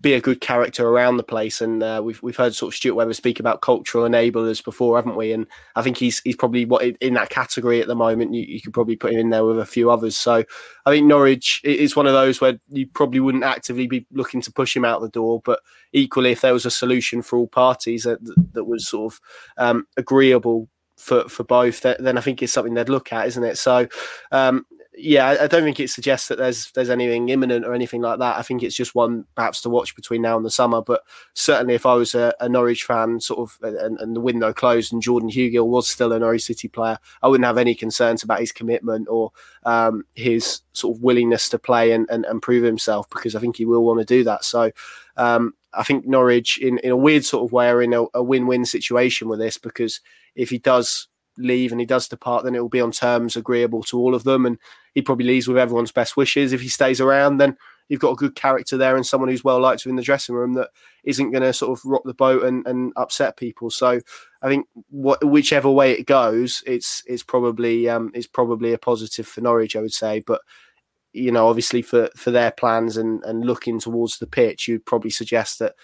be 0.01 0.13
a 0.13 0.21
good 0.21 0.41
character 0.41 0.87
around 0.87 1.17
the 1.17 1.23
place. 1.23 1.61
And 1.61 1.81
uh, 1.81 2.01
we've 2.03 2.21
we've 2.21 2.35
heard 2.35 2.55
sort 2.55 2.73
of 2.73 2.77
Stuart 2.77 2.95
Webber 2.95 3.13
speak 3.13 3.39
about 3.39 3.61
cultural 3.61 4.07
enablers 4.07 4.63
before, 4.63 4.97
haven't 4.97 5.15
we? 5.15 5.31
And 5.31 5.47
I 5.75 5.81
think 5.81 5.97
he's 5.97 6.21
he's 6.23 6.35
probably 6.35 6.65
what 6.65 6.83
in 6.83 7.13
that 7.15 7.29
category 7.29 7.81
at 7.81 7.87
the 7.87 7.95
moment. 7.95 8.33
You, 8.33 8.43
you 8.43 8.61
could 8.61 8.73
probably 8.73 8.95
put 8.95 9.13
him 9.13 9.19
in 9.19 9.29
there 9.29 9.45
with 9.45 9.59
a 9.59 9.65
few 9.65 9.91
others. 9.91 10.17
So 10.17 10.43
I 10.85 10.91
think 10.91 11.07
Norwich 11.07 11.61
is 11.63 11.95
one 11.95 12.07
of 12.07 12.13
those 12.13 12.41
where 12.41 12.59
you 12.69 12.87
probably 12.87 13.19
wouldn't 13.19 13.43
actively 13.43 13.87
be 13.87 14.05
looking 14.11 14.41
to 14.41 14.51
push 14.51 14.75
him 14.75 14.85
out 14.85 15.01
the 15.01 15.09
door, 15.09 15.41
but 15.43 15.59
equally, 15.93 16.31
if 16.31 16.41
there 16.41 16.53
was 16.53 16.65
a 16.65 16.71
solution 16.71 17.21
for 17.21 17.37
all 17.37 17.47
parties 17.47 18.03
that 18.03 18.19
that 18.53 18.65
was 18.65 18.87
sort 18.87 19.13
of 19.13 19.21
um, 19.57 19.87
agreeable 19.97 20.69
for 20.97 21.27
for 21.27 21.43
both, 21.43 21.81
then 21.81 22.17
I 22.17 22.21
think 22.21 22.41
it's 22.41 22.53
something 22.53 22.73
they'd 22.73 22.89
look 22.89 23.11
at, 23.11 23.27
isn't 23.27 23.43
it? 23.43 23.57
So, 23.57 23.87
um, 24.31 24.65
yeah, 24.97 25.37
I 25.41 25.47
don't 25.47 25.63
think 25.63 25.79
it 25.79 25.89
suggests 25.89 26.27
that 26.27 26.37
there's 26.37 26.71
there's 26.71 26.89
anything 26.89 27.29
imminent 27.29 27.65
or 27.65 27.73
anything 27.73 28.01
like 28.01 28.19
that. 28.19 28.37
I 28.37 28.41
think 28.41 28.63
it's 28.63 28.75
just 28.75 28.95
one 28.95 29.25
perhaps 29.35 29.61
to 29.61 29.69
watch 29.69 29.95
between 29.95 30.21
now 30.21 30.37
and 30.37 30.45
the 30.45 30.51
summer. 30.51 30.81
But 30.81 31.03
certainly, 31.33 31.73
if 31.73 31.85
I 31.85 31.95
was 31.95 32.15
a, 32.15 32.33
a 32.39 32.47
Norwich 32.47 32.83
fan, 32.83 33.19
sort 33.19 33.39
of, 33.39 33.57
and, 33.61 33.99
and, 33.99 34.15
the 34.15 34.21
window 34.21 34.53
closed 34.53 34.93
and 34.93 35.01
Jordan 35.01 35.29
Hugill 35.29 35.67
was 35.67 35.87
still 35.87 36.13
a 36.13 36.19
Norwich 36.19 36.43
City 36.43 36.67
player, 36.67 36.97
I 37.21 37.27
wouldn't 37.27 37.45
have 37.45 37.57
any 37.57 37.75
concerns 37.75 38.23
about 38.23 38.39
his 38.39 38.51
commitment 38.51 39.07
or 39.09 39.31
um, 39.63 40.05
his 40.13 40.61
sort 40.73 40.97
of 40.97 41.03
willingness 41.03 41.49
to 41.49 41.59
play 41.59 41.91
and, 41.91 42.07
and, 42.09 42.25
and, 42.25 42.41
prove 42.41 42.63
himself 42.63 43.09
because 43.09 43.35
I 43.35 43.39
think 43.39 43.57
he 43.57 43.65
will 43.65 43.83
want 43.83 43.99
to 43.99 44.05
do 44.05 44.23
that. 44.23 44.43
So. 44.43 44.71
Um, 45.17 45.53
I 45.77 45.83
think 45.83 46.05
Norwich, 46.05 46.57
in, 46.59 46.77
in 46.79 46.91
a 46.91 46.95
weird 46.95 47.25
sort 47.25 47.43
of 47.43 47.51
way, 47.51 47.67
are 47.67 47.81
in 47.81 47.93
a, 47.93 48.05
a 48.13 48.23
win-win 48.23 48.63
situation 48.63 49.27
with 49.27 49.39
this 49.39 49.57
because 49.57 49.99
if 50.33 50.49
he 50.49 50.57
does 50.57 51.09
leave 51.37 51.71
and 51.71 51.79
he 51.79 51.85
does 51.85 52.07
depart, 52.07 52.43
then 52.43 52.55
it 52.55 52.61
will 52.61 52.69
be 52.69 52.81
on 52.81 52.91
terms 52.91 53.35
agreeable 53.35 53.83
to 53.83 53.99
all 53.99 54.15
of 54.15 54.23
them. 54.23 54.45
And 54.45 54.57
he 54.93 55.01
probably 55.01 55.25
leaves 55.25 55.47
with 55.47 55.57
everyone's 55.57 55.91
best 55.91 56.17
wishes. 56.17 56.53
If 56.53 56.61
he 56.61 56.67
stays 56.67 57.01
around, 57.01 57.37
then 57.37 57.57
you've 57.87 57.99
got 57.99 58.11
a 58.11 58.15
good 58.15 58.35
character 58.35 58.77
there 58.77 58.95
and 58.95 59.05
someone 59.05 59.29
who's 59.29 59.43
well 59.43 59.59
liked 59.59 59.85
in 59.85 59.95
the 59.95 60.01
dressing 60.01 60.35
room 60.35 60.53
that 60.53 60.69
isn't 61.03 61.31
going 61.31 61.43
to 61.43 61.53
sort 61.53 61.77
of 61.77 61.85
rock 61.85 62.01
the 62.05 62.13
boat 62.13 62.43
and, 62.43 62.65
and 62.67 62.93
upset 62.95 63.37
people. 63.37 63.69
So 63.69 63.99
I 64.41 64.47
think 64.47 64.67
what, 64.89 65.23
whichever 65.23 65.69
way 65.69 65.91
it 65.91 66.05
goes, 66.05 66.63
it's 66.65 67.03
it's 67.05 67.23
probably 67.23 67.87
um, 67.89 68.11
it's 68.13 68.27
probably 68.27 68.73
a 68.73 68.77
positive 68.77 69.27
for 69.27 69.41
Norwich, 69.41 69.75
I 69.75 69.81
would 69.81 69.93
say. 69.93 70.23
But 70.25 70.41
you 71.13 71.31
know, 71.31 71.47
obviously 71.47 71.81
for 71.81 72.09
for 72.15 72.31
their 72.31 72.51
plans 72.51 72.97
and 72.97 73.23
and 73.23 73.45
looking 73.45 73.79
towards 73.79 74.17
the 74.17 74.27
pitch, 74.27 74.67
you'd 74.67 74.85
probably 74.85 75.11
suggest 75.11 75.59
that 75.59 75.75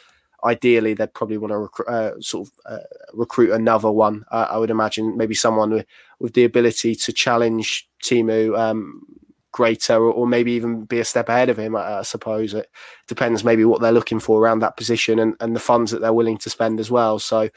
ideally 0.44 0.94
they'd 0.94 1.14
probably 1.14 1.38
want 1.38 1.52
to 1.52 1.58
recruit, 1.58 1.88
uh, 1.88 2.20
sort 2.20 2.48
of 2.48 2.54
uh, 2.66 2.84
recruit 3.14 3.52
another 3.52 3.92
one. 3.92 4.24
Uh, 4.32 4.48
I 4.50 4.58
would 4.58 4.70
imagine 4.70 5.18
maybe 5.18 5.36
someone 5.36 5.72
with, 5.72 5.86
with 6.20 6.34
the 6.34 6.44
ability 6.44 6.96
to 6.96 7.14
challenge 7.14 7.88
Teemu 8.04 8.58
um, 8.58 9.06
greater, 9.52 9.96
or, 9.96 10.12
or, 10.12 10.28
maybe 10.28 10.54
even 10.54 10.86
be 10.86 11.00
a 11.00 11.06
step 11.06 11.30
ahead 11.30 11.50
of 11.50 11.58
him. 11.58 11.76
I, 11.76 12.00
I, 12.00 12.02
suppose 12.04 12.54
it 12.54 12.70
depends 13.08 13.44
maybe 13.44 13.66
what 13.66 13.82
they're 13.82 13.92
looking 13.92 14.20
for 14.20 14.42
around 14.42 14.60
that 14.60 14.78
position 14.78 15.20
and, 15.20 15.36
and 15.40 15.56
the 15.56 15.60
funds 15.60 15.92
that 15.92 16.02
they're 16.02 16.14
willing 16.14 16.38
to 16.40 16.50
spend 16.50 16.80
as 16.80 16.90
well. 16.90 17.20
So 17.20 17.42
it 17.42 17.52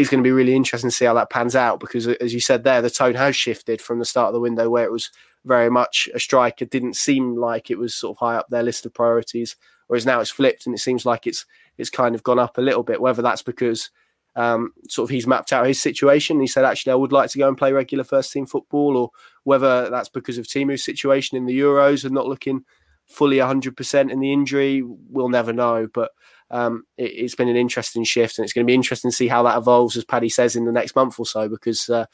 is 0.00 0.08
going 0.08 0.22
to 0.22 0.26
be 0.26 0.32
really 0.32 0.54
interesting 0.54 0.90
to 0.90 0.96
see 0.96 1.04
how 1.04 1.14
that 1.14 1.30
pans 1.30 1.56
out 1.56 1.80
because, 1.80 2.06
as 2.06 2.32
you 2.32 2.40
said 2.40 2.64
there, 2.64 2.80
the 2.80 2.90
tone 2.90 3.14
has 3.14 3.36
shifted 3.36 3.82
from 3.82 3.98
the 3.98 4.04
start 4.04 4.28
of 4.28 4.34
the 4.34 4.40
window 4.40 4.70
where 4.70 4.84
it 4.84 4.92
was 4.92 5.10
very 5.44 5.70
much 5.70 6.08
a 6.14 6.20
striker 6.20 6.64
didn't 6.64 6.96
seem 6.96 7.36
like 7.36 7.70
it 7.70 7.78
was 7.78 7.94
sort 7.94 8.16
of 8.16 8.18
high 8.18 8.36
up 8.36 8.48
their 8.48 8.62
list 8.62 8.86
of 8.86 8.94
priorities 8.94 9.56
whereas 9.86 10.06
now 10.06 10.20
it's 10.20 10.30
flipped 10.30 10.66
and 10.66 10.74
it 10.74 10.78
seems 10.78 11.04
like 11.04 11.26
it's 11.26 11.44
it's 11.78 11.90
kind 11.90 12.14
of 12.14 12.22
gone 12.22 12.38
up 12.38 12.58
a 12.58 12.62
little 12.62 12.82
bit. 12.82 13.00
Whether 13.00 13.22
that's 13.22 13.42
because 13.42 13.90
um, 14.36 14.72
sort 14.88 15.08
of 15.08 15.10
he's 15.10 15.26
mapped 15.26 15.52
out 15.52 15.66
his 15.66 15.80
situation. 15.80 16.40
He 16.40 16.46
said, 16.46 16.64
actually, 16.64 16.92
I 16.92 16.96
would 16.96 17.12
like 17.12 17.30
to 17.30 17.38
go 17.38 17.48
and 17.48 17.56
play 17.56 17.72
regular 17.72 18.04
first 18.04 18.32
team 18.32 18.46
football, 18.46 18.96
or 18.96 19.10
whether 19.44 19.90
that's 19.90 20.08
because 20.08 20.38
of 20.38 20.46
Teemu's 20.46 20.84
situation 20.84 21.36
in 21.36 21.46
the 21.46 21.58
Euros 21.58 22.04
and 22.04 22.14
not 22.14 22.26
looking 22.26 22.64
fully 23.06 23.36
100% 23.36 24.10
in 24.10 24.20
the 24.20 24.32
injury, 24.32 24.82
we'll 24.82 25.28
never 25.28 25.52
know. 25.52 25.86
But 25.92 26.10
um, 26.50 26.84
it, 26.96 27.20
has 27.22 27.34
been 27.34 27.48
an 27.48 27.56
interesting 27.56 28.04
shift, 28.04 28.38
and 28.38 28.44
it's 28.44 28.52
going 28.52 28.66
to 28.66 28.70
be 28.70 28.74
interesting 28.74 29.10
to 29.10 29.16
see 29.16 29.28
how 29.28 29.42
that 29.44 29.58
evolves, 29.58 29.96
as 29.96 30.04
Paddy 30.04 30.28
says, 30.28 30.56
in 30.56 30.64
the 30.64 30.72
next 30.72 30.96
month 30.96 31.18
or 31.18 31.26
so, 31.26 31.48
because 31.48 31.88
uh, 31.88 32.06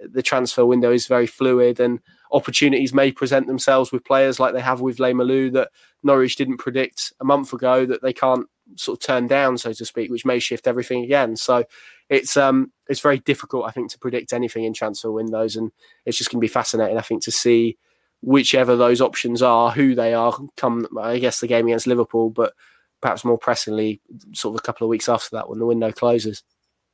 the 0.00 0.22
transfer 0.22 0.64
window 0.64 0.92
is 0.92 1.06
very 1.06 1.26
fluid 1.26 1.80
and 1.80 2.00
opportunities 2.32 2.92
may 2.92 3.10
present 3.10 3.46
themselves 3.46 3.90
with 3.90 4.04
players 4.04 4.38
like 4.38 4.54
they 4.54 4.60
have 4.60 4.80
with 4.80 5.00
Lees-Melou 5.00 5.52
that 5.52 5.70
Norwich 6.02 6.36
didn't 6.36 6.58
predict 6.58 7.12
a 7.20 7.24
month 7.24 7.52
ago 7.52 7.86
that 7.86 8.02
they 8.02 8.12
can't 8.12 8.46
sort 8.76 8.98
of 8.98 9.06
turn 9.06 9.26
down, 9.26 9.58
so 9.58 9.72
to 9.72 9.84
speak, 9.84 10.10
which 10.10 10.24
may 10.24 10.38
shift 10.38 10.66
everything 10.66 11.04
again. 11.04 11.36
So 11.36 11.64
it's 12.08 12.36
um 12.36 12.72
it's 12.88 13.00
very 13.00 13.18
difficult, 13.18 13.66
I 13.66 13.70
think, 13.70 13.90
to 13.90 13.98
predict 13.98 14.32
anything 14.32 14.64
in 14.64 14.72
transfer 14.72 15.10
windows, 15.10 15.56
and 15.56 15.70
it's 16.04 16.18
just 16.18 16.30
going 16.30 16.40
to 16.40 16.44
be 16.44 16.48
fascinating, 16.48 16.98
I 16.98 17.02
think, 17.02 17.22
to 17.24 17.30
see 17.30 17.76
whichever 18.20 18.76
those 18.76 19.00
options 19.00 19.42
are, 19.42 19.70
who 19.70 19.94
they 19.94 20.14
are, 20.14 20.36
come 20.56 20.86
I 21.00 21.18
guess 21.18 21.40
the 21.40 21.46
game 21.46 21.66
against 21.66 21.86
Liverpool, 21.86 22.30
but 22.30 22.54
perhaps 23.00 23.24
more 23.24 23.38
pressingly, 23.38 24.00
sort 24.32 24.54
of 24.54 24.60
a 24.60 24.62
couple 24.62 24.84
of 24.84 24.88
weeks 24.88 25.08
after 25.08 25.28
that 25.32 25.48
when 25.48 25.58
the 25.58 25.66
window 25.66 25.92
closes. 25.92 26.42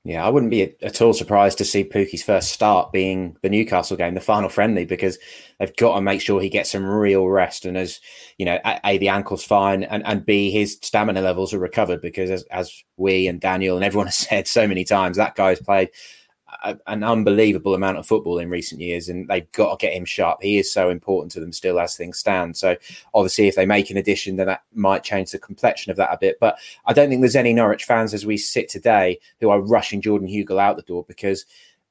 Yeah, 0.06 0.22
I 0.22 0.28
wouldn't 0.28 0.50
be 0.50 0.74
at 0.82 1.00
all 1.00 1.14
surprised 1.14 1.56
to 1.58 1.64
see 1.64 1.82
Pukki's 1.82 2.22
first 2.22 2.52
start 2.52 2.92
being 2.92 3.38
the 3.40 3.48
Newcastle 3.48 3.96
game, 3.96 4.12
the 4.12 4.20
final 4.20 4.50
friendly, 4.50 4.84
because 4.84 5.16
they've 5.58 5.74
got 5.76 5.94
to 5.94 6.02
make 6.02 6.20
sure 6.20 6.42
he 6.42 6.50
gets 6.50 6.72
some 6.72 6.84
real 6.84 7.26
rest. 7.26 7.64
And 7.64 7.74
as 7.78 8.00
you 8.36 8.44
know, 8.44 8.58
a, 8.84 8.98
the 8.98 9.08
ankle's 9.08 9.44
fine, 9.44 9.82
and, 9.82 10.04
and 10.04 10.26
b 10.26 10.50
his 10.50 10.78
stamina 10.82 11.22
levels 11.22 11.54
are 11.54 11.58
recovered 11.58 12.02
because 12.02 12.30
as, 12.30 12.42
as 12.50 12.84
we 12.98 13.26
and 13.26 13.40
Daniel 13.40 13.76
and 13.76 13.84
everyone 13.84 14.06
has 14.08 14.18
said 14.18 14.46
so 14.46 14.68
many 14.68 14.84
times, 14.84 15.16
that 15.16 15.36
guy's 15.36 15.60
played 15.60 15.88
a, 16.64 16.76
an 16.86 17.04
unbelievable 17.04 17.74
amount 17.74 17.98
of 17.98 18.06
football 18.06 18.38
in 18.38 18.50
recent 18.50 18.80
years, 18.80 19.08
and 19.08 19.28
they've 19.28 19.50
got 19.52 19.78
to 19.78 19.86
get 19.86 19.94
him 19.94 20.04
sharp. 20.04 20.42
He 20.42 20.58
is 20.58 20.72
so 20.72 20.90
important 20.90 21.30
to 21.32 21.40
them 21.40 21.52
still 21.52 21.78
as 21.78 21.96
things 21.96 22.18
stand. 22.18 22.56
So 22.56 22.76
obviously, 23.12 23.46
if 23.46 23.54
they 23.54 23.66
make 23.66 23.90
an 23.90 23.96
addition, 23.96 24.36
then 24.36 24.46
that 24.46 24.62
might 24.74 25.04
change 25.04 25.30
the 25.30 25.38
complexion 25.38 25.90
of 25.90 25.96
that 25.98 26.12
a 26.12 26.18
bit. 26.18 26.38
But 26.40 26.58
I 26.86 26.92
don't 26.92 27.08
think 27.08 27.20
there's 27.20 27.36
any 27.36 27.52
Norwich 27.52 27.84
fans 27.84 28.14
as 28.14 28.26
we 28.26 28.36
sit 28.36 28.68
today 28.68 29.20
who 29.40 29.50
are 29.50 29.60
rushing 29.60 30.00
Jordan 30.00 30.28
Hugill 30.28 30.60
out 30.60 30.76
the 30.76 30.82
door 30.82 31.04
because 31.06 31.44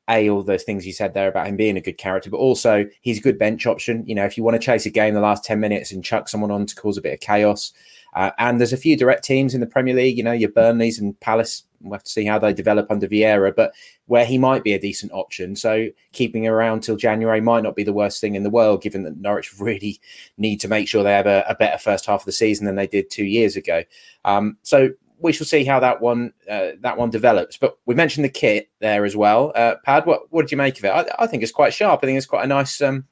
a 0.09 0.29
all 0.29 0.43
those 0.43 0.63
things 0.63 0.85
you 0.85 0.91
said 0.91 1.13
there 1.13 1.29
about 1.29 1.47
him 1.47 1.55
being 1.55 1.77
a 1.77 1.81
good 1.81 1.97
character, 1.97 2.29
but 2.29 2.37
also 2.37 2.85
he's 3.01 3.19
a 3.19 3.21
good 3.21 3.39
bench 3.39 3.65
option. 3.65 4.05
You 4.05 4.15
know, 4.15 4.25
if 4.25 4.37
you 4.37 4.43
want 4.43 4.55
to 4.55 4.65
chase 4.65 4.85
a 4.85 4.89
game 4.89 5.13
the 5.13 5.21
last 5.21 5.45
ten 5.45 5.59
minutes 5.59 5.91
and 5.91 6.03
chuck 6.03 6.27
someone 6.27 6.51
on 6.51 6.65
to 6.65 6.75
cause 6.75 6.97
a 6.97 7.01
bit 7.01 7.13
of 7.13 7.19
chaos, 7.21 7.71
uh, 8.15 8.31
and 8.37 8.59
there's 8.59 8.73
a 8.73 8.77
few 8.77 8.95
direct 8.95 9.23
teams 9.23 9.53
in 9.53 9.61
the 9.61 9.67
Premier 9.67 9.93
League. 9.93 10.17
You 10.17 10.23
know, 10.23 10.31
your 10.31 10.49
Burnleys 10.49 10.99
and 10.99 11.19
Palace. 11.19 11.63
We'll 11.81 11.93
have 11.93 12.03
to 12.03 12.11
see 12.11 12.23
how 12.23 12.39
they 12.39 12.53
develop 12.53 12.89
under 12.89 13.07
Vieira, 13.07 13.53
but 13.53 13.73
where 14.05 14.25
he 14.25 14.37
might 14.37 14.63
be 14.63 14.73
a 14.73 14.79
decent 14.79 15.11
option. 15.11 15.55
So 15.55 15.89
keeping 16.13 16.47
around 16.47 16.81
till 16.81 16.95
January 16.95 17.41
might 17.41 17.63
not 17.63 17.75
be 17.75 17.83
the 17.83 17.91
worst 17.91 18.21
thing 18.21 18.35
in 18.35 18.43
the 18.43 18.49
world, 18.49 18.81
given 18.81 19.03
that 19.03 19.17
Norwich 19.17 19.53
really 19.59 19.99
need 20.37 20.61
to 20.61 20.69
make 20.69 20.87
sure 20.87 21.03
they 21.03 21.11
have 21.11 21.27
a, 21.27 21.43
a 21.47 21.55
better 21.55 21.77
first 21.77 22.05
half 22.05 22.21
of 22.21 22.25
the 22.25 22.31
season 22.31 22.65
than 22.65 22.75
they 22.75 22.87
did 22.87 23.09
two 23.09 23.25
years 23.25 23.57
ago. 23.57 23.83
Um, 24.23 24.57
so 24.63 24.91
we 25.19 25.31
shall 25.31 25.47
see 25.47 25.63
how 25.63 25.79
that 25.79 26.01
one 26.01 26.33
uh, 26.49 26.71
that 26.81 26.97
one 26.97 27.09
develops. 27.09 27.57
But 27.57 27.77
we 27.85 27.95
mentioned 27.95 28.25
the 28.25 28.29
kit 28.29 28.69
there 28.79 29.05
as 29.05 29.15
well. 29.15 29.51
Uh, 29.55 29.75
Pad, 29.83 30.05
what 30.05 30.31
what 30.31 30.43
did 30.43 30.51
you 30.51 30.57
make 30.57 30.77
of 30.77 30.85
it? 30.85 30.89
I, 30.89 31.23
I 31.23 31.27
think 31.27 31.43
it's 31.43 31.51
quite 31.51 31.73
sharp. 31.73 32.01
I 32.03 32.07
think 32.07 32.17
it's 32.17 32.27
quite 32.27 32.45
a 32.45 32.47
nice 32.47 32.81
um, 32.81 33.05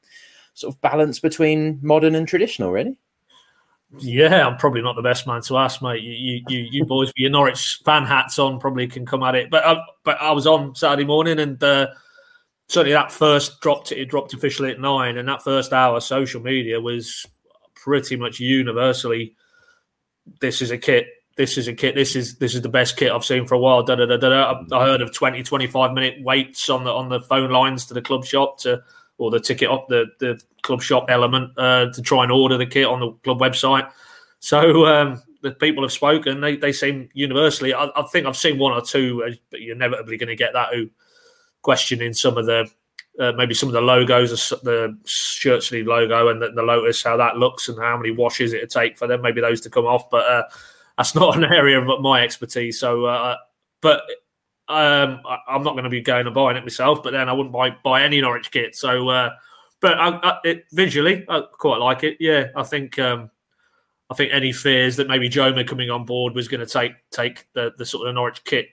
sort 0.54 0.76
of 0.76 0.82
balance 0.82 1.20
between 1.20 1.80
modern 1.82 2.16
and 2.16 2.28
traditional, 2.28 2.72
really. 2.72 2.98
Yeah, 3.98 4.48
I'm 4.48 4.58
probably 4.58 4.82
not 4.82 4.96
the 4.96 5.02
best 5.02 5.28
man 5.28 5.42
to 5.42 5.58
ask, 5.58 5.82
mate. 5.82 6.02
You, 6.02 6.42
you, 6.48 6.68
you 6.72 6.86
boys 6.86 7.10
with 7.10 7.18
your 7.18 7.30
Norwich 7.30 7.80
fan 7.84 8.06
hats 8.06 8.40
on 8.40 8.60
probably 8.60 8.88
can 8.88 9.06
come 9.06 9.22
at 9.24 9.36
it. 9.36 9.50
But 9.50 9.66
I, 9.66 9.72
uh, 9.74 9.84
but 10.04 10.22
I 10.22 10.32
was 10.32 10.48
on 10.48 10.76
Saturday 10.76 11.04
morning, 11.04 11.40
and 11.40 11.62
uh, 11.62 11.88
certainly 12.70 12.94
that 12.94 13.12
first 13.12 13.60
dropped 13.60 13.92
it 13.92 14.06
dropped 14.06 14.34
officially 14.34 14.72
at 14.72 14.80
nine, 14.80 15.18
and 15.18 15.28
that 15.28 15.44
first 15.44 15.74
hour 15.74 16.00
social 16.00 16.42
media 16.42 16.80
was 16.80 17.26
pretty 17.76 18.16
much 18.16 18.40
universally. 18.40 19.36
This 20.40 20.62
is 20.62 20.72
a 20.72 20.78
kit. 20.78 21.08
This 21.36 21.58
is 21.58 21.68
a 21.68 21.74
kit. 21.74 21.94
This 21.94 22.16
is 22.16 22.38
this 22.38 22.56
is 22.56 22.62
the 22.62 22.70
best 22.70 22.96
kit 22.96 23.12
I've 23.12 23.26
seen 23.26 23.46
for 23.46 23.56
a 23.56 23.60
while. 23.60 23.84
Da, 23.84 23.96
da, 23.96 24.06
da, 24.06 24.18
da, 24.18 24.64
I 24.72 24.86
heard 24.86 25.02
of 25.02 25.14
20, 25.14 25.44
25 25.44 25.92
minute 25.92 26.24
waits 26.24 26.70
on 26.70 26.86
the 26.86 26.92
on 26.92 27.10
the 27.10 27.20
phone 27.20 27.52
lines 27.52 27.88
to 27.88 27.94
the 27.94 28.02
club 28.02 28.24
shop 28.24 28.60
to 28.60 28.84
or 29.22 29.32
the 29.32 29.40
ticket 29.40 29.70
up 29.70 29.88
the 29.88 30.06
the 30.20 30.42
club 30.64 30.82
shop 30.82 31.06
element 31.10 31.52
uh, 31.58 31.92
to 31.92 32.02
try 32.02 32.24
and 32.24 32.32
order 32.32 32.58
the 32.58 32.66
kit 32.66 32.86
on 32.86 33.00
the 33.00 33.12
club 33.24 33.40
website. 33.40 33.90
So 34.40 34.86
um, 34.88 35.22
the 35.42 35.52
people 35.52 35.84
have 35.84 35.92
spoken. 35.92 36.42
They 36.42 36.56
they 36.56 36.72
seem 36.72 37.10
universally. 37.14 37.74
I, 37.74 37.90
I 37.96 38.04
think 38.12 38.26
I've 38.26 38.38
seen 38.38 38.58
one 38.58 38.74
or 38.74 38.82
two, 38.82 39.24
uh, 39.28 39.32
but 39.50 39.62
you're 39.62 39.76
inevitably 39.76 40.18
going 40.18 40.30
to 40.30 40.36
get 40.36 40.54
that 40.54 40.74
who 40.74 40.90
questioning 41.62 42.14
some 42.14 42.38
of 42.38 42.46
the 42.46 42.70
uh, 43.20 43.32
maybe 43.34 43.54
some 43.54 43.70
of 43.70 43.74
the 43.74 43.82
logos, 43.82 44.50
the 44.64 44.98
shirt 45.06 45.62
sleeve 45.62 45.86
logo 45.86 46.30
and 46.30 46.42
the, 46.42 46.52
the, 46.52 46.62
Lotus, 46.62 47.04
how 47.04 47.18
that 47.18 47.38
looks 47.38 47.68
and 47.68 47.78
how 47.78 47.98
many 47.98 48.10
washes 48.10 48.54
it 48.54 48.62
would 48.62 48.70
take 48.70 48.98
for 48.98 49.06
them, 49.06 49.22
maybe 49.22 49.42
those 49.42 49.62
to 49.62 49.70
come 49.70 49.86
off. 49.86 50.10
But 50.10 50.26
uh, 50.26 50.44
that's 50.98 51.14
not 51.16 51.38
an 51.38 51.44
area 51.44 51.80
of 51.80 52.02
my 52.02 52.24
expertise. 52.24 52.80
So, 52.80 53.06
uh, 53.06 53.38
but 53.82 54.04
um, 54.68 55.22
I, 55.26 55.56
am 55.56 55.64
not 55.64 55.74
going 55.74 55.84
to 55.84 55.90
be 55.90 56.02
going 56.02 56.26
and 56.26 56.36
buying 56.36 56.58
it 56.58 56.64
myself, 56.64 57.04
but 57.04 57.12
then 57.12 57.28
I 57.28 57.34
wouldn't 57.34 57.54
buy 57.54 57.76
buy 57.84 58.04
any 58.04 58.22
Norwich 58.22 58.52
kit. 58.52 58.76
So, 58.76 59.10
uh, 59.10 59.32
but 59.82 60.00
I, 60.00 60.10
I, 60.10 60.38
it, 60.44 60.66
visually, 60.72 61.26
I 61.28 61.42
quite 61.52 61.78
like 61.78 62.04
it. 62.04 62.18
Yeah, 62.20 62.48
I 62.56 62.64
think 62.64 62.98
um, 63.00 63.32
I 64.10 64.14
think 64.14 64.34
any 64.34 64.52
fears 64.52 64.98
that 64.98 65.08
maybe 65.08 65.30
Joma 65.30 65.68
coming 65.68 65.90
on 65.90 66.06
board 66.06 66.36
was 66.36 66.48
going 66.48 66.66
to 66.66 66.72
take 66.72 66.94
take 67.12 67.48
the, 67.54 67.74
the 67.78 67.86
sort 67.86 68.08
of 68.08 68.16
Norwich 68.16 68.44
kit 68.44 68.70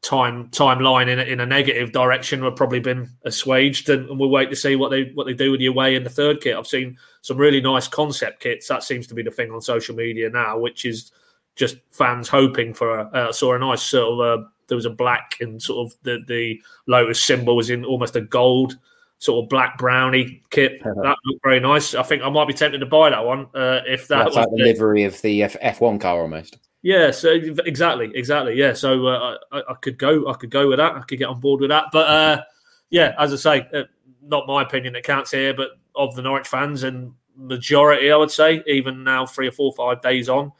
time 0.00 0.48
timeline 0.50 1.08
in 1.08 1.18
a, 1.18 1.22
in 1.22 1.40
a 1.40 1.46
negative 1.46 1.92
direction 1.92 2.42
have 2.42 2.56
probably 2.56 2.80
been 2.80 3.10
assuaged, 3.24 3.88
and, 3.88 4.08
and, 4.08 4.18
we'll 4.18 4.30
wait 4.30 4.50
to 4.50 4.56
see 4.56 4.76
what 4.76 4.90
they 4.90 5.10
what 5.14 5.26
they 5.26 5.34
do 5.34 5.50
with 5.50 5.60
the 5.60 5.66
away 5.66 5.96
in 5.96 6.04
the 6.04 6.10
third 6.10 6.40
kit. 6.40 6.56
I've 6.56 6.66
seen 6.66 6.96
some 7.22 7.36
really 7.36 7.60
nice 7.60 7.88
concept 7.88 8.40
kits. 8.40 8.68
That 8.68 8.82
seems 8.82 9.06
to 9.08 9.14
be 9.14 9.22
the 9.22 9.30
thing 9.30 9.50
on 9.50 9.60
social 9.60 9.94
media 9.94 10.30
now, 10.30 10.58
which 10.58 10.84
is 10.84 11.12
just 11.58 11.76
fans 11.90 12.28
hoping 12.28 12.72
for 12.72 13.00
a. 13.00 13.04
Uh, 13.08 13.32
saw 13.32 13.54
a 13.54 13.58
nice 13.58 13.82
sort 13.82 14.12
of 14.12 14.20
a 14.20 14.48
there 14.68 14.76
was 14.76 14.86
a 14.86 14.90
black 14.90 15.36
and 15.40 15.60
sort 15.62 15.86
of 15.86 15.98
the 16.02 16.18
the 16.26 16.60
Lotus 16.86 17.22
symbol 17.22 17.56
was 17.56 17.68
in 17.68 17.84
almost 17.84 18.16
a 18.16 18.20
gold 18.20 18.78
sort 19.18 19.42
of 19.44 19.48
black 19.48 19.76
brownie 19.76 20.42
kit. 20.50 20.80
Uh-huh. 20.84 21.02
That 21.02 21.16
looked 21.24 21.42
very 21.42 21.60
nice. 21.60 21.94
I 21.94 22.02
think 22.02 22.22
I 22.22 22.30
might 22.30 22.46
be 22.46 22.54
tempted 22.54 22.78
to 22.78 22.86
buy 22.86 23.10
that 23.10 23.24
one 23.24 23.48
uh, 23.54 23.80
if 23.86 24.08
that 24.08 24.24
That's 24.24 24.28
was 24.28 24.36
like 24.36 24.48
the 24.50 24.62
livery 24.62 25.04
of 25.04 25.20
the 25.22 25.42
F 25.42 25.80
one 25.80 25.98
car 25.98 26.20
almost. 26.20 26.58
Yeah, 26.80 27.10
so 27.10 27.30
exactly, 27.32 28.12
exactly. 28.14 28.54
Yeah, 28.54 28.72
so 28.72 29.06
uh, 29.08 29.38
I, 29.50 29.58
I, 29.68 29.74
could 29.80 29.98
go, 29.98 30.28
I 30.28 30.34
could 30.34 30.50
go 30.50 30.68
with 30.68 30.78
that. 30.78 30.94
I 30.94 31.00
could 31.00 31.18
get 31.18 31.28
on 31.28 31.40
board 31.40 31.60
with 31.60 31.70
that. 31.70 31.86
But 31.92 32.08
uh, 32.08 32.42
yeah, 32.88 33.14
as 33.18 33.32
I 33.32 33.36
say, 33.36 33.68
uh, 33.74 33.82
not 34.22 34.46
my 34.46 34.62
opinion 34.62 34.92
that 34.92 35.02
counts 35.02 35.32
here, 35.32 35.52
but 35.54 35.70
of 35.96 36.14
the 36.14 36.22
Norwich 36.22 36.46
fans 36.46 36.84
and 36.84 37.14
majority, 37.34 38.12
I 38.12 38.16
would 38.16 38.30
say, 38.30 38.62
even 38.68 39.02
now 39.02 39.26
three 39.26 39.48
or 39.48 39.52
four, 39.52 39.72
five 39.72 40.00
days 40.02 40.28
on, 40.28 40.52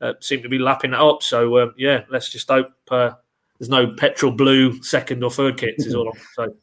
uh, 0.00 0.14
seem 0.20 0.42
to 0.42 0.48
be 0.48 0.58
lapping 0.58 0.92
it 0.92 1.00
up. 1.00 1.22
So 1.22 1.58
um, 1.60 1.74
yeah, 1.76 2.04
let's 2.10 2.30
just 2.30 2.48
hope 2.48 2.72
uh, 2.90 3.12
there's 3.58 3.68
no 3.68 3.92
petrol 3.94 4.32
blue 4.32 4.82
second 4.82 5.22
or 5.22 5.30
third 5.30 5.58
kits. 5.58 5.86
Is 5.86 5.94
all 5.94 6.08
I'm 6.08 6.20
saying. 6.36 6.54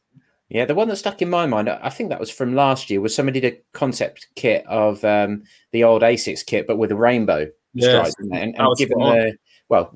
Yeah, 0.49 0.65
the 0.65 0.75
one 0.75 0.87
that 0.89 0.97
stuck 0.97 1.21
in 1.23 1.31
my 1.31 1.47
mind, 1.47 1.67
I 1.67 1.89
think 1.89 2.09
that 2.09 2.19
was 2.19 2.29
from 2.29 2.53
last 2.53 2.89
year, 2.91 3.01
was 3.01 3.15
somebody 3.15 3.39
did 3.39 3.53
a 3.53 3.57
concept 3.71 4.27
kit 4.35 4.63
of 4.67 5.03
um, 5.03 5.43
the 5.71 5.83
old 5.83 6.03
Asics 6.03 6.45
kit, 6.45 6.67
but 6.67 6.77
with 6.77 6.91
a 6.91 6.95
rainbow 6.95 7.47
yes. 7.73 8.11
stripe, 8.11 8.31
and, 8.31 8.55
and 8.55 8.77
given 8.77 8.99
the 8.99 9.35
well, 9.69 9.91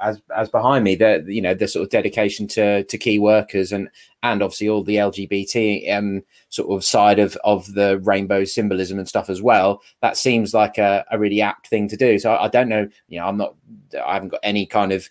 as 0.00 0.20
as 0.36 0.48
behind 0.48 0.84
me, 0.84 0.94
the 0.94 1.24
you 1.26 1.40
know 1.40 1.54
the 1.54 1.68
sort 1.68 1.84
of 1.84 1.90
dedication 1.90 2.46
to 2.48 2.84
to 2.84 2.98
key 2.98 3.18
workers 3.18 3.72
and 3.72 3.88
and 4.22 4.42
obviously 4.42 4.68
all 4.68 4.82
the 4.82 4.96
LGBT 4.96 5.92
um, 5.96 6.22
sort 6.48 6.70
of 6.70 6.84
side 6.84 7.18
of 7.18 7.36
of 7.44 7.74
the 7.74 7.98
rainbow 8.00 8.44
symbolism 8.44 8.98
and 8.98 9.08
stuff 9.08 9.30
as 9.30 9.42
well. 9.42 9.82
That 10.00 10.16
seems 10.16 10.54
like 10.54 10.78
a, 10.78 11.04
a 11.10 11.18
really 11.18 11.40
apt 11.40 11.68
thing 11.68 11.88
to 11.88 11.96
do. 11.96 12.18
So 12.18 12.32
I, 12.32 12.44
I 12.44 12.48
don't 12.48 12.68
know, 12.68 12.88
you 13.08 13.18
know, 13.18 13.26
I'm 13.26 13.36
not, 13.36 13.54
I 14.04 14.14
haven't 14.14 14.30
got 14.30 14.40
any 14.42 14.66
kind 14.66 14.92
of 14.92 15.08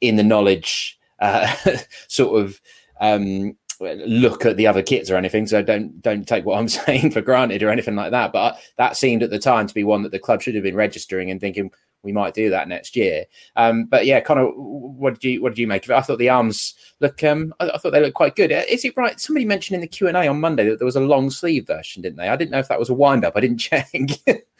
in 0.00 0.16
the 0.16 0.22
knowledge 0.22 0.98
uh, 1.20 1.54
sort 2.08 2.42
of 2.42 2.60
um, 3.00 3.56
look 3.80 4.44
at 4.44 4.56
the 4.56 4.66
other 4.66 4.82
kits 4.82 5.10
or 5.10 5.16
anything. 5.16 5.46
So 5.46 5.62
don't 5.62 6.00
don't 6.00 6.26
take 6.26 6.44
what 6.44 6.58
I'm 6.58 6.68
saying 6.68 7.10
for 7.10 7.20
granted 7.20 7.62
or 7.62 7.70
anything 7.70 7.96
like 7.96 8.10
that. 8.12 8.32
But 8.32 8.58
that 8.76 8.96
seemed 8.96 9.22
at 9.22 9.30
the 9.30 9.38
time 9.38 9.66
to 9.66 9.74
be 9.74 9.84
one 9.84 10.02
that 10.02 10.12
the 10.12 10.18
club 10.18 10.42
should 10.42 10.54
have 10.54 10.64
been 10.64 10.76
registering 10.76 11.30
and 11.30 11.40
thinking 11.40 11.70
we 12.02 12.12
might 12.12 12.34
do 12.34 12.50
that 12.50 12.68
next 12.68 12.96
year. 12.96 13.24
Um, 13.56 13.84
but 13.84 14.06
yeah, 14.06 14.20
kind 14.20 14.40
of, 14.40 14.52
what 14.54 15.14
did 15.14 15.24
you 15.24 15.42
what 15.42 15.50
did 15.50 15.58
you 15.58 15.66
make 15.66 15.84
of 15.84 15.90
it? 15.90 15.94
I 15.94 16.00
thought 16.00 16.18
the 16.18 16.28
arms 16.28 16.74
look, 17.00 17.22
um, 17.24 17.54
I, 17.60 17.70
I, 17.70 17.78
thought 17.78 17.90
they 17.90 18.00
looked 18.00 18.14
quite 18.14 18.36
good. 18.36 18.52
Uh, 18.52 18.62
is 18.68 18.84
it 18.84 18.96
right? 18.96 19.18
Somebody 19.18 19.44
mentioned 19.44 19.76
in 19.76 19.80
the 19.80 19.86
Q 19.86 20.08
and 20.08 20.16
A 20.16 20.28
on 20.28 20.40
Monday 20.40 20.68
that 20.68 20.78
there 20.78 20.86
was 20.86 20.96
a 20.96 21.00
long 21.00 21.30
sleeve 21.30 21.66
version, 21.66 22.02
didn't 22.02 22.16
they? 22.16 22.28
I 22.28 22.36
didn't 22.36 22.52
know 22.52 22.58
if 22.58 22.68
that 22.68 22.78
was 22.78 22.90
a 22.90 22.94
wind 22.94 23.24
up. 23.24 23.36
I 23.36 23.40
didn't 23.40 23.58
check. 23.58 23.90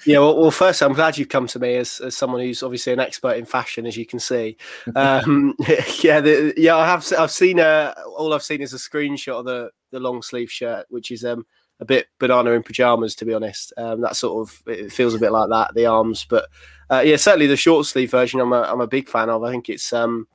yeah, 0.04 0.18
well, 0.18 0.40
well, 0.40 0.50
first, 0.50 0.82
I'm 0.82 0.94
glad 0.94 1.16
you've 1.16 1.28
come 1.28 1.46
to 1.48 1.58
me 1.58 1.76
as, 1.76 2.00
as 2.00 2.16
someone 2.16 2.40
who's 2.40 2.62
obviously 2.62 2.92
an 2.92 3.00
expert 3.00 3.36
in 3.36 3.44
fashion, 3.44 3.86
as 3.86 3.96
you 3.96 4.06
can 4.06 4.18
see. 4.18 4.56
Um, 4.98 5.54
yeah, 6.02 6.20
the, 6.20 6.52
yeah, 6.56 6.76
I 6.76 6.86
have. 6.86 7.06
I've 7.16 7.30
seen 7.30 7.60
a, 7.60 7.62
uh, 7.62 7.94
all 8.16 8.34
I've 8.34 8.42
seen 8.42 8.60
is 8.60 8.72
a 8.72 8.78
screenshot 8.78 9.40
of 9.40 9.44
the 9.44 9.70
the 9.90 10.00
long 10.00 10.22
sleeve 10.22 10.50
shirt, 10.50 10.86
which 10.88 11.10
is 11.10 11.24
um 11.24 11.46
a 11.80 11.84
bit 11.84 12.08
banana 12.18 12.50
in 12.52 12.62
pajamas, 12.62 13.14
to 13.16 13.24
be 13.24 13.34
honest. 13.34 13.72
Um, 13.76 14.00
that 14.00 14.16
sort 14.16 14.48
of 14.48 14.62
it 14.66 14.92
feels 14.92 15.14
a 15.14 15.18
bit 15.18 15.32
like 15.32 15.50
that. 15.50 15.74
The 15.74 15.86
arms, 15.86 16.26
but 16.28 16.48
uh, 16.90 17.02
yeah, 17.04 17.16
certainly 17.16 17.46
the 17.46 17.56
short 17.56 17.86
sleeve 17.86 18.10
version. 18.10 18.40
I'm 18.40 18.52
a, 18.52 18.62
I'm 18.62 18.80
a 18.80 18.86
big 18.86 19.08
fan 19.08 19.30
of. 19.30 19.44
I 19.44 19.50
think 19.50 19.68
it's 19.68 19.92
um, 19.92 20.26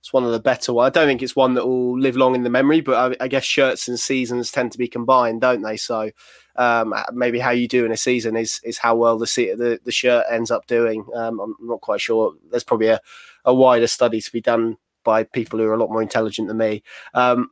it's 0.00 0.12
one 0.12 0.24
of 0.24 0.32
the 0.32 0.40
better 0.40 0.72
ones. 0.72 0.88
I 0.88 0.90
don't 0.90 1.08
think 1.08 1.22
it's 1.22 1.36
one 1.36 1.54
that 1.54 1.66
will 1.66 1.98
live 1.98 2.16
long 2.16 2.34
in 2.34 2.42
the 2.42 2.50
memory, 2.50 2.80
but 2.80 3.12
I, 3.20 3.24
I 3.24 3.28
guess 3.28 3.44
shirts 3.44 3.88
and 3.88 3.98
seasons 3.98 4.50
tend 4.50 4.72
to 4.72 4.78
be 4.78 4.88
combined, 4.88 5.40
don't 5.40 5.62
they? 5.62 5.76
So 5.76 6.10
um, 6.56 6.94
maybe 7.12 7.38
how 7.38 7.50
you 7.50 7.68
do 7.68 7.84
in 7.84 7.92
a 7.92 7.96
season 7.96 8.36
is 8.36 8.60
is 8.64 8.78
how 8.78 8.96
well 8.96 9.18
the 9.18 9.26
the, 9.26 9.80
the 9.84 9.92
shirt 9.92 10.24
ends 10.30 10.50
up 10.50 10.66
doing. 10.66 11.04
Um, 11.14 11.40
I'm 11.40 11.56
not 11.60 11.80
quite 11.80 12.00
sure. 12.00 12.34
There's 12.50 12.64
probably 12.64 12.88
a, 12.88 13.00
a 13.44 13.54
wider 13.54 13.86
study 13.86 14.20
to 14.20 14.32
be 14.32 14.40
done 14.40 14.76
by 15.04 15.24
people 15.24 15.58
who 15.58 15.66
are 15.66 15.74
a 15.74 15.78
lot 15.78 15.90
more 15.90 16.02
intelligent 16.02 16.48
than 16.48 16.58
me. 16.58 16.82
Um, 17.14 17.50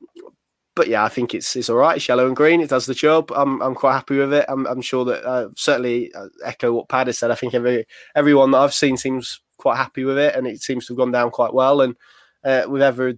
but 0.77 0.89
yeah, 0.89 1.03
I 1.03 1.09
think 1.09 1.35
it's 1.35 1.57
it's 1.57 1.71
all 1.71 1.79
right. 1.79 1.97
It's 1.97 2.07
yellow 2.07 2.27
and 2.27 2.37
green. 2.37 2.61
It 2.61 2.69
does 2.69 2.87
the 2.87 2.95
job. 2.95 3.33
I'm 3.35 3.61
I'm 3.63 3.75
quite 3.75 3.95
happy 3.95 4.19
with 4.19 4.33
it. 4.33 4.45
I'm, 4.49 4.67
I'm 4.67 4.83
sure 4.83 5.05
that 5.07 5.25
uh, 5.25 5.49
certainly 5.57 6.13
uh, 6.15 6.29
echo 6.45 6.73
what 6.73 6.89
Pad 6.89 7.09
has 7.09 7.19
said. 7.19 7.31
I 7.31 7.35
think 7.35 7.55
every 7.55 7.87
everyone 8.15 8.51
that 8.53 8.59
I've 8.59 8.75
seen 8.75 8.97
seems 8.97 9.41
quite 9.57 9.79
happy 9.79 10.05
with 10.05 10.19
it, 10.19 10.37
and 10.37 10.47
it 10.47 10.61
seems 10.61 10.87
to 10.87 10.93
have 10.93 10.99
gone 10.99 11.11
down 11.11 11.31
quite 11.31 11.55
well. 11.55 11.81
And 11.81 11.97
uh, 12.45 12.65
with 12.69 12.83
ever 12.83 13.15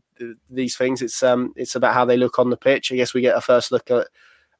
these 0.49 0.77
things, 0.77 1.03
it's 1.03 1.21
um 1.23 1.53
it's 1.57 1.75
about 1.75 1.95
how 1.95 2.05
they 2.05 2.17
look 2.17 2.39
on 2.39 2.51
the 2.51 2.57
pitch. 2.57 2.93
I 2.93 2.97
guess 2.97 3.13
we 3.13 3.21
get 3.21 3.37
a 3.37 3.41
first 3.41 3.73
look 3.73 3.91
at, 3.91 4.07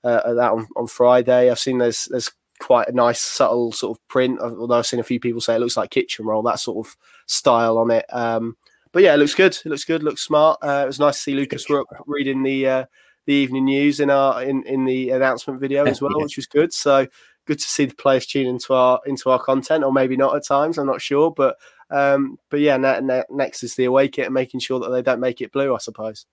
uh, 0.03 0.21
at 0.27 0.35
that 0.35 0.53
on, 0.53 0.67
on 0.77 0.89
Friday. 0.89 1.51
I've 1.51 1.61
seen 1.61 1.79
there's 1.79 2.07
there's 2.11 2.33
quite 2.59 2.89
a 2.89 2.93
nice 2.93 3.21
subtle 3.21 3.71
sort 3.71 3.97
of 3.97 4.09
print. 4.09 4.41
Although 4.41 4.79
I've 4.79 4.87
seen 4.87 4.99
a 4.99 5.05
few 5.05 5.21
people 5.21 5.41
say 5.41 5.55
it 5.55 5.61
looks 5.61 5.77
like 5.77 5.91
kitchen 5.91 6.27
roll, 6.27 6.43
that 6.43 6.59
sort 6.59 6.85
of 6.85 6.97
style 7.27 7.79
on 7.79 7.93
it. 7.93 8.07
Um, 8.13 8.57
but 8.93 9.03
yeah, 9.03 9.15
it 9.15 9.19
looks 9.19 9.35
good. 9.35 9.57
It 9.65 9.67
looks 9.67 9.85
good. 9.85 10.03
Looks 10.03 10.23
smart. 10.23 10.59
Uh, 10.63 10.83
it 10.85 10.87
was 10.87 11.01
nice 11.01 11.17
to 11.17 11.23
see 11.23 11.35
Lucas 11.35 11.69
Rupp 11.69 11.87
reading 12.07 12.43
the 12.43 12.67
uh, 12.67 12.85
the 13.27 13.35
evening 13.35 13.67
news 13.67 14.01
in 14.01 14.11
our 14.11 14.43
in, 14.43 14.65
in 14.65 14.85
the 14.85 15.11
announcement 15.11 15.61
video 15.61 15.85
as 15.85 16.01
well, 16.01 16.21
which 16.21 16.37
was 16.37 16.47
good. 16.47 16.73
So 16.73 17.07
good 17.47 17.59
to 17.59 17.65
see 17.65 17.87
the 17.87 17.95
players 17.95 18.27
tune 18.27 18.47
into 18.47 18.75
our 18.75 19.01
into 19.07 19.31
our 19.31 19.43
content, 19.43 19.85
or 19.85 19.93
maybe 19.93 20.17
not 20.17 20.37
at 20.37 20.47
times. 20.47 20.79
I'm 20.79 20.87
not 20.87 21.03
sure, 21.03 21.31
but 21.31 21.57
um, 21.91 22.39
but 22.51 22.61
yeah, 22.61 22.77
ne- 22.77 23.01
ne- 23.01 23.25
next 23.31 23.63
is 23.63 23.75
the 23.75 23.85
away 23.85 24.09
kit 24.09 24.27
and 24.27 24.35
making 24.35 24.61
sure 24.61 24.81
that 24.81 24.91
they 24.91 25.03
don't 25.03 25.21
make 25.21 25.41
it 25.41 25.53
blue, 25.53 25.75
I 25.75 25.79
suppose. 25.79 26.27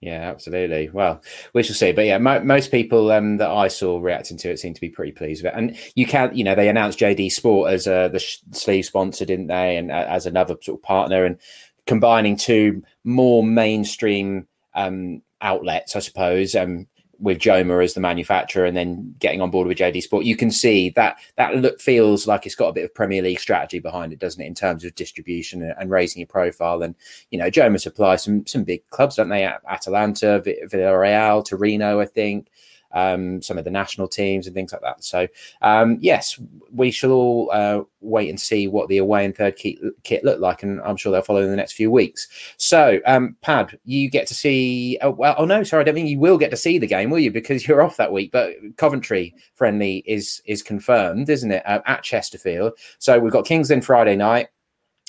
Yeah, 0.00 0.30
absolutely. 0.30 0.90
Well, 0.90 1.22
we 1.54 1.62
shall 1.62 1.74
see. 1.74 1.92
But 1.92 2.04
yeah, 2.04 2.18
mo- 2.18 2.44
most 2.44 2.70
people 2.70 3.10
um, 3.10 3.38
that 3.38 3.50
I 3.50 3.68
saw 3.68 3.98
reacting 3.98 4.36
to 4.38 4.50
it 4.50 4.58
seemed 4.58 4.74
to 4.74 4.80
be 4.80 4.90
pretty 4.90 5.12
pleased 5.12 5.42
with 5.42 5.52
it. 5.52 5.58
And 5.58 5.76
you 5.94 6.06
can't, 6.06 6.36
you 6.36 6.44
know, 6.44 6.54
they 6.54 6.68
announced 6.68 6.98
JD 6.98 7.32
Sport 7.32 7.72
as 7.72 7.86
uh, 7.86 8.08
the 8.08 8.18
sh- 8.18 8.38
sleeve 8.52 8.84
sponsor, 8.84 9.24
didn't 9.24 9.46
they? 9.46 9.76
And 9.76 9.90
uh, 9.90 10.06
as 10.08 10.26
another 10.26 10.54
sort 10.60 10.78
of 10.78 10.82
partner. 10.82 11.24
And 11.24 11.38
combining 11.86 12.36
two 12.36 12.82
more 13.04 13.44
mainstream 13.44 14.46
um, 14.74 15.22
outlets, 15.40 15.96
I 15.96 16.00
suppose, 16.00 16.54
um, 16.54 16.86
with 17.18 17.38
Joma 17.38 17.82
as 17.82 17.94
the 17.94 18.00
manufacturer, 18.00 18.66
and 18.66 18.76
then 18.76 19.14
getting 19.18 19.40
on 19.40 19.50
board 19.50 19.66
with 19.66 19.78
JD 19.78 20.02
Sport, 20.02 20.26
you 20.26 20.36
can 20.36 20.50
see 20.50 20.90
that 20.90 21.16
that 21.36 21.56
look 21.56 21.80
feels 21.80 22.26
like 22.26 22.44
it's 22.44 22.54
got 22.54 22.68
a 22.68 22.72
bit 22.72 22.84
of 22.84 22.94
Premier 22.94 23.22
League 23.22 23.40
strategy 23.40 23.78
behind 23.78 24.12
it, 24.12 24.18
doesn't 24.18 24.42
it, 24.42 24.46
in 24.46 24.54
terms 24.54 24.84
of 24.84 24.94
distribution 24.94 25.62
and, 25.62 25.74
and 25.78 25.90
raising 25.90 26.20
your 26.20 26.26
profile. 26.26 26.82
And 26.82 26.94
you 27.30 27.38
know, 27.38 27.50
Joma 27.50 27.80
supply 27.80 28.16
some 28.16 28.46
some 28.46 28.64
big 28.64 28.88
clubs, 28.90 29.16
don't 29.16 29.30
they? 29.30 29.44
Atalanta, 29.44 30.42
Villarreal, 30.44 31.44
Torino, 31.44 32.00
I 32.00 32.06
think 32.06 32.48
um, 32.96 33.42
some 33.42 33.58
of 33.58 33.64
the 33.64 33.70
national 33.70 34.08
teams 34.08 34.46
and 34.46 34.54
things 34.54 34.72
like 34.72 34.80
that. 34.80 35.04
So, 35.04 35.28
um, 35.60 35.98
yes, 36.00 36.40
we 36.72 36.90
shall 36.90 37.12
all 37.12 37.50
uh, 37.52 37.82
wait 38.00 38.30
and 38.30 38.40
see 38.40 38.68
what 38.68 38.88
the 38.88 38.96
away 38.96 39.26
and 39.26 39.36
third 39.36 39.56
kit, 39.56 39.78
kit 40.02 40.24
look 40.24 40.40
like, 40.40 40.62
and 40.62 40.80
I'm 40.80 40.96
sure 40.96 41.12
they'll 41.12 41.20
follow 41.20 41.42
in 41.42 41.50
the 41.50 41.56
next 41.56 41.74
few 41.74 41.90
weeks. 41.90 42.26
So, 42.56 43.00
um, 43.04 43.36
Pad, 43.42 43.78
you 43.84 44.08
get 44.08 44.26
to 44.28 44.34
see. 44.34 44.98
Oh, 45.02 45.10
well, 45.10 45.34
oh 45.36 45.44
no, 45.44 45.62
sorry, 45.62 45.82
I 45.82 45.84
don't 45.84 45.94
think 45.94 46.08
you 46.08 46.18
will 46.18 46.38
get 46.38 46.50
to 46.52 46.56
see 46.56 46.78
the 46.78 46.86
game, 46.86 47.10
will 47.10 47.18
you? 47.18 47.30
Because 47.30 47.68
you're 47.68 47.82
off 47.82 47.98
that 47.98 48.12
week. 48.12 48.32
But 48.32 48.54
Coventry 48.78 49.34
friendly 49.54 50.02
is 50.06 50.40
is 50.46 50.62
confirmed, 50.62 51.28
isn't 51.28 51.52
it, 51.52 51.66
uh, 51.66 51.82
at 51.84 52.02
Chesterfield? 52.02 52.72
So 52.98 53.18
we've 53.18 53.32
got 53.32 53.44
Kings 53.44 53.68
Lynn 53.68 53.82
Friday 53.82 54.16
night. 54.16 54.48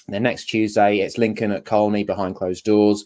Then 0.09 0.23
next 0.23 0.45
Tuesday, 0.45 0.99
it's 0.99 1.17
Lincoln 1.17 1.51
at 1.51 1.65
Colney 1.65 2.03
behind 2.03 2.35
closed 2.35 2.65
doors. 2.65 3.05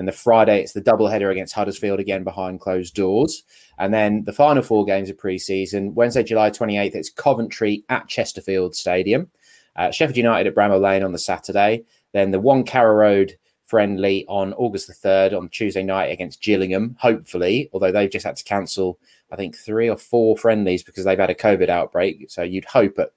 Then 0.00 0.06
the 0.06 0.12
Friday, 0.12 0.62
it's 0.62 0.72
the 0.72 0.80
double 0.80 1.08
header 1.08 1.30
against 1.30 1.52
Huddersfield 1.52 2.00
again 2.00 2.24
behind 2.24 2.58
closed 2.58 2.94
doors. 2.94 3.42
And 3.78 3.92
then 3.92 4.24
the 4.24 4.32
final 4.32 4.62
four 4.62 4.86
games 4.86 5.10
of 5.10 5.18
pre-season, 5.18 5.94
Wednesday, 5.94 6.22
July 6.22 6.48
28th, 6.48 6.94
it's 6.94 7.10
Coventry 7.10 7.84
at 7.90 8.08
Chesterfield 8.08 8.74
Stadium. 8.74 9.28
Uh, 9.76 9.90
Sheffield 9.90 10.16
United 10.16 10.48
at 10.48 10.54
Bramall 10.54 10.80
Lane 10.80 11.02
on 11.02 11.12
the 11.12 11.18
Saturday. 11.18 11.84
Then 12.14 12.30
the 12.30 12.40
one 12.40 12.64
Carrow 12.64 12.94
Road 12.94 13.36
friendly 13.66 14.24
on 14.26 14.54
August 14.54 14.86
the 14.86 14.94
3rd 14.94 15.36
on 15.36 15.50
Tuesday 15.50 15.82
night 15.82 16.06
against 16.06 16.40
Gillingham, 16.40 16.96
hopefully, 16.98 17.68
although 17.74 17.92
they've 17.92 18.10
just 18.10 18.24
had 18.24 18.36
to 18.36 18.44
cancel, 18.44 18.98
I 19.30 19.36
think, 19.36 19.54
three 19.54 19.90
or 19.90 19.98
four 19.98 20.34
friendlies 20.34 20.82
because 20.82 21.04
they've 21.04 21.18
had 21.18 21.28
a 21.28 21.34
COVID 21.34 21.68
outbreak. 21.68 22.30
So 22.30 22.42
you'd 22.42 22.64
hope 22.64 22.98
at 22.98 23.12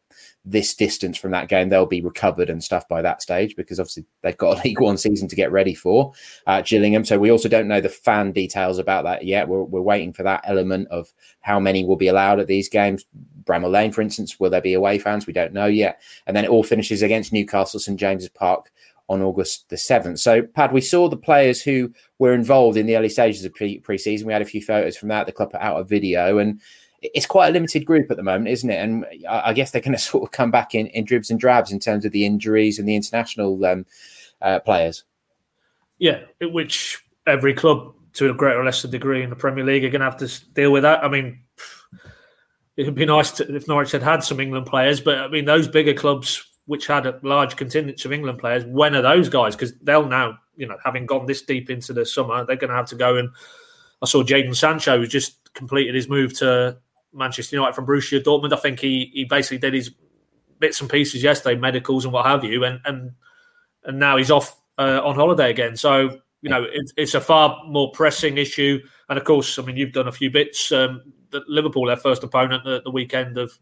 this 0.46 0.76
distance 0.76 1.18
from 1.18 1.32
that 1.32 1.48
game, 1.48 1.70
they'll 1.70 1.86
be 1.86 2.02
recovered 2.02 2.50
and 2.50 2.64
stuff 2.64 2.88
by 2.90 3.02
that 3.02 3.22
stage 3.22 3.56
because 3.56 3.80
obviously 3.80 4.06
they've 4.22 4.38
got 4.38 4.60
a 4.60 4.64
League 4.68 4.82
One 4.82 4.98
season 4.98 5.28
to 5.30 5.36
get 5.36 5.52
ready 5.52 5.74
for 5.74 6.12
Gillingham. 6.66 7.06
So 7.06 7.18
we 7.18 7.32
also 7.32 7.48
don't 7.48 7.68
know 7.68 7.82
the 7.82 7.90
fan 7.90 8.32
details 8.32 8.78
about 8.78 9.06
that 9.06 9.26
yet. 9.26 9.48
We're, 9.48 9.64
we're 9.64 9.82
waiting 9.82 10.12
for 10.14 10.24
that 10.24 10.42
element 10.46 10.90
of 10.90 11.14
how 11.42 11.60
many 11.60 11.86
will 11.86 11.96
be 11.96 12.08
allowed 12.08 12.40
at 12.40 12.48
these 12.48 12.68
games. 12.68 13.06
Bramall 13.46 13.72
Lane, 13.72 13.92
for 13.92 14.02
instance, 14.02 14.40
will 14.40 14.50
there 14.50 14.62
be 14.62 14.74
away 14.74 15.00
fans? 15.00 15.28
We 15.28 15.34
don't 15.34 15.54
know 15.54 15.66
yet. 15.66 16.02
And 16.28 16.36
then 16.36 16.46
it 16.46 16.50
all 16.50 16.64
finishes 16.64 17.02
against 17.02 17.34
Newcastle 17.34 17.80
St 17.80 18.00
James's 18.00 18.30
Park 18.30 18.72
on 19.10 19.22
August 19.22 19.70
the 19.70 19.76
7th. 19.76 20.20
So, 20.20 20.44
Pad, 20.44 20.72
we 20.72 20.82
saw 20.82 21.10
the 21.10 21.18
players 21.18 21.62
who 21.62 21.94
were 22.20 22.34
involved 22.34 22.78
in 22.78 22.86
the 22.86 22.96
early 22.96 23.10
stages 23.10 23.44
of 23.44 23.54
pre 23.54 23.82
season. 23.98 24.28
We 24.28 24.34
had 24.34 24.42
a 24.42 24.46
few 24.46 24.62
photos 24.62 24.98
from 24.98 25.10
that. 25.10 25.26
The 25.26 25.32
club 25.32 25.52
put 25.52 25.62
out 25.62 25.80
a 25.80 25.84
video, 25.84 26.38
and 26.38 26.62
it's 27.14 27.26
quite 27.26 27.50
a 27.50 27.52
limited 27.52 27.86
group 27.86 28.10
at 28.10 28.18
the 28.18 28.24
moment, 28.24 28.48
isn't 28.48 28.70
it? 28.70 28.78
And 28.78 29.06
I 29.30 29.54
guess 29.54 29.72
they're 29.72 29.82
going 29.82 29.92
to 29.98 30.00
sort 30.00 30.24
of 30.24 30.32
come 30.32 30.52
back 30.52 30.74
in, 30.74 30.88
in 30.88 31.06
dribs 31.06 31.30
and 31.30 31.40
drabs 31.40 31.72
in 31.72 31.80
terms 31.80 32.06
of 32.06 32.12
the 32.12 32.26
injuries 32.26 32.80
and 32.80 32.88
the 32.88 32.96
international 32.96 33.64
um, 33.66 33.86
uh, 34.42 34.60
players. 34.60 35.04
Yeah, 36.00 36.22
which 36.42 37.04
every 37.28 37.54
club 37.54 37.94
to 38.14 38.30
a 38.30 38.34
greater 38.34 38.60
or 38.60 38.66
lesser 38.66 38.88
degree 38.88 39.24
in 39.24 39.30
the 39.30 39.36
Premier 39.36 39.64
League 39.64 39.84
are 39.84 39.90
going 39.90 40.02
to 40.02 40.10
have 40.10 40.18
to 40.18 40.46
deal 40.54 40.72
with 40.72 40.84
that. 40.84 41.04
I 41.04 41.08
mean, 41.08 41.40
it 42.78 42.86
would 42.86 42.96
be 42.96 43.06
nice 43.06 43.32
to, 43.32 43.56
if 43.56 43.68
Norwich 43.68 43.92
had 43.92 44.04
had 44.04 44.24
some 44.24 44.40
England 44.40 44.66
players, 44.66 45.02
but 45.02 45.18
I 45.20 45.28
mean, 45.28 45.46
those 45.46 45.68
bigger 45.68 45.94
clubs 45.94 46.44
which 46.66 46.88
had 46.88 47.06
a 47.06 47.20
large 47.24 47.58
contingent 47.58 48.04
of 48.06 48.14
England 48.14 48.40
players, 48.40 48.64
when 48.66 48.96
are 48.96 49.02
those 49.02 49.28
guys? 49.28 49.54
Because 49.54 49.74
they'll 49.80 50.08
now, 50.08 50.38
you 50.56 50.66
know, 50.66 50.78
having 50.84 51.06
gone 51.06 51.26
this 51.26 51.42
deep 51.42 51.70
into 51.70 51.92
the 51.92 52.06
summer, 52.06 52.46
they're 52.46 52.56
going 52.56 52.70
to 52.70 52.76
have 52.76 52.88
to 52.88 52.96
go 52.96 53.18
and. 53.18 53.30
I 54.02 54.06
saw 54.06 54.22
Jadon 54.22 54.54
Sancho 54.54 54.98
who 54.98 55.08
just 55.08 55.38
completed 55.54 55.96
his 55.96 56.10
move 56.10 56.38
to 56.40 56.78
Manchester 57.14 57.56
United 57.56 57.74
from 57.74 57.86
Borussia 57.86 58.22
Dortmund. 58.22 58.54
I 58.54 58.58
think 58.58 58.80
he 58.80 59.12
he 59.14 59.26
basically 59.26 59.60
did 59.60 59.74
his 59.74 59.92
bits 60.60 60.82
and 60.82 60.90
pieces 60.90 61.24
yesterday, 61.24 61.60
medicals 61.60 62.06
and 62.06 62.14
what 62.14 62.26
have 62.26 62.44
you, 62.44 62.64
and 62.64 62.80
and 62.86 63.12
and 63.86 64.00
now 64.00 64.18
he's 64.18 64.32
off 64.32 64.60
uh, 64.78 65.02
on 65.04 65.16
holiday 65.16 65.50
again. 65.50 65.76
So 65.76 66.20
you 66.42 66.50
know 66.50 66.64
it, 66.64 66.92
it's 66.98 67.14
a 67.14 67.22
far 67.22 67.64
more 67.66 67.92
pressing 67.92 68.38
issue. 68.38 68.80
And 69.10 69.18
of 69.18 69.26
course, 69.26 69.60
I 69.60 69.62
mean 69.64 69.78
you've 69.78 69.94
done 69.94 70.08
a 70.08 70.12
few 70.12 70.30
bits. 70.30 70.72
Um, 70.72 71.14
Liverpool, 71.48 71.88
their 71.88 71.98
first 71.98 72.24
opponent, 72.24 72.64
the, 72.64 72.82
the 72.84 72.92
weekend 72.92 73.38
of 73.38 73.58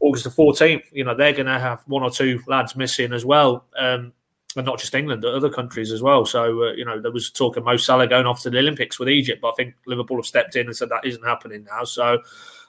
August 0.00 0.24
the 0.24 0.30
14th, 0.30 0.82
you 0.92 1.04
know, 1.04 1.14
they're 1.14 1.32
going 1.32 1.46
to 1.46 1.58
have 1.58 1.82
one 1.86 2.02
or 2.02 2.10
two 2.10 2.40
lads 2.46 2.76
missing 2.76 3.12
as 3.12 3.24
well. 3.24 3.64
Um, 3.78 4.12
and 4.56 4.66
not 4.66 4.78
just 4.78 4.94
England, 4.94 5.24
other 5.24 5.48
countries 5.48 5.90
as 5.92 6.02
well. 6.02 6.26
So, 6.26 6.64
uh, 6.64 6.72
you 6.72 6.84
know, 6.84 7.00
there 7.00 7.10
was 7.10 7.30
talk 7.30 7.56
of 7.56 7.64
Mo 7.64 7.76
Salah 7.76 8.06
going 8.06 8.26
off 8.26 8.42
to 8.42 8.50
the 8.50 8.58
Olympics 8.58 8.98
with 8.98 9.08
Egypt, 9.08 9.40
but 9.40 9.50
I 9.50 9.54
think 9.56 9.74
Liverpool 9.86 10.18
have 10.18 10.26
stepped 10.26 10.56
in 10.56 10.66
and 10.66 10.76
said 10.76 10.90
that 10.90 11.06
isn't 11.06 11.24
happening 11.24 11.64
now. 11.64 11.84
So, 11.84 12.18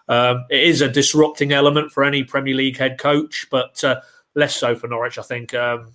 um, 0.08 0.46
it 0.50 0.64
is 0.64 0.82
a 0.82 0.90
disrupting 0.90 1.54
element 1.54 1.92
for 1.92 2.04
any 2.04 2.24
Premier 2.24 2.56
League 2.56 2.78
head 2.78 2.98
coach, 2.98 3.48
but 3.50 3.84
uh, 3.84 4.02
less 4.36 4.56
so 4.56 4.76
for 4.76 4.88
Norwich, 4.88 5.18
I 5.18 5.24
think. 5.24 5.54
Um, 5.54 5.94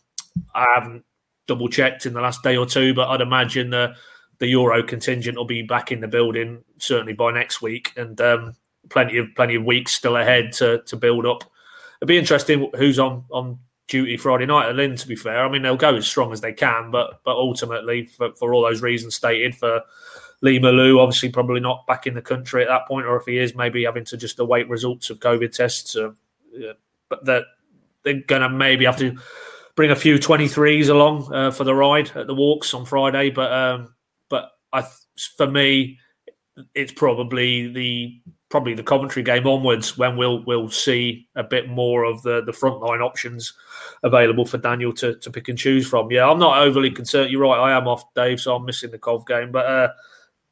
I 0.54 0.66
haven't 0.74 1.04
double 1.46 1.68
checked 1.68 2.06
in 2.06 2.14
the 2.14 2.20
last 2.20 2.42
day 2.42 2.56
or 2.56 2.66
two, 2.66 2.94
but 2.94 3.08
I'd 3.08 3.20
imagine 3.20 3.70
the, 3.70 3.94
the 4.38 4.46
Euro 4.48 4.82
contingent 4.82 5.36
will 5.36 5.44
be 5.44 5.62
back 5.62 5.92
in 5.92 6.00
the 6.00 6.08
building 6.08 6.62
certainly 6.78 7.12
by 7.12 7.32
next 7.32 7.60
week. 7.60 7.92
And 7.96 8.20
um, 8.20 8.54
plenty 8.88 9.18
of 9.18 9.26
plenty 9.34 9.56
of 9.56 9.64
weeks 9.64 9.94
still 9.94 10.16
ahead 10.16 10.52
to 10.54 10.82
to 10.82 10.96
build 10.96 11.26
up. 11.26 11.44
It'd 12.00 12.08
be 12.08 12.18
interesting 12.18 12.70
who's 12.76 12.98
on 12.98 13.24
on 13.30 13.58
duty 13.88 14.16
Friday 14.16 14.46
night 14.46 14.68
at 14.68 14.76
Lynn. 14.76 14.96
To 14.96 15.08
be 15.08 15.16
fair, 15.16 15.44
I 15.44 15.50
mean 15.50 15.62
they'll 15.62 15.76
go 15.76 15.96
as 15.96 16.06
strong 16.06 16.32
as 16.32 16.40
they 16.40 16.52
can, 16.52 16.90
but 16.90 17.20
but 17.24 17.36
ultimately 17.36 18.06
for, 18.06 18.32
for 18.34 18.54
all 18.54 18.62
those 18.62 18.82
reasons 18.82 19.14
stated 19.14 19.54
for. 19.54 19.82
Lees-Melou, 20.40 21.00
obviously, 21.00 21.30
probably 21.30 21.60
not 21.60 21.86
back 21.86 22.06
in 22.06 22.14
the 22.14 22.22
country 22.22 22.62
at 22.62 22.68
that 22.68 22.86
point, 22.86 23.06
or 23.06 23.16
if 23.16 23.26
he 23.26 23.38
is, 23.38 23.54
maybe 23.56 23.84
having 23.84 24.04
to 24.06 24.16
just 24.16 24.38
await 24.38 24.68
results 24.68 25.10
of 25.10 25.18
COVID 25.18 25.52
tests. 25.52 25.96
Uh, 25.96 26.12
yeah. 26.52 26.72
But 27.08 27.24
that 27.24 27.44
they're 28.04 28.22
going 28.26 28.42
to 28.42 28.48
maybe 28.48 28.84
have 28.84 28.98
to 28.98 29.16
bring 29.74 29.90
a 29.90 29.96
few 29.96 30.18
23s 30.18 30.88
along 30.88 31.32
uh, 31.32 31.50
for 31.50 31.64
the 31.64 31.74
ride 31.74 32.10
at 32.16 32.26
the 32.26 32.34
walks 32.34 32.74
on 32.74 32.84
Friday. 32.84 33.30
But 33.30 33.52
um, 33.52 33.94
but 34.28 34.50
I, 34.72 34.84
for 35.36 35.46
me, 35.46 35.98
it's 36.74 36.92
probably 36.92 37.68
the 37.72 38.20
probably 38.48 38.74
the 38.74 38.82
Coventry 38.82 39.22
game 39.22 39.46
onwards 39.46 39.98
when 39.98 40.16
we'll 40.16 40.44
we'll 40.44 40.70
see 40.70 41.28
a 41.36 41.44
bit 41.44 41.68
more 41.68 42.04
of 42.04 42.22
the 42.22 42.42
the 42.44 42.52
frontline 42.52 43.04
options 43.04 43.52
available 44.02 44.44
for 44.44 44.58
Daniel 44.58 44.92
to, 44.94 45.16
to 45.16 45.30
pick 45.30 45.48
and 45.48 45.58
choose 45.58 45.86
from. 45.86 46.10
Yeah, 46.10 46.28
I'm 46.28 46.38
not 46.38 46.58
overly 46.58 46.90
concerned. 46.90 47.30
You're 47.30 47.42
right, 47.42 47.58
I 47.58 47.76
am 47.76 47.88
off, 47.88 48.02
Dave, 48.14 48.40
so 48.40 48.56
I'm 48.56 48.64
missing 48.64 48.90
the 48.90 48.98
Cov 48.98 49.26
game. 49.26 49.52
But 49.52 49.66
uh, 49.66 49.88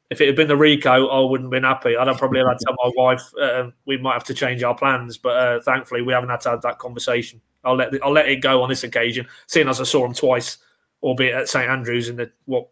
if 0.09 0.21
it 0.21 0.27
had 0.27 0.35
been 0.35 0.47
the 0.47 0.55
Ricoh, 0.55 1.11
I 1.11 1.19
wouldn't 1.29 1.47
have 1.47 1.51
been 1.51 1.63
happy. 1.63 1.97
I'd 1.97 2.07
have 2.07 2.17
probably 2.17 2.39
had 2.39 2.57
to 2.57 2.65
tell 2.65 2.75
my 2.83 2.91
wife 2.95 3.21
uh, 3.41 3.69
we 3.85 3.97
might 3.97 4.13
have 4.13 4.23
to 4.25 4.33
change 4.33 4.63
our 4.63 4.75
plans. 4.75 5.17
But 5.17 5.37
uh, 5.37 5.61
thankfully, 5.61 6.01
we 6.01 6.13
haven't 6.13 6.29
had 6.29 6.41
to 6.41 6.49
have 6.51 6.61
that 6.61 6.79
conversation. 6.79 7.41
I'll 7.63 7.75
let 7.75 7.91
the, 7.91 7.99
I'll 8.01 8.13
let 8.13 8.29
it 8.29 8.37
go 8.37 8.61
on 8.61 8.69
this 8.69 8.83
occasion, 8.83 9.27
seeing 9.47 9.67
as 9.67 9.81
I 9.81 9.83
saw 9.83 10.05
him 10.05 10.13
twice, 10.13 10.59
albeit 11.03 11.35
at 11.35 11.49
St 11.49 11.69
Andrews 11.69 12.07
in 12.07 12.15
the 12.15 12.31
what 12.45 12.69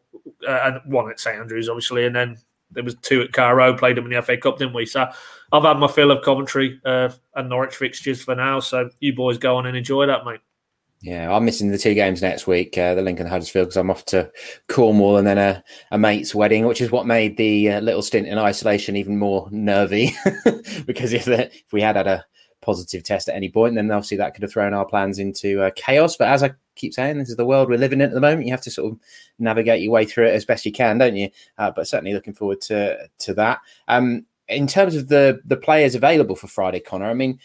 uh, 0.48 0.60
and 0.64 0.94
one 0.94 1.10
at 1.10 1.20
St 1.20 1.38
Andrews 1.38 1.68
obviously, 1.68 2.06
and 2.06 2.16
then 2.16 2.38
there 2.72 2.84
was 2.84 2.96
two 2.96 3.22
at 3.22 3.34
Carrow. 3.34 3.78
Played 3.78 3.98
them 3.98 4.06
in 4.06 4.14
the 4.14 4.22
FA 4.22 4.38
Cup, 4.38 4.58
didn't 4.58 4.74
we? 4.74 4.86
So 4.86 5.10
I've 5.52 5.64
had 5.64 5.78
my 5.78 5.88
fill 5.88 6.12
of 6.12 6.24
Coventry 6.24 6.80
uh, 6.86 7.10
and 7.36 7.50
Norwich 7.50 7.76
fixtures 7.76 8.24
for 8.24 8.36
now. 8.36 8.62
So 8.62 8.90
you 9.02 9.14
boys 9.14 9.38
go 9.38 9.58
on 9.58 9.66
and 9.66 9.76
enjoy 9.76 10.06
that, 10.06 10.24
mate. 10.26 10.40
Yeah, 11.02 11.32
I'm 11.32 11.46
missing 11.46 11.70
the 11.70 11.78
two 11.78 11.93
games 11.93 12.22
next 12.22 12.48
week, 12.48 12.78
uh, 12.78 12.96
the 12.96 13.02
Lincoln 13.02 13.28
Huddersfield, 13.28 13.68
because 13.68 13.78
I'm 13.78 13.91
off 13.91 14.06
to 14.06 14.32
Cornwall 14.68 15.18
and 15.18 15.28
then 15.28 15.38
a, 15.38 15.64
a 15.91 16.00
mate's 16.00 16.34
wedding, 16.34 16.66
which 16.66 16.82
is 16.82 16.91
what 16.91 17.06
made 17.06 17.38
the 17.38 17.74
uh, 17.74 17.82
little 17.82 18.02
stint 18.02 18.28
in 18.28 18.39
isolation 18.39 18.96
even 18.96 19.18
more 19.18 19.48
nervy. 19.52 20.16
because 20.88 21.14
if 21.14 21.26
the, 21.26 21.54
if 21.54 21.72
we 21.72 21.82
had 21.82 21.96
had 21.96 22.08
a 22.08 22.26
positive 22.62 23.04
test 23.04 23.30
at 23.30 23.36
any 23.36 23.50
point, 23.50 23.76
then 23.76 23.91
obviously 23.91 24.18
that 24.18 24.34
could 24.34 24.41
have 24.41 24.52
thrown 24.52 24.74
our 24.74 24.86
plans 24.86 25.20
into 25.20 25.62
uh, 25.62 25.70
chaos. 25.76 26.18
But 26.18 26.30
as 26.30 26.41
I 26.41 26.54
keep 26.76 26.93
saying, 26.93 27.20
this 27.20 27.30
is 27.30 27.36
the 27.36 27.46
world 27.46 27.70
we're 27.70 27.78
living 27.78 28.02
in 28.02 28.08
at 28.08 28.14
the 28.14 28.20
moment. 28.20 28.48
You 28.48 28.54
have 28.54 28.62
to 28.62 28.72
sort 28.72 28.91
of 28.91 29.00
navigate 29.38 29.82
your 29.82 29.91
way 29.91 30.06
through 30.06 30.28
it 30.28 30.34
as 30.34 30.46
best 30.46 30.66
you 30.66 30.72
can, 30.72 30.98
don't 30.98 31.16
you? 31.16 31.30
Uh, 31.58 31.72
but 31.72 31.88
certainly 31.88 32.14
looking 32.14 32.34
forward 32.34 32.62
to 32.62 33.08
to 33.20 33.34
that. 33.36 33.60
Um, 33.88 34.26
in 34.48 34.68
terms 34.68 34.96
of 34.96 35.08
the 35.08 35.39
the 35.46 35.58
players 35.58 35.96
available 35.96 36.36
for 36.36 36.48
Friday, 36.48 36.80
Connor, 36.80 37.10
I 37.10 37.14
mean 37.14 37.39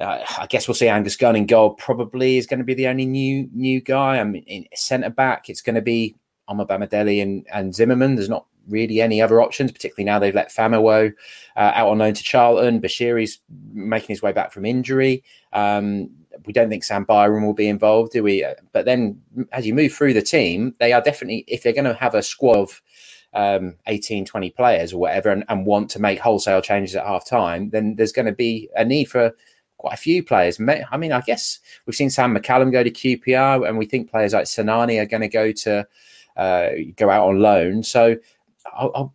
uh, 0.00 0.24
I 0.38 0.46
guess 0.46 0.68
we'll 0.68 0.74
see 0.74 0.88
Angus 0.88 1.16
Gunn 1.16 1.36
in 1.36 1.46
goal. 1.46 1.70
Probably 1.70 2.36
is 2.36 2.46
going 2.46 2.58
to 2.58 2.64
be 2.64 2.74
the 2.74 2.88
only 2.88 3.06
new 3.06 3.48
new 3.52 3.80
guy. 3.80 4.18
I 4.18 4.24
mean, 4.24 4.44
in 4.44 4.66
centre 4.74 5.10
back, 5.10 5.48
it's 5.48 5.62
going 5.62 5.74
to 5.76 5.82
be 5.82 6.16
Omobamidele 6.48 7.22
and, 7.22 7.46
and 7.52 7.74
Zimmermann. 7.74 8.16
There's 8.16 8.28
not 8.28 8.46
really 8.68 9.00
any 9.00 9.20
other 9.20 9.40
options, 9.40 9.72
particularly 9.72 10.04
now 10.04 10.18
they've 10.18 10.34
let 10.34 10.52
Famewo 10.52 11.12
uh, 11.56 11.72
out 11.74 11.88
on 11.88 11.98
loan 11.98 12.14
to 12.14 12.22
Charlton. 12.22 12.80
Bashiri's 12.80 13.38
making 13.72 14.08
his 14.08 14.22
way 14.22 14.32
back 14.32 14.52
from 14.52 14.64
injury. 14.64 15.24
Um, 15.52 16.10
we 16.46 16.52
don't 16.52 16.68
think 16.68 16.84
Sam 16.84 17.04
Byram 17.04 17.44
will 17.44 17.54
be 17.54 17.68
involved, 17.68 18.12
do 18.12 18.22
we? 18.22 18.46
But 18.72 18.84
then 18.84 19.20
as 19.52 19.66
you 19.66 19.74
move 19.74 19.92
through 19.92 20.14
the 20.14 20.22
team, 20.22 20.74
they 20.78 20.92
are 20.92 21.00
definitely, 21.00 21.44
if 21.48 21.62
they're 21.62 21.72
going 21.72 21.84
to 21.84 21.94
have 21.94 22.14
a 22.14 22.22
squad 22.22 22.56
of 22.58 22.82
um, 23.34 23.74
18, 23.86 24.24
20 24.24 24.50
players 24.50 24.92
or 24.92 24.98
whatever 24.98 25.30
and, 25.30 25.44
and 25.48 25.66
want 25.66 25.90
to 25.90 25.98
make 25.98 26.18
wholesale 26.18 26.62
changes 26.62 26.94
at 26.94 27.06
half 27.06 27.26
time, 27.26 27.70
then 27.70 27.96
there's 27.96 28.12
going 28.12 28.26
to 28.26 28.32
be 28.32 28.68
a 28.76 28.84
need 28.84 29.06
for 29.06 29.32
quite 29.78 29.94
a 29.94 29.98
few 29.98 30.22
players. 30.22 30.60
I 30.60 30.96
mean, 30.96 31.12
I 31.12 31.20
guess 31.22 31.60
we've 31.86 31.96
seen 31.96 32.10
Sam 32.10 32.36
McCallum 32.36 32.70
go 32.70 32.82
to 32.82 32.90
QPR, 32.90 33.66
and 33.66 33.78
we 33.78 33.86
think 33.86 34.10
players 34.10 34.34
like 34.34 34.44
Sinani 34.44 35.00
are 35.00 35.06
going 35.06 35.22
to 35.22 35.28
go 35.28 35.52
to 35.52 35.86
uh, 36.36 36.68
go 36.96 37.08
out 37.08 37.28
on 37.28 37.40
loan. 37.40 37.82
So 37.82 38.16
I'll, 38.76 38.92
I'll, 38.94 39.14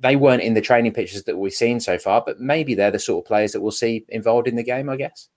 they 0.00 0.16
weren't 0.16 0.42
in 0.42 0.54
the 0.54 0.60
training 0.60 0.92
pictures 0.92 1.24
that 1.24 1.36
we've 1.36 1.52
seen 1.52 1.80
so 1.80 1.98
far, 1.98 2.22
but 2.24 2.38
maybe 2.38 2.74
they're 2.74 2.90
the 2.90 2.98
sort 2.98 3.24
of 3.24 3.28
players 3.28 3.52
that 3.52 3.62
we'll 3.62 3.72
see 3.72 4.04
involved 4.10 4.46
in 4.46 4.56
the 4.56 4.62
game. 4.62 4.88
I 4.88 4.96
guess. 4.96 5.28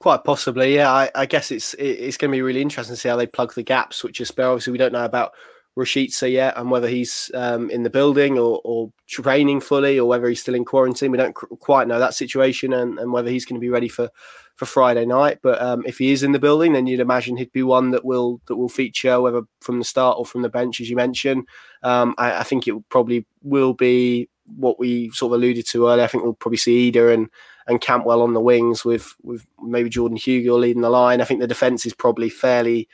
Quite 0.00 0.24
possibly, 0.24 0.74
yeah. 0.74 0.92
I, 0.92 1.10
I 1.14 1.26
guess 1.26 1.50
it's 1.50 1.74
it's 1.74 2.16
going 2.16 2.30
to 2.30 2.36
be 2.36 2.42
really 2.42 2.62
interesting 2.62 2.94
to 2.94 3.00
see 3.00 3.08
how 3.08 3.16
they 3.16 3.26
plug 3.26 3.54
the 3.54 3.62
gaps, 3.62 4.04
which 4.04 4.20
is. 4.20 4.30
Obviously, 4.30 4.72
we 4.72 4.78
don't 4.78 4.92
know 4.92 5.04
about 5.04 5.32
Rashica 5.78 6.30
yet 6.30 6.54
and 6.56 6.70
whether 6.70 6.88
he's 6.88 7.30
um, 7.34 7.68
in 7.70 7.82
the 7.82 7.90
building 7.90 8.38
or, 8.38 8.60
or, 8.64 8.92
training 9.06 9.60
fully 9.60 9.98
or 9.98 10.08
whether 10.08 10.28
he's 10.28 10.40
still 10.40 10.54
in 10.54 10.64
quarantine. 10.64 11.10
We 11.10 11.18
don't 11.18 11.34
quite 11.34 11.86
know 11.86 11.98
that 11.98 12.14
situation 12.14 12.72
and, 12.72 12.98
and, 12.98 13.12
whether 13.12 13.28
he's 13.28 13.44
going 13.44 13.56
to 13.56 13.60
be 13.60 13.68
ready 13.68 13.88
for, 13.88 14.08
for 14.56 14.66
Friday 14.66 15.04
night. 15.04 15.40
But 15.42 15.60
um, 15.60 15.84
if 15.86 15.98
he 15.98 16.12
is 16.12 16.22
in 16.22 16.32
the 16.32 16.38
building, 16.38 16.72
then 16.72 16.86
you'd 16.86 17.00
imagine 17.00 17.36
he'd 17.36 17.52
be 17.52 17.62
one 17.62 17.90
that 17.90 18.04
will 18.04 18.40
that 18.46 18.56
will 18.56 18.68
feature 18.68 19.20
whether 19.20 19.42
from 19.60 19.78
the 19.78 19.84
start 19.84 20.16
or 20.18 20.24
from 20.24 20.42
the 20.42 20.48
bench, 20.48 20.80
as 20.80 20.88
you 20.88 20.96
mentioned. 20.96 21.46
Um, 21.82 22.14
I, 22.18 22.38
I, 22.38 22.42
think 22.44 22.66
it 22.66 22.74
probably 22.88 23.26
will 23.42 23.74
be 23.74 24.28
what 24.56 24.78
we 24.78 25.10
sort 25.10 25.32
of 25.32 25.38
alluded 25.38 25.66
to 25.66 25.88
earlier. 25.88 26.04
I 26.04 26.06
think 26.06 26.24
we'll 26.24 26.34
probably 26.34 26.58
see 26.58 26.90
Idah 26.90 27.12
and 27.12 27.28
and 27.66 27.80
Cantwell 27.80 28.22
on 28.22 28.34
the 28.34 28.40
wings 28.40 28.84
with 28.84 29.14
with 29.22 29.46
maybe 29.62 29.90
Jordan 29.90 30.18
Hugill 30.18 30.60
leading 30.60 30.82
the 30.82 30.90
line. 30.90 31.20
I 31.20 31.24
think 31.24 31.40
the 31.40 31.46
defence 31.46 31.84
is 31.84 31.94
probably 31.94 32.28
fairly 32.28 32.88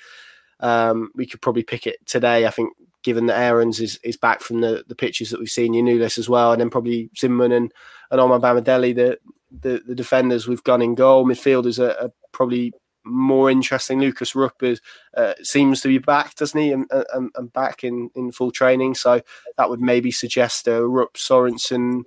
um, 0.60 1.10
we 1.14 1.26
could 1.26 1.42
probably 1.42 1.62
pick 1.62 1.86
it 1.86 2.04
today. 2.06 2.46
I 2.46 2.50
think, 2.50 2.72
given 3.02 3.26
that 3.26 3.38
Aarons 3.38 3.80
is, 3.80 3.98
is 4.04 4.16
back 4.16 4.40
from 4.40 4.60
the, 4.60 4.84
the 4.86 4.94
pitches 4.94 5.30
that 5.30 5.40
we've 5.40 5.48
seen, 5.48 5.72
Giannoulis 5.72 6.18
as 6.18 6.28
well, 6.28 6.52
and 6.52 6.60
then 6.60 6.70
probably 6.70 7.10
Zimmermann 7.16 7.52
and, 7.52 7.72
and 8.10 8.20
Omar 8.20 8.38
Omobamidele, 8.38 8.94
the, 8.94 9.18
the, 9.50 9.82
the 9.86 9.94
defenders 9.94 10.46
with 10.46 10.64
Gunn 10.64 10.82
in 10.82 10.94
goal. 10.94 11.24
Midfielders 11.24 11.78
are, 11.78 11.98
are 11.98 12.10
probably 12.32 12.72
more 13.04 13.50
interesting. 13.50 14.00
Lucas 14.00 14.34
Rupp 14.34 14.62
is, 14.62 14.80
uh, 15.16 15.34
seems 15.42 15.80
to 15.80 15.88
be 15.88 15.98
back, 15.98 16.34
doesn't 16.36 16.60
he? 16.60 16.72
And, 16.72 16.86
and, 16.90 17.30
and, 17.34 17.52
back 17.52 17.82
in, 17.82 18.10
in 18.14 18.30
full 18.30 18.50
training. 18.50 18.94
So 18.94 19.22
that 19.56 19.70
would 19.70 19.80
maybe 19.80 20.10
suggest 20.10 20.68
a 20.68 20.86
Rupp 20.86 21.14
Sorensen 21.14 22.02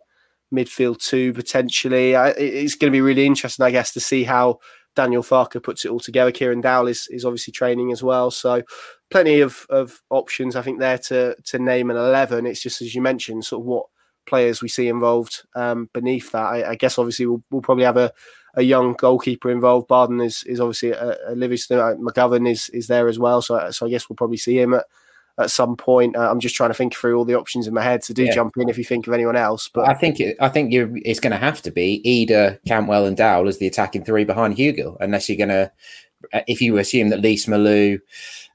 midfield 0.53 0.99
two 0.99 1.33
potentially. 1.33 2.15
I, 2.15 2.29
it's 2.29 2.75
going 2.75 2.91
to 2.91 2.95
be 2.95 3.01
really 3.01 3.25
interesting, 3.25 3.65
I 3.65 3.71
guess, 3.71 3.91
to 3.93 3.99
see 3.99 4.23
how 4.23 4.59
Daniel 4.95 5.23
Farke 5.23 5.61
puts 5.61 5.85
it 5.85 5.91
all 5.91 5.99
together. 5.99 6.31
Kieran 6.31 6.61
Dowell 6.61 6.87
is, 6.87 7.07
is 7.09 7.25
obviously 7.25 7.51
training 7.51 7.91
as 7.91 8.03
well. 8.03 8.31
So 8.31 8.63
plenty 9.09 9.41
of, 9.41 9.65
of 9.69 10.01
options, 10.09 10.55
I 10.55 10.61
think, 10.61 10.79
there 10.79 10.97
to 10.97 11.35
to 11.45 11.59
name 11.59 11.89
an 11.89 11.97
11. 11.97 12.45
It's 12.45 12.61
just, 12.61 12.81
as 12.81 12.93
you 12.93 13.01
mentioned, 13.01 13.45
sort 13.45 13.61
of 13.61 13.65
what 13.65 13.85
players 14.25 14.61
we 14.61 14.69
see 14.69 14.87
involved 14.87 15.43
um, 15.55 15.89
beneath 15.93 16.31
that. 16.31 16.45
I, 16.45 16.71
I, 16.71 16.75
guess, 16.75 16.97
obviously, 16.97 17.25
we'll, 17.25 17.43
we'll 17.51 17.61
probably 17.61 17.83
have 17.83 17.97
a, 17.97 18.11
a 18.55 18.61
young 18.61 18.93
goalkeeper 18.93 19.51
involved. 19.51 19.87
Barden 19.87 20.21
is, 20.21 20.43
is 20.45 20.59
obviously 20.59 20.91
a, 20.91 21.17
a 21.27 21.35
Livingston. 21.35 21.79
Uh, 21.79 21.95
McGovern 21.95 22.49
is, 22.49 22.69
is 22.69 22.87
there 22.87 23.07
as 23.07 23.19
well. 23.19 23.41
So, 23.41 23.71
so 23.71 23.85
I 23.85 23.89
guess 23.89 24.09
we'll 24.09 24.15
probably 24.15 24.37
see 24.37 24.59
him 24.59 24.73
at, 24.73 24.85
at 25.37 25.51
some 25.51 25.75
point. 25.75 26.15
Uh, 26.15 26.29
I'm 26.29 26.39
just 26.39 26.55
trying 26.55 26.69
to 26.69 26.73
think 26.73 26.95
through 26.95 27.17
all 27.17 27.25
the 27.25 27.35
options 27.35 27.67
in 27.67 27.73
my 27.73 27.81
head. 27.81 28.03
So 28.03 28.13
do 28.13 28.25
yeah. 28.25 28.33
jump 28.33 28.55
in 28.57 28.69
if 28.69 28.77
you 28.77 28.83
think 28.83 29.07
of 29.07 29.13
anyone 29.13 29.35
else. 29.35 29.67
But 29.67 29.87
I 29.87 29.93
think 29.93 30.19
it, 30.19 30.37
I 30.39 30.49
think 30.49 30.71
you 30.71 30.99
it's 31.03 31.19
going 31.19 31.31
to 31.31 31.37
have 31.37 31.61
to 31.63 31.71
be 31.71 32.01
Idah, 32.05 32.59
Cantwell, 32.67 33.05
and 33.05 33.17
Dowell 33.17 33.47
as 33.47 33.57
the 33.57 33.67
attacking 33.67 34.05
three 34.05 34.23
behind 34.23 34.57
Hugill, 34.57 34.97
unless 34.99 35.29
you're 35.29 35.37
going 35.37 35.49
to. 35.49 35.71
Uh, 36.31 36.39
if 36.47 36.61
you 36.61 36.77
assume 36.77 37.09
that 37.09 37.19
Lees-Melou, 37.19 37.99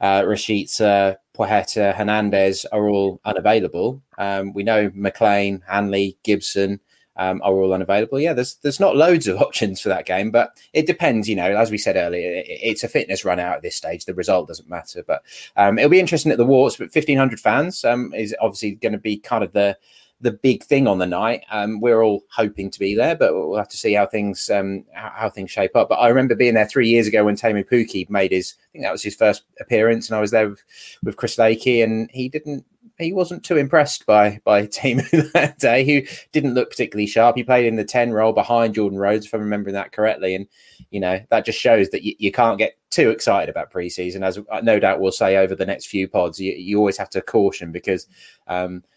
uh, 0.01 0.22
Rashica, 0.22 1.16
Placheta, 1.37 1.95
Hernandez 1.95 2.64
are 2.72 2.89
all 2.89 3.20
unavailable, 3.26 4.03
um, 4.16 4.55
we 4.55 4.62
know 4.62 4.91
McLean, 4.95 5.62
Hanley, 5.68 6.16
Gibson, 6.22 6.81
um, 7.19 7.43
are 7.43 7.53
all 7.53 7.73
unavailable. 7.73 8.21
Yeah, 8.21 8.33
there's 8.33 8.55
there's 8.57 8.81
not 8.81 8.97
loads 8.97 9.27
of 9.27 9.37
options 9.43 9.81
for 9.81 9.89
that 9.91 10.07
game, 10.07 10.31
but 10.31 10.59
it 10.73 10.87
depends. 10.87 11.29
You 11.29 11.37
know, 11.37 11.57
as 11.57 11.71
we 11.71 11.79
said 11.79 11.97
earlier, 11.97 12.33
it, 12.33 12.47
it's 12.49 12.85
a 12.85 12.89
fitness 12.89 13.25
run 13.25 13.41
out 13.41 13.57
at 13.57 13.62
this 13.62 13.77
stage. 13.77 14.05
The 14.05 14.14
result 14.14 14.49
doesn't 14.49 14.69
matter, 14.69 15.05
but 15.07 15.23
um, 15.57 15.79
it'll 15.79 15.91
be 15.91 16.01
interesting 16.01 16.33
at 16.33 16.39
the 16.39 16.47
Walks. 16.47 16.77
But 16.77 16.95
1500 16.95 17.41
fans 17.41 17.85
um, 17.85 18.14
is 18.14 18.35
obviously 18.41 18.73
going 18.73 18.93
to 18.93 18.99
be 18.99 19.19
kind 19.19 19.45
of 19.45 19.53
the 19.53 19.77
the 20.21 20.33
big 20.33 20.64
thing 20.64 20.89
on 20.89 20.99
the 20.99 21.07
night. 21.07 21.45
Um, 21.51 21.81
we're 21.81 22.03
all 22.03 22.25
hoping 22.31 22.71
to 22.71 22.79
be 22.79 22.95
there, 22.95 23.14
but 23.14 23.33
we'll 23.35 23.57
have 23.57 23.69
to 23.69 23.77
see 23.77 23.93
how 23.93 24.07
things 24.07 24.51
um, 24.51 24.85
how, 24.93 25.12
how, 25.14 25.31
things 25.31 25.51
shape 25.51 25.77
up. 25.77 25.89
But 25.89 25.97
I 25.97 26.09
remember 26.09 26.35
being 26.35 26.55
there 26.55 26.66
three 26.66 26.89
years 26.89 27.07
ago 27.07 27.25
when 27.25 27.37
Teemu 27.37 27.69
Pukki 27.69 28.09
made 28.11 28.33
his. 28.33 28.55
I 28.59 28.66
think 28.73 28.85
that 28.85 28.93
was 28.93 29.03
his 29.03 29.14
first 29.14 29.45
appearance, 29.61 30.09
and 30.09 30.16
I 30.16 30.21
was 30.21 30.31
there 30.31 30.49
with, 30.49 30.62
with 31.03 31.16
Chris 31.16 31.37
Lakey, 31.37 31.85
and 31.85 32.11
he 32.12 32.29
didn't 32.29 32.64
he 32.99 33.12
wasn't 33.12 33.44
too 33.44 33.57
impressed 33.57 34.07
by 34.07 34.40
by 34.44 34.66
Teemu 34.66 35.32
that 35.32 35.59
day, 35.59 35.84
who 35.84 36.03
didn't 36.32 36.55
look 36.55 36.70
particularly 36.70 37.07
sharp. 37.07 37.36
He 37.36 37.44
played 37.44 37.66
in 37.66 37.76
the 37.76 37.84
10 37.84 38.12
role 38.12 38.32
behind 38.32 38.74
Jordan 38.74 38.99
Rhodes, 38.99 39.26
if 39.26 39.34
I'm 39.34 39.40
remembering 39.40 39.74
that 39.74 39.92
correctly. 39.92 40.34
And, 40.34 40.46
you 40.90 41.01
know, 41.01 41.20
that 41.30 41.44
just 41.44 41.59
shows 41.59 41.90
that 41.90 42.03
you, 42.03 42.14
you 42.18 42.32
can't 42.32 42.59
get 42.59 42.76
too 42.90 43.11
excited 43.11 43.49
about 43.49 43.72
preseason. 43.72 44.22
As 44.22 44.38
no 44.62 44.78
doubt 44.78 45.01
we'll 45.01 45.12
say 45.12 45.36
over 45.36 45.55
the 45.55 45.66
next 45.66 45.86
few 45.86 46.09
pods, 46.09 46.40
you, 46.40 46.53
you 46.53 46.78
always 46.78 46.96
have 46.99 47.11
to 47.11 47.22
caution 47.22 47.72
because 47.72 48.07
um,– 48.46 48.82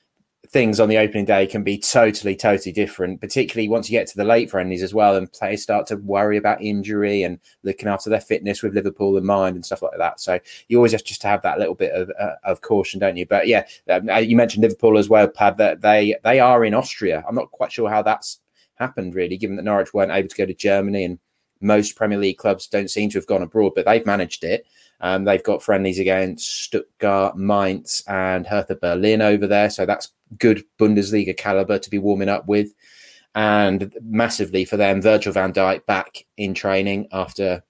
things 0.52 0.82
on 0.82 0.90
the 0.90 0.98
opening 0.98 1.24
day 1.24 1.48
can 1.48 1.64
be 1.64 1.78
totally, 1.78 2.36
totally 2.36 2.74
different, 2.74 3.22
particularly 3.22 3.70
once 3.70 3.90
you 3.90 3.98
get 3.98 4.08
to 4.08 4.18
the 4.18 4.24
late 4.26 4.50
friendlies 4.52 4.84
as 4.84 4.94
well, 4.94 5.16
and 5.16 5.32
players 5.32 5.64
start 5.64 5.88
to 5.88 5.96
worry 5.96 6.36
about 6.36 6.62
injury 6.62 7.24
and 7.24 7.40
looking 7.64 7.88
after 7.88 8.10
their 8.10 8.20
fitness 8.20 8.62
with 8.62 8.76
Liverpool 8.76 9.18
in 9.18 9.26
mind 9.26 9.56
and 9.56 9.66
stuff 9.66 9.82
like 9.82 9.98
that. 9.98 10.20
So 10.20 10.40
you 10.68 10.78
always 10.78 10.92
have 10.92 11.06
just 11.06 11.22
to 11.22 11.28
have 11.28 11.42
that 11.44 11.58
little 11.58 11.76
bit 11.76 11.94
of, 11.94 12.12
uh, 12.20 12.36
of 12.44 12.62
caution, 12.62 13.00
don't 13.00 13.16
you? 13.16 13.26
But 13.26 13.48
yeah, 13.48 13.66
um, 13.90 14.10
uh, 14.10 14.18
you 14.18 14.36
mentioned 14.36 14.64
Liverpool 14.64 14.98
as 14.98 15.08
well, 15.08 15.28
Pad. 15.28 15.58
That 15.58 15.82
they 15.82 16.16
they 16.24 16.40
are 16.40 16.66
in 16.66 16.74
Austria. 16.74 17.24
I'm 17.28 17.36
not 17.36 17.52
quite 17.52 17.72
sure 17.72 17.90
how 17.90 18.02
that's 18.02 18.40
happened 18.76 19.16
really, 19.16 19.38
given 19.38 19.56
that 19.56 19.64
Norwich 19.64 19.94
weren't 19.94 20.12
able 20.12 20.28
to 20.28 20.36
go 20.36 20.46
to 20.46 20.54
Germany 20.54 21.06
and 21.06 21.20
most 21.62 21.96
Premier 21.96 22.18
League 22.18 22.38
clubs 22.40 22.68
don't 22.68 22.90
seem 22.90 23.10
to 23.12 23.20
have 23.20 23.28
gone 23.28 23.44
abroad, 23.44 23.74
but 23.76 23.86
they've 23.86 24.06
managed 24.06 24.44
it. 24.44 24.66
Um, 25.00 25.24
they've 25.24 25.44
got 25.44 25.64
friendlies 25.64 26.00
against 26.00 26.64
Stuttgart, 26.64 27.38
Mainz, 27.38 28.04
and 28.08 28.46
Hertha 28.46 28.76
Berlin 28.76 29.22
over 29.22 29.48
there, 29.48 29.70
so 29.70 29.86
that's 29.86 30.12
good 30.38 30.64
Bundesliga 30.80 31.36
caliber 31.36 31.80
to 31.80 31.90
be 31.90 31.98
warming 31.98 32.30
up 32.30 32.48
with. 32.48 32.74
And 33.34 33.96
massively 34.02 34.66
for 34.66 34.78
them, 34.78 35.02
Virgil 35.02 35.34
van 35.34 35.54
Dijk 35.54 35.86
back 35.86 36.26
in 36.36 36.54
training 36.54 37.08
after, 37.14 37.64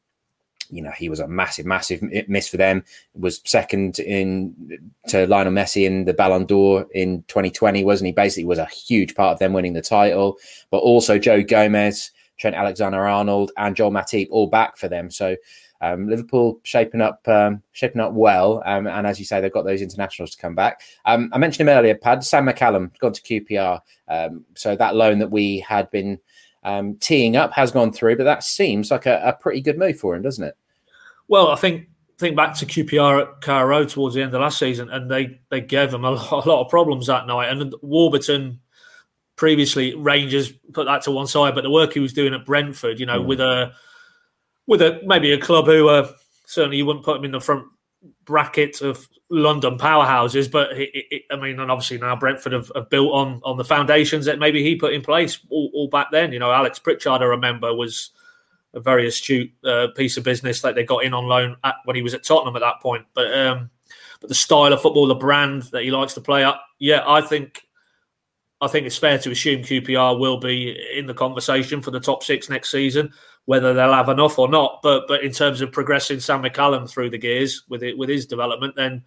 you 0.70 0.82
know, 0.82 0.92
he 0.92 1.08
was 1.08 1.20
a 1.20 1.28
massive, 1.28 1.66
massive 1.66 2.02
miss 2.28 2.48
for 2.48 2.58
them. 2.58 2.84
Was 3.14 3.42
second 3.46 4.00
in 4.00 4.92
to 5.10 5.28
Lionel 5.28 5.54
Messi 5.54 5.86
in 5.86 6.06
the 6.06 6.14
Ballon 6.14 6.46
d'Or 6.46 6.88
in 6.94 7.24
2020, 7.28 7.84
wasn't 7.84 8.08
he? 8.08 8.12
Basically, 8.12 8.46
was 8.46 8.58
a 8.58 8.66
huge 8.66 9.14
part 9.14 9.34
of 9.34 9.40
them 9.40 9.54
winning 9.54 9.74
the 9.74 9.82
title. 9.82 10.38
But 10.72 10.80
also 10.80 11.20
Joe 11.20 11.44
Gomez, 11.44 12.12
Trent 12.38 12.56
Alexander-Arnold, 12.56 13.52
and 13.58 13.76
Joel 13.76 13.92
Matip 13.92 14.30
all 14.32 14.48
back 14.48 14.78
for 14.78 14.88
them. 14.88 15.12
So 15.12 15.36
Um, 15.82 16.08
Liverpool 16.08 16.60
shaping 16.64 17.02
up, 17.02 17.28
um, 17.28 17.64
shaping 17.72 18.02
up 18.02 18.14
well, 18.14 18.62
um, 18.66 18.88
and 18.88 19.08
as 19.08 19.20
you 19.20 19.26
say, 19.26 19.42
they've 19.42 19.52
got 19.52 19.66
those 19.66 19.82
internationals 19.82 20.32
to 20.36 20.42
come 20.42 20.56
back. 20.56 20.82
Um, 21.06 21.30
I 21.34 21.38
mentioned 21.38 21.68
him 21.68 21.76
earlier, 21.76 21.96
Pad 21.96 22.24
Sam 22.24 22.46
McCallum 22.46 22.98
gone 23.00 23.14
to 23.14 23.22
QPR, 23.22 23.80
um, 24.08 24.46
so 24.56 24.76
that 24.76 24.96
loan 24.96 25.20
that 25.20 25.32
we 25.32 25.60
had 25.60 25.90
been 25.92 26.20
um, 26.64 26.96
teeing 26.98 27.36
up 27.36 27.54
has 27.54 27.72
gone 27.72 27.92
through, 27.92 28.18
but 28.18 28.26
that 28.26 28.44
seems 28.44 28.92
like 28.92 29.06
a, 29.06 29.22
a 29.26 29.34
pretty 29.34 29.62
good 29.62 29.78
move 29.78 30.00
for 30.00 30.16
him, 30.16 30.22
doesn't 30.22 30.44
it? 30.44 30.56
Well, 31.28 31.48
I 31.48 31.56
think 31.56 31.88
think 32.22 32.36
back 32.36 32.56
to 32.56 32.66
QPR 32.66 33.22
at 33.22 33.42
Carrow 33.42 33.68
Road 33.68 33.90
towards 33.90 34.16
the 34.16 34.22
end 34.22 34.34
of 34.34 34.42
last 34.42 34.60
season, 34.60 34.90
and 34.90 35.10
they 35.10 35.40
they 35.50 35.60
gave 35.60 35.94
him 35.94 36.06
a 36.06 36.12
lot, 36.12 36.46
a 36.46 36.50
lot 36.50 36.64
of 36.64 36.70
problems 36.70 37.08
that 37.08 37.28
night. 37.28 37.50
And 37.50 37.74
Warburton 37.82 38.60
previously 39.36 39.96
Rangers 39.96 40.54
put 40.74 40.86
that 40.86 41.02
to 41.04 41.12
one 41.12 41.28
side, 41.28 41.56
but 41.56 41.64
the 41.64 41.72
work 41.72 41.94
he 41.94 42.00
was 42.00 42.14
doing 42.14 42.34
at 42.34 42.46
Brentford, 42.46 43.00
you 43.00 43.06
know, 43.06 43.22
mm. 43.22 43.26
with 43.26 43.42
a 43.42 43.74
with 44.72 44.82
a 44.82 45.02
maybe 45.04 45.34
a 45.34 45.38
club 45.38 45.66
who 45.66 45.90
uh, 45.90 46.10
certainly 46.46 46.78
you 46.78 46.86
wouldn't 46.86 47.04
put 47.04 47.18
him 47.18 47.26
in 47.26 47.32
the 47.32 47.42
front 47.42 47.68
bracket 48.24 48.82
of 48.82 49.06
London 49.30 49.78
powerhouses, 49.78 50.50
but 50.50 50.72
it, 50.72 50.90
it, 50.94 51.24
I 51.30 51.36
mean, 51.36 51.60
and 51.60 51.70
obviously 51.70 51.98
now 51.98 52.16
Brentford 52.16 52.54
have, 52.54 52.72
have, 52.74 52.90
built 52.90 53.12
on 53.14 53.42
on 53.44 53.58
the 53.58 53.66
foundations 53.66 54.26
that 54.26 54.40
maybe 54.40 54.64
he 54.64 54.78
put 54.78 54.94
in 54.94 55.02
place 55.02 55.40
all, 55.50 55.70
all, 55.74 55.90
back 55.90 56.08
then. 56.14 56.32
You 56.32 56.40
know, 56.40 56.54
Alex 56.54 56.80
Pritchard, 56.80 57.22
I 57.22 57.26
remember, 57.26 57.76
was 57.76 58.12
a 58.74 58.80
very 58.80 59.06
astute 59.06 59.52
uh, 59.66 59.88
piece 59.94 60.16
of 60.16 60.24
business 60.24 60.62
that 60.62 60.76
they 60.76 60.86
got 60.86 61.04
in 61.04 61.14
on 61.14 61.26
loan 61.26 61.58
at, 61.66 61.76
when 61.84 61.98
he 61.98 62.02
was 62.02 62.14
at 62.14 62.24
Tottenham 62.24 62.56
at 62.56 62.62
that 62.62 62.80
point. 62.82 63.06
But 63.14 63.38
um, 63.38 63.70
but 64.22 64.30
the 64.30 64.36
style 64.36 64.72
of 64.72 64.82
football, 64.82 65.06
the 65.06 65.16
brand 65.16 65.64
that 65.74 65.84
he 65.84 65.92
likes 65.92 66.14
to 66.14 66.22
play 66.22 66.46
up, 66.46 66.64
yeah, 66.80 67.04
I 67.06 67.20
think 67.20 67.62
I 68.62 68.70
think 68.70 68.86
it's 68.86 68.98
fair 68.98 69.18
to 69.18 69.32
assume 69.32 69.64
QPR 69.64 70.18
will 70.18 70.38
be 70.38 70.80
in 70.96 71.08
the 71.08 71.14
conversation 71.14 71.82
for 71.82 71.92
the 71.92 72.00
top 72.00 72.24
six 72.24 72.50
next 72.50 72.72
season, 72.72 73.12
whether 73.46 73.74
they'll 73.74 73.94
have 73.94 74.10
enough 74.10 74.40
or 74.40 74.48
not. 74.48 74.80
But 74.84 75.08
but 75.08 75.24
in 75.24 75.32
terms 75.32 75.62
of 75.62 75.72
progressing 75.72 76.20
Sam 76.20 76.44
McCallum 76.44 76.90
through 76.90 77.10
the 77.10 77.18
gears 77.18 77.64
with 77.70 77.84
it 77.84 77.98
with 77.98 78.10
his 78.10 78.26
development, 78.26 78.76
then 78.76 79.04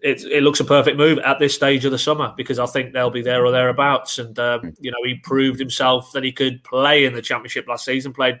it, 0.00 0.22
it 0.24 0.42
looks 0.42 0.60
a 0.60 0.64
perfect 0.64 0.96
move 0.96 1.18
at 1.18 1.38
this 1.38 1.54
stage 1.54 1.84
of 1.84 1.90
the 1.90 1.98
summer 1.98 2.32
because 2.36 2.58
I 2.58 2.66
think 2.66 2.92
they'll 2.92 3.10
be 3.10 3.22
there 3.22 3.44
or 3.44 3.50
thereabouts. 3.50 4.18
And 4.18 4.38
um, 4.38 4.74
you 4.80 4.90
know, 4.90 4.98
he 5.04 5.16
proved 5.22 5.58
himself 5.58 6.12
that 6.12 6.24
he 6.24 6.32
could 6.32 6.62
play 6.64 7.04
in 7.04 7.14
the 7.14 7.22
championship 7.22 7.66
last 7.66 7.84
season. 7.84 8.12
Played 8.12 8.40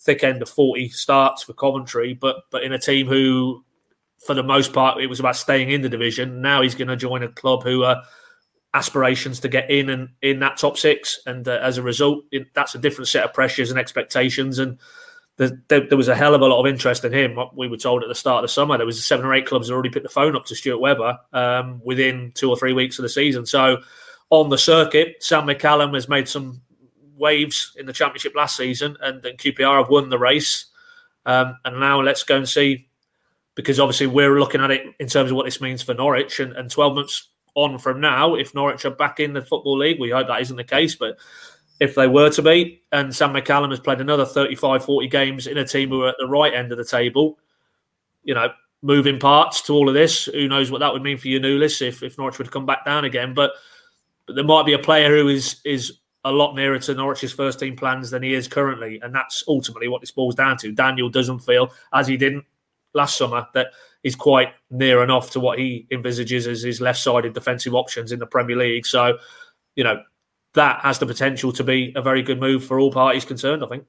thick 0.00 0.24
end 0.24 0.42
of 0.42 0.48
40 0.48 0.88
starts 0.90 1.42
for 1.42 1.52
Coventry, 1.52 2.14
but 2.14 2.36
but 2.50 2.62
in 2.62 2.72
a 2.72 2.78
team 2.78 3.06
who, 3.06 3.64
for 4.26 4.34
the 4.34 4.42
most 4.42 4.72
part, 4.72 5.00
it 5.00 5.06
was 5.06 5.20
about 5.20 5.36
staying 5.36 5.70
in 5.70 5.82
the 5.82 5.88
division. 5.88 6.40
Now 6.40 6.62
he's 6.62 6.74
going 6.74 6.88
to 6.88 6.96
join 6.96 7.22
a 7.22 7.28
club 7.28 7.62
who 7.62 7.84
are 7.84 8.02
aspirations 8.74 9.40
to 9.40 9.48
get 9.48 9.70
in 9.70 9.90
and 9.90 10.10
in 10.22 10.40
that 10.40 10.56
top 10.56 10.76
six, 10.76 11.20
and 11.26 11.48
uh, 11.48 11.58
as 11.62 11.78
a 11.78 11.82
result, 11.82 12.24
it, 12.30 12.52
that's 12.54 12.74
a 12.74 12.78
different 12.78 13.08
set 13.08 13.24
of 13.24 13.32
pressures 13.32 13.70
and 13.70 13.78
expectations. 13.78 14.58
And 14.58 14.78
there, 15.36 15.60
there, 15.68 15.96
was 15.96 16.08
a 16.08 16.14
hell 16.14 16.34
of 16.34 16.42
a 16.42 16.46
lot 16.46 16.60
of 16.60 16.66
interest 16.66 17.04
in 17.04 17.12
him. 17.12 17.38
We 17.54 17.68
were 17.68 17.76
told 17.76 18.02
at 18.02 18.08
the 18.08 18.14
start 18.14 18.42
of 18.42 18.48
the 18.48 18.52
summer 18.52 18.76
there 18.76 18.86
was 18.86 19.04
seven 19.04 19.24
or 19.24 19.34
eight 19.34 19.46
clubs 19.46 19.68
that 19.68 19.74
already 19.74 19.90
picked 19.90 20.02
the 20.02 20.10
phone 20.10 20.34
up 20.34 20.44
to 20.46 20.56
Stuart 20.56 20.80
Webber 20.80 21.18
um, 21.32 21.80
within 21.84 22.32
two 22.34 22.50
or 22.50 22.56
three 22.56 22.72
weeks 22.72 22.98
of 22.98 23.04
the 23.04 23.08
season. 23.08 23.46
So 23.46 23.78
on 24.30 24.50
the 24.50 24.58
circuit, 24.58 25.16
Sam 25.20 25.46
McCallum 25.46 25.94
has 25.94 26.08
made 26.08 26.28
some 26.28 26.60
waves 27.16 27.72
in 27.78 27.86
the 27.86 27.92
championship 27.92 28.34
last 28.34 28.56
season, 28.56 28.96
and, 29.00 29.24
and 29.24 29.38
QPR 29.38 29.78
have 29.78 29.88
won 29.88 30.08
the 30.08 30.18
race. 30.18 30.66
Um, 31.24 31.56
and 31.64 31.80
now 31.80 32.00
let's 32.00 32.24
go 32.24 32.36
and 32.36 32.48
see, 32.48 32.88
because 33.54 33.80
obviously 33.80 34.06
we're 34.06 34.38
looking 34.38 34.60
at 34.60 34.70
it 34.70 34.82
in 34.98 35.08
terms 35.08 35.30
of 35.30 35.36
what 35.36 35.44
this 35.44 35.60
means 35.60 35.82
for 35.82 35.94
Norwich. 35.94 36.40
And, 36.40 36.52
and 36.52 36.70
12 36.70 36.94
months 36.94 37.28
on 37.58 37.78
from 37.78 38.00
now, 38.00 38.34
if 38.34 38.54
Norwich 38.54 38.84
are 38.84 38.90
back 38.90 39.20
in 39.20 39.32
the 39.32 39.42
Football 39.42 39.78
League, 39.78 40.00
we 40.00 40.10
hope 40.10 40.28
that 40.28 40.40
isn't 40.40 40.56
the 40.56 40.64
case, 40.64 40.94
but 40.94 41.18
if 41.80 41.94
they 41.94 42.06
were 42.06 42.30
to 42.30 42.42
be, 42.42 42.82
and 42.92 43.14
Sam 43.14 43.32
McCallum 43.32 43.70
has 43.70 43.80
played 43.80 44.00
another 44.00 44.24
35, 44.24 44.84
40 44.84 45.08
games 45.08 45.46
in 45.46 45.58
a 45.58 45.64
team 45.64 45.90
who 45.90 46.02
are 46.02 46.08
at 46.08 46.16
the 46.18 46.26
right 46.26 46.52
end 46.52 46.72
of 46.72 46.78
the 46.78 46.84
table, 46.84 47.38
you 48.24 48.34
know, 48.34 48.48
moving 48.82 49.18
parts 49.18 49.62
to 49.62 49.72
all 49.72 49.88
of 49.88 49.94
this. 49.94 50.26
Who 50.26 50.48
knows 50.48 50.70
what 50.70 50.78
that 50.80 50.92
would 50.92 51.02
mean 51.02 51.18
for 51.18 51.28
Giannoulis 51.28 51.82
if, 51.86 52.02
if 52.02 52.18
Norwich 52.18 52.38
would 52.38 52.50
come 52.50 52.66
back 52.66 52.84
down 52.84 53.04
again. 53.04 53.34
But, 53.34 53.52
but 54.26 54.34
there 54.34 54.44
might 54.44 54.66
be 54.66 54.72
a 54.72 54.78
player 54.78 55.16
who 55.16 55.28
is 55.28 55.60
is 55.64 55.98
a 56.24 56.32
lot 56.32 56.54
nearer 56.54 56.78
to 56.80 56.94
Norwich's 56.94 57.32
first 57.32 57.60
team 57.60 57.76
plans 57.76 58.10
than 58.10 58.22
he 58.22 58.34
is 58.34 58.48
currently. 58.48 59.00
And 59.02 59.14
that's 59.14 59.44
ultimately 59.46 59.88
what 59.88 60.00
this 60.00 60.10
boils 60.10 60.34
down 60.34 60.56
to. 60.58 60.72
Daniel 60.72 61.08
doesn't 61.08 61.40
feel, 61.40 61.72
as 61.92 62.06
he 62.06 62.16
didn't 62.16 62.44
last 62.92 63.16
summer, 63.16 63.46
that 63.54 63.68
he's 64.02 64.16
quite 64.16 64.48
near 64.70 65.02
enough 65.02 65.30
to 65.30 65.40
what 65.40 65.58
he 65.58 65.86
envisages 65.90 66.46
as 66.46 66.62
his 66.62 66.80
left 66.80 66.98
sided 66.98 67.32
defensive 67.32 67.74
options 67.74 68.12
in 68.12 68.18
the 68.18 68.26
Premier 68.26 68.56
League. 68.56 68.86
So, 68.86 69.18
you 69.76 69.84
know, 69.84 70.02
that 70.54 70.80
has 70.80 70.98
the 70.98 71.06
potential 71.06 71.52
to 71.52 71.64
be 71.64 71.92
a 71.96 72.02
very 72.02 72.22
good 72.22 72.40
move 72.40 72.64
for 72.64 72.80
all 72.80 72.92
parties 72.92 73.24
concerned, 73.24 73.62
I 73.64 73.66
think. 73.66 73.84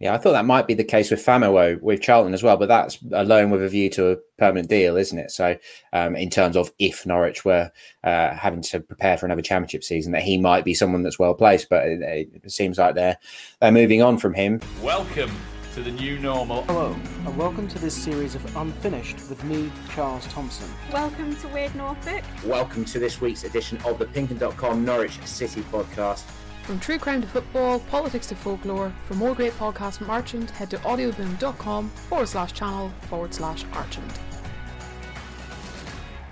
Yeah, 0.00 0.14
I 0.14 0.18
thought 0.18 0.32
that 0.32 0.44
might 0.44 0.68
be 0.68 0.74
the 0.74 0.84
case 0.84 1.10
with 1.10 1.24
Famewo 1.24 1.80
with 1.82 2.00
Charlton 2.00 2.32
as 2.32 2.42
well, 2.44 2.56
but 2.56 2.68
that's 2.68 2.98
a 3.12 3.24
loan 3.24 3.50
with 3.50 3.64
a 3.64 3.68
view 3.68 3.90
to 3.90 4.12
a 4.12 4.16
permanent 4.38 4.68
deal, 4.68 4.96
isn't 4.96 5.18
it? 5.18 5.32
So, 5.32 5.56
um, 5.92 6.14
in 6.14 6.30
terms 6.30 6.56
of 6.56 6.72
if 6.78 7.04
Norwich 7.04 7.44
were 7.44 7.72
uh, 8.04 8.32
having 8.32 8.62
to 8.62 8.78
prepare 8.78 9.18
for 9.18 9.26
another 9.26 9.42
championship 9.42 9.82
season, 9.82 10.12
that 10.12 10.22
he 10.22 10.38
might 10.38 10.64
be 10.64 10.72
someone 10.72 11.02
that's 11.02 11.18
well 11.18 11.34
placed, 11.34 11.68
but 11.68 11.84
it, 11.84 12.30
it 12.32 12.52
seems 12.52 12.78
like 12.78 12.94
they're 12.94 13.18
they're 13.60 13.72
moving 13.72 14.00
on 14.00 14.18
from 14.18 14.34
him. 14.34 14.60
Welcome 14.82 15.32
to 15.78 15.84
the 15.84 15.90
new 15.92 16.18
normal. 16.18 16.62
Hello, 16.62 16.96
and 17.24 17.38
welcome 17.38 17.68
to 17.68 17.78
this 17.78 17.94
series 17.94 18.34
of 18.34 18.56
Unfinished 18.56 19.14
with 19.28 19.44
me, 19.44 19.70
Charles 19.94 20.26
Thompson. 20.26 20.68
Welcome 20.92 21.36
to 21.36 21.46
Weird 21.48 21.72
Norfolk. 21.76 22.24
Welcome 22.44 22.84
to 22.86 22.98
this 22.98 23.20
week's 23.20 23.44
edition 23.44 23.78
of 23.84 24.00
the 24.00 24.06
Pinkun.com 24.06 24.84
Norwich 24.84 25.20
City 25.24 25.60
podcast. 25.70 26.24
From 26.64 26.80
true 26.80 26.98
crime 26.98 27.22
to 27.22 27.28
football, 27.28 27.78
politics 27.78 28.26
to 28.26 28.34
folklore, 28.34 28.92
for 29.06 29.14
more 29.14 29.36
great 29.36 29.52
podcasts 29.52 29.98
from 29.98 30.08
Archant, 30.08 30.50
head 30.50 30.68
to 30.70 30.78
audioboom.com 30.78 31.90
forward 31.90 32.26
slash 32.26 32.52
channel 32.54 32.90
forward 33.02 33.32
slash 33.32 33.64
Archant. 33.66 34.18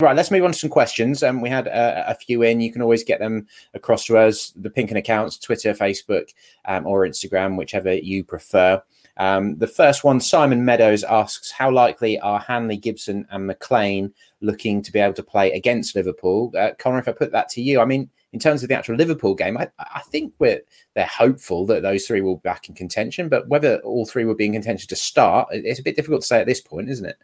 Right, 0.01 0.15
let's 0.15 0.31
move 0.31 0.45
on 0.45 0.53
to 0.53 0.59
some 0.59 0.69
questions. 0.69 1.23
Um, 1.23 1.41
we 1.41 1.49
had 1.49 1.69
uh, 1.69 2.05
a 2.07 2.15
few 2.15 2.43
in. 2.43 2.61
You 2.61 2.71
can 2.71 2.83
always 2.83 3.03
get 3.03 3.19
them 3.19 3.47
across 3.73 4.05
to 4.07 4.19
us, 4.19 4.53
the 4.57 4.69
Pinkun 4.69 4.99
accounts, 4.99 5.39
Twitter, 5.39 5.73
Facebook, 5.73 6.35
um, 6.67 6.85
or 6.87 7.07
Instagram, 7.07 7.57
whichever 7.57 7.95
you 7.95 8.23
prefer. 8.23 8.83
Um, 9.17 9.57
the 9.59 9.67
first 9.67 10.05
one, 10.05 10.21
Simon 10.21 10.65
Meadows 10.65 11.05
asks, 11.05 11.51
How 11.51 11.71
likely 11.71 12.19
are 12.21 12.39
Hanley, 12.39 12.77
Gibson, 12.77 13.27
and 13.31 13.47
McLean 13.47 14.13
looking 14.41 14.83
to 14.83 14.93
be 14.93 14.99
able 14.99 15.15
to 15.15 15.23
play 15.23 15.53
against 15.53 15.97
Liverpool? 15.97 16.53
Uh, 16.57 16.73
Connor, 16.79 16.99
if 16.99 17.09
I 17.09 17.13
put 17.13 17.33
that 17.33 17.49
to 17.51 17.63
you, 17.63 17.81
I 17.81 17.85
mean, 17.85 18.11
in 18.33 18.41
terms 18.41 18.63
of 18.63 18.69
the 18.69 18.75
actual 18.75 18.97
Liverpool 18.97 19.35
game, 19.35 19.57
I, 19.57 19.69
I 19.79 20.03
think 20.11 20.35
we're 20.39 20.61
they're 20.95 21.07
hopeful 21.07 21.65
that 21.67 21.83
those 21.83 22.07
three 22.07 22.21
will 22.21 22.37
be 22.37 22.43
back 22.43 22.69
in 22.69 22.75
contention. 22.75 23.29
But 23.29 23.49
whether 23.49 23.79
all 23.79 24.05
three 24.05 24.25
will 24.25 24.35
be 24.35 24.47
in 24.47 24.53
contention 24.53 24.89
to 24.89 24.97
start, 24.97 25.49
it's 25.53 25.81
a 25.81 25.83
bit 25.83 25.97
difficult 25.97 26.21
to 26.23 26.27
say 26.27 26.41
at 26.41 26.47
this 26.47 26.61
point, 26.61 26.91
isn't 26.91 27.07
it? 27.07 27.17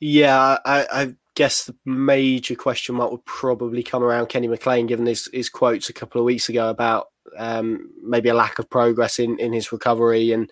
Yeah, 0.00 0.58
I, 0.64 0.86
I 0.92 1.14
guess 1.36 1.64
the 1.64 1.76
major 1.86 2.54
question 2.56 2.96
mark 2.96 3.12
would 3.12 3.24
probably 3.24 3.82
come 3.82 4.02
around 4.02 4.26
Kenny 4.26 4.48
McLean, 4.48 4.86
given 4.86 5.06
his, 5.06 5.28
his 5.32 5.48
quotes 5.48 5.88
a 5.88 5.92
couple 5.94 6.20
of 6.20 6.24
weeks 6.24 6.48
ago 6.48 6.68
about 6.68 7.08
um, 7.38 7.90
maybe 8.02 8.28
a 8.28 8.34
lack 8.34 8.58
of 8.58 8.68
progress 8.68 9.18
in, 9.18 9.38
in 9.38 9.52
his 9.52 9.72
recovery 9.72 10.32
and 10.32 10.50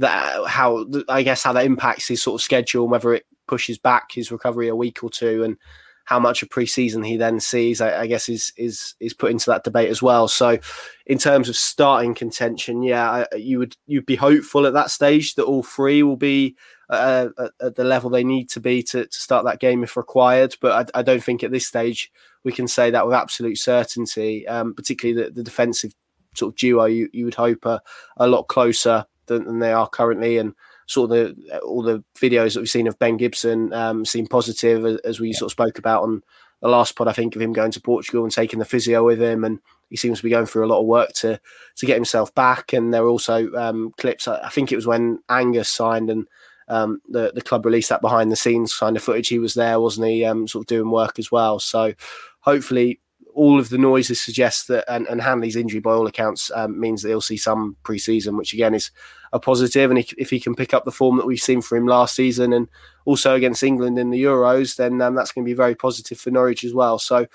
that 0.00 0.46
how 0.46 0.86
I 1.08 1.22
guess 1.22 1.42
how 1.42 1.52
that 1.52 1.66
impacts 1.66 2.08
his 2.08 2.22
sort 2.22 2.40
of 2.40 2.44
schedule, 2.44 2.88
whether 2.88 3.14
it 3.14 3.26
pushes 3.46 3.78
back 3.78 4.12
his 4.12 4.32
recovery 4.32 4.68
a 4.68 4.76
week 4.76 5.02
or 5.04 5.10
two, 5.10 5.44
and 5.44 5.56
how 6.04 6.18
much 6.18 6.42
of 6.42 6.48
preseason 6.48 7.06
he 7.06 7.16
then 7.16 7.38
sees, 7.38 7.80
I, 7.80 8.00
I, 8.00 8.06
guess 8.06 8.28
is 8.28 8.52
is 8.56 8.94
is 8.98 9.14
put 9.14 9.30
into 9.30 9.50
that 9.50 9.62
debate 9.62 9.90
as 9.90 10.02
well. 10.02 10.26
So, 10.26 10.58
in 11.06 11.18
terms 11.18 11.48
of 11.48 11.56
starting 11.56 12.14
contention, 12.14 12.82
yeah, 12.82 13.10
I, 13.10 13.36
you 13.36 13.58
would 13.58 13.76
you'd 13.86 14.06
be 14.06 14.16
hopeful 14.16 14.66
at 14.66 14.72
that 14.72 14.90
stage 14.90 15.34
that 15.34 15.44
all 15.44 15.62
three 15.62 16.02
will 16.02 16.16
be 16.16 16.56
uh, 16.88 17.28
at, 17.38 17.50
at, 17.60 17.74
the 17.76 17.84
level 17.84 18.10
they 18.10 18.24
need 18.24 18.48
to 18.50 18.60
be 18.60 18.82
to, 18.82 19.06
to 19.06 19.22
start 19.22 19.44
that 19.44 19.60
game 19.60 19.84
if 19.84 19.96
required. 19.96 20.56
But 20.60 20.90
I, 20.94 21.00
I, 21.00 21.02
don't 21.02 21.22
think 21.22 21.44
at 21.44 21.52
this 21.52 21.66
stage 21.66 22.10
we 22.42 22.50
can 22.50 22.66
say 22.66 22.90
that 22.90 23.06
with 23.06 23.14
absolute 23.14 23.58
certainty. 23.58 24.48
Um, 24.48 24.74
particularly 24.74 25.22
the, 25.22 25.30
the 25.30 25.44
defensive 25.44 25.94
sort 26.34 26.52
of 26.52 26.56
duo, 26.56 26.86
you, 26.86 27.08
you 27.12 27.24
would 27.24 27.36
hope 27.36 27.66
are 27.66 27.80
a 28.16 28.26
lot 28.26 28.48
closer 28.48 29.06
than, 29.30 29.44
than 29.44 29.58
they 29.60 29.72
are 29.72 29.88
currently, 29.88 30.36
and 30.36 30.54
sort 30.86 31.10
of 31.10 31.16
the 31.16 31.60
all 31.60 31.82
the 31.82 32.04
videos 32.18 32.54
that 32.54 32.60
we've 32.60 32.68
seen 32.68 32.86
of 32.86 32.98
Ben 32.98 33.16
Gibson 33.16 33.72
um, 33.72 34.04
seem 34.04 34.26
positive 34.26 34.84
as, 34.84 34.98
as 34.98 35.20
we 35.20 35.28
yeah. 35.28 35.38
sort 35.38 35.48
of 35.48 35.52
spoke 35.52 35.78
about 35.78 36.02
on 36.02 36.22
the 36.60 36.68
last 36.68 36.96
pod. 36.96 37.08
I 37.08 37.12
think 37.12 37.34
of 37.34 37.40
him 37.40 37.52
going 37.52 37.70
to 37.70 37.80
Portugal 37.80 38.24
and 38.24 38.32
taking 38.32 38.58
the 38.58 38.64
physio 38.64 39.04
with 39.04 39.20
him, 39.22 39.44
and 39.44 39.60
he 39.88 39.96
seems 39.96 40.18
to 40.18 40.24
be 40.24 40.30
going 40.30 40.46
through 40.46 40.66
a 40.66 40.68
lot 40.68 40.80
of 40.80 40.86
work 40.86 41.12
to 41.14 41.40
to 41.76 41.86
get 41.86 41.94
himself 41.94 42.34
back. 42.34 42.72
And 42.72 42.92
there 42.92 43.02
were 43.02 43.08
also 43.08 43.50
um, 43.54 43.94
clips. 43.96 44.28
I 44.28 44.50
think 44.50 44.70
it 44.72 44.76
was 44.76 44.86
when 44.86 45.20
Angus 45.28 45.70
signed 45.70 46.10
and. 46.10 46.26
Um, 46.68 47.02
the 47.08 47.32
the 47.34 47.42
club 47.42 47.66
released 47.66 47.88
that 47.88 48.00
behind 48.00 48.30
the 48.30 48.36
scenes 48.36 48.76
kind 48.76 48.96
of 48.96 49.02
footage. 49.02 49.26
He 49.26 49.40
was 49.40 49.54
there, 49.54 49.80
wasn't 49.80 50.06
he? 50.06 50.24
Um, 50.24 50.46
sort 50.46 50.62
of 50.62 50.66
doing 50.68 50.92
work 50.92 51.18
as 51.18 51.32
well. 51.32 51.58
So 51.58 51.94
hopefully 52.42 53.00
all 53.34 53.58
of 53.58 53.68
the 53.68 53.78
noises 53.78 54.20
suggest 54.20 54.68
that, 54.68 54.84
and, 54.88 55.06
and 55.08 55.20
Hanley's 55.20 55.56
injury, 55.56 55.80
by 55.80 55.92
all 55.92 56.06
accounts, 56.06 56.50
um, 56.54 56.78
means 56.78 57.02
that 57.02 57.08
he'll 57.08 57.20
see 57.20 57.36
some 57.36 57.76
pre-season, 57.82 58.36
which 58.36 58.52
again 58.52 58.74
is 58.74 58.90
a 59.32 59.38
positive. 59.38 59.90
And 59.90 59.98
if, 59.98 60.12
if, 60.18 60.30
he 60.30 60.40
can 60.40 60.54
pick 60.54 60.74
up 60.74 60.84
the 60.84 60.90
form 60.90 61.16
that 61.16 61.26
we've 61.26 61.40
seen 61.40 61.62
for 61.62 61.76
him 61.76 61.86
last 61.86 62.14
season, 62.14 62.52
and 62.52 62.68
also 63.04 63.34
against 63.34 63.62
England 63.62 63.98
in 63.98 64.10
the 64.10 64.22
Euros, 64.22 64.76
then 64.76 65.00
um, 65.00 65.14
that's 65.14 65.32
going 65.32 65.44
to 65.44 65.50
be 65.50 65.54
very 65.54 65.74
positive 65.74 66.18
for 66.18 66.30
Norwich 66.30 66.64
as 66.64 66.74
well. 66.74 66.98
So 66.98 67.26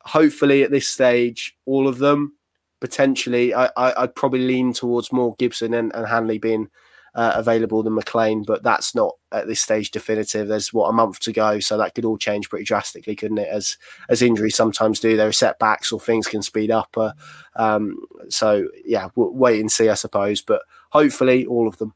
hopefully, 0.00 0.62
at 0.62 0.70
this 0.70 0.88
stage, 0.88 1.56
all 1.66 1.88
of 1.88 1.98
them 1.98 2.34
potentially, 2.80 3.54
I, 3.54 3.70
I, 3.76 4.00
would 4.00 4.16
probably 4.16 4.40
lean 4.40 4.72
towards 4.72 5.12
more 5.12 5.36
Gibson 5.38 5.72
and, 5.72 5.94
and 5.94 6.04
Hanley 6.04 6.38
being 6.38 6.68
uh, 7.14 7.32
available 7.34 7.82
than 7.82 7.94
McLean, 7.94 8.42
but 8.42 8.62
that's 8.62 8.94
not 8.94 9.14
at 9.32 9.46
this 9.46 9.60
stage 9.60 9.90
definitive. 9.90 10.48
There's 10.48 10.72
what 10.72 10.88
a 10.88 10.92
month 10.92 11.20
to 11.20 11.32
go, 11.32 11.60
so 11.60 11.76
that 11.76 11.94
could 11.94 12.04
all 12.04 12.18
change 12.18 12.48
pretty 12.48 12.64
drastically, 12.64 13.16
couldn't 13.16 13.38
it? 13.38 13.48
As 13.48 13.76
as 14.08 14.22
injuries 14.22 14.56
sometimes 14.56 15.00
do, 15.00 15.16
there 15.16 15.28
are 15.28 15.32
setbacks 15.32 15.92
or 15.92 16.00
things 16.00 16.26
can 16.26 16.42
speed 16.42 16.70
up. 16.70 16.96
Uh, 16.96 17.12
um, 17.56 17.98
so 18.28 18.68
yeah, 18.84 19.08
we'll 19.14 19.32
wait 19.32 19.60
and 19.60 19.70
see, 19.70 19.88
I 19.88 19.94
suppose. 19.94 20.40
But 20.40 20.62
hopefully, 20.90 21.46
all 21.46 21.68
of 21.68 21.78
them. 21.78 21.94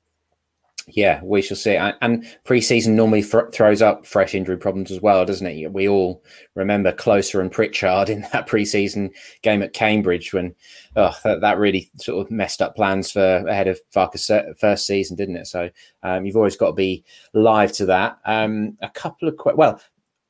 Yeah, 0.88 1.20
we 1.24 1.42
shall 1.42 1.56
see. 1.56 1.74
And, 1.74 2.24
preseason 2.44 2.90
normally 2.90 3.22
th- 3.22 3.52
throws 3.52 3.82
up 3.82 4.06
fresh 4.06 4.36
injury 4.36 4.56
problems 4.56 4.92
as 4.92 5.00
well, 5.00 5.24
doesn't 5.24 5.46
it? 5.46 5.72
We 5.72 5.88
all 5.88 6.22
remember 6.54 6.92
Klose 6.92 7.38
and 7.40 7.50
Pritchard 7.50 8.08
in 8.08 8.20
that 8.32 8.48
preseason 8.48 9.10
game 9.42 9.62
at 9.62 9.72
Cambridge 9.72 10.32
when 10.32 10.54
oh, 10.94 11.16
that, 11.24 11.40
that 11.40 11.58
really 11.58 11.90
sort 11.96 12.24
of 12.24 12.30
messed 12.30 12.62
up 12.62 12.76
plans 12.76 13.10
for 13.10 13.44
ahead 13.48 13.66
of 13.66 13.80
Farke's 13.92 14.30
first 14.60 14.86
season, 14.86 15.16
didn't 15.16 15.36
it? 15.36 15.48
So 15.48 15.70
um, 16.04 16.24
you've 16.24 16.36
always 16.36 16.56
got 16.56 16.68
to 16.68 16.74
be 16.74 17.04
live 17.34 17.72
to 17.72 17.86
that. 17.86 18.18
Um, 18.24 18.78
a 18.80 18.88
couple 18.88 19.28
of 19.28 19.36
que- 19.38 19.56
well, 19.56 19.80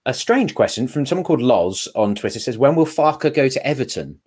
a 0.07 0.15
strange 0.15 0.55
question 0.55 0.89
from 0.89 1.05
someone 1.05 1.25
called 1.25 1.43
Loz 1.43 1.87
on 1.95 2.15
Twitter 2.15 2.39
says, 2.39 2.57
"When 2.57 2.77
will 2.77 2.87
Farke 2.87 3.35
go 3.35 3.49
to 3.49 3.67
Everton?" 3.67 4.21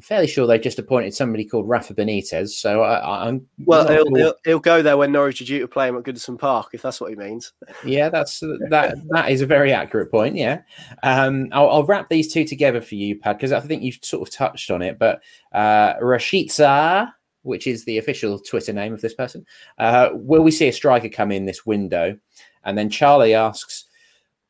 I'm 0.00 0.04
fairly 0.04 0.28
sure 0.28 0.46
they 0.46 0.58
just 0.58 0.78
appointed 0.78 1.12
somebody 1.12 1.44
called 1.44 1.68
Rafa 1.68 1.92
Benitez. 1.92 2.52
So 2.52 2.80
I, 2.80 3.28
am 3.28 3.46
well. 3.58 3.86
He'll, 3.86 4.06
sure. 4.06 4.16
he'll, 4.16 4.34
he'll, 4.46 4.58
go 4.58 4.80
there 4.80 4.96
when 4.96 5.12
Norwich 5.12 5.42
are 5.42 5.44
due 5.44 5.58
to 5.58 5.68
play 5.68 5.88
him 5.88 5.96
at 5.98 6.04
Goodison 6.04 6.38
Park, 6.38 6.70
if 6.72 6.80
that's 6.80 7.02
what 7.02 7.10
he 7.10 7.16
means. 7.16 7.52
Yeah, 7.84 8.08
that's 8.08 8.40
that. 8.40 8.96
that 9.10 9.30
is 9.30 9.42
a 9.42 9.46
very 9.46 9.74
accurate 9.74 10.10
point. 10.10 10.36
Yeah, 10.36 10.62
um, 11.02 11.50
I'll, 11.52 11.68
I'll, 11.68 11.84
wrap 11.84 12.08
these 12.08 12.32
two 12.32 12.46
together 12.46 12.80
for 12.80 12.94
you, 12.94 13.18
Pad, 13.18 13.36
because 13.36 13.52
I 13.52 13.60
think 13.60 13.82
you've 13.82 13.98
sort 14.00 14.26
of 14.26 14.34
touched 14.34 14.70
on 14.70 14.80
it. 14.80 14.98
But 14.98 15.20
uh, 15.52 15.96
Rashitza, 15.98 17.12
which 17.42 17.66
is 17.66 17.84
the 17.84 17.98
official 17.98 18.38
Twitter 18.38 18.72
name 18.72 18.94
of 18.94 19.02
this 19.02 19.12
person, 19.12 19.44
uh, 19.76 20.08
will 20.14 20.42
we 20.42 20.50
see 20.50 20.68
a 20.68 20.72
striker 20.72 21.10
come 21.10 21.30
in 21.30 21.44
this 21.44 21.66
window? 21.66 22.16
And 22.64 22.78
then 22.78 22.88
Charlie 22.88 23.34
asks 23.34 23.84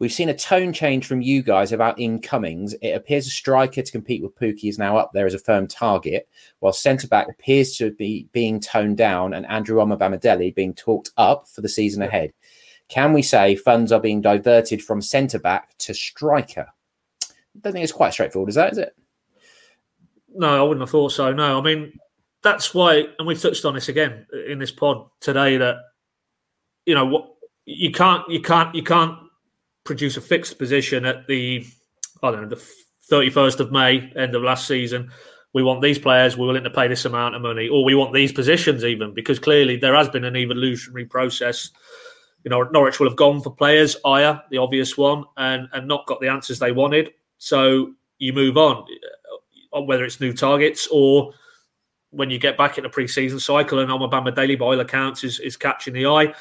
We've 0.01 0.11
seen 0.11 0.31
a 0.31 0.35
tone 0.35 0.73
change 0.73 1.07
from 1.07 1.21
you 1.21 1.43
guys 1.43 1.73
about 1.73 2.01
incomings. 2.01 2.73
It 2.81 2.93
appears 2.93 3.27
a 3.27 3.31
striker 3.31 3.83
to 3.83 3.93
compete 3.93 4.23
with 4.23 4.35
Pukki 4.35 4.71
is 4.71 4.79
now 4.79 4.97
up 4.97 5.11
there 5.13 5.27
as 5.27 5.35
a 5.35 5.39
firm 5.39 5.67
target, 5.67 6.27
while 6.61 6.73
centre 6.73 7.07
back 7.07 7.29
appears 7.29 7.77
to 7.77 7.93
be 7.93 8.27
being 8.33 8.61
toned 8.61 8.97
down 8.97 9.35
and 9.35 9.45
Andrew 9.45 9.77
Omobamidele 9.77 10.55
being 10.55 10.73
talked 10.73 11.11
up 11.19 11.47
for 11.47 11.61
the 11.61 11.69
season 11.69 12.03
ahead. 12.03 12.33
Can 12.89 13.13
we 13.13 13.21
say 13.21 13.55
funds 13.55 13.93
are 13.93 14.01
being 14.01 14.23
diverted 14.23 14.83
from 14.83 15.03
centre 15.03 15.39
back 15.39 15.77
to 15.79 15.93
striker? 15.93 16.67
I 17.23 17.59
don't 17.61 17.75
think 17.75 17.85
it's 17.85 17.93
quite 17.93 18.15
straightforward, 18.15 18.49
is 18.49 18.55
that, 18.55 18.73
is 18.73 18.79
it? 18.79 18.97
No, 20.35 20.59
I 20.59 20.63
wouldn't 20.67 20.81
have 20.81 20.91
thought 20.91 21.13
so. 21.13 21.31
No, 21.35 21.59
I 21.59 21.63
mean, 21.63 21.93
that's 22.43 22.73
why, 22.73 23.05
and 23.19 23.29
we've 23.29 23.41
touched 23.41 23.67
on 23.67 23.75
this 23.75 23.91
again 23.91 24.27
in 24.49 24.59
this 24.59 24.73
pod 24.73 25.11
today 25.21 25.59
that, 25.59 25.77
you 26.87 26.95
know, 26.95 27.05
what 27.05 27.35
you 27.67 27.93
can't, 27.93 28.27
you 28.31 28.41
can't, 28.41 28.75
you 28.75 28.83
can't 28.83 29.19
produce 29.85 30.17
a 30.17 30.21
fixed 30.21 30.59
position 30.59 31.05
at 31.05 31.27
the 31.27 31.67
I 32.23 32.31
don't 32.31 32.43
know 32.43 32.49
the 32.49 32.65
thirty 33.09 33.31
first 33.31 33.61
of 33.61 33.73
May, 33.73 34.13
end 34.17 34.35
of 34.35 34.43
last 34.43 34.67
season. 34.67 35.11
We 35.53 35.63
want 35.63 35.83
these 35.83 35.99
players. 35.99 36.37
We're 36.37 36.47
willing 36.47 36.65
to 36.65 36.71
pay 36.71 36.87
this 36.87 37.05
amount 37.05 37.35
of 37.35 37.43
money, 37.43 37.69
or 37.69 37.85
we 37.85 37.95
want 37.95 38.15
these 38.15 38.33
positions 38.33 38.85
even 38.85 39.15
because 39.15 39.39
clearly 39.39 39.77
there 39.77 39.95
has 39.95 40.09
been 40.09 40.25
an 40.25 40.37
evolutionary 40.37 41.07
process. 41.07 41.71
You 42.45 42.51
know, 42.51 42.63
Norwich 42.63 43.01
will 43.01 43.09
have 43.09 43.17
gone 43.17 43.43
for 43.43 43.55
players, 43.55 43.97
Ajer, 44.05 44.43
the 44.51 44.59
obvious 44.59 44.97
one, 44.97 45.25
and 45.37 45.69
and 45.73 45.89
not 45.89 46.07
got 46.07 46.21
the 46.21 46.29
answers 46.29 46.59
they 46.59 46.73
wanted. 46.73 47.11
So 47.39 47.93
you 48.19 48.33
move 48.33 48.57
on, 48.57 48.85
uh, 49.73 49.81
whether 49.83 50.05
it's 50.05 50.21
new 50.21 50.33
targets 50.33 50.87
or 50.93 51.33
when 52.11 52.29
you 52.29 52.39
get 52.39 52.59
back 52.59 52.77
in 52.77 52.85
a 52.85 52.89
pre-season 52.89 53.39
cycle 53.39 53.79
and 53.79 53.91
Omobamidele 53.91 54.59
by 54.59 54.65
all 54.65 54.81
accounts 54.81 55.23
is, 55.25 55.39
is 55.39 55.57
catching 55.57 55.95
the 55.95 56.07
eye 56.07 56.35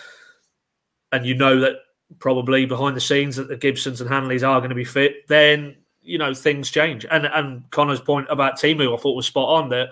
and 1.11 1.25
you 1.25 1.35
know 1.35 1.59
that 1.59 1.75
probably 2.17 2.65
behind 2.65 2.95
the 2.95 3.01
scenes 3.01 3.35
that 3.35 3.47
the 3.47 3.57
Gibsons 3.57 4.01
and 4.01 4.09
Hanleys 4.09 4.47
are 4.47 4.59
going 4.59 4.69
to 4.69 4.75
be 4.75 4.85
fit, 4.85 5.27
then 5.27 5.75
you 6.01 6.17
know 6.17 6.33
things 6.33 6.71
change. 6.71 7.05
And 7.09 7.25
and 7.25 7.69
Connor's 7.69 8.01
point 8.01 8.27
about 8.29 8.57
Teemu, 8.57 8.93
I 8.93 8.99
thought 8.99 9.15
was 9.15 9.27
spot 9.27 9.49
on. 9.49 9.69
That 9.69 9.89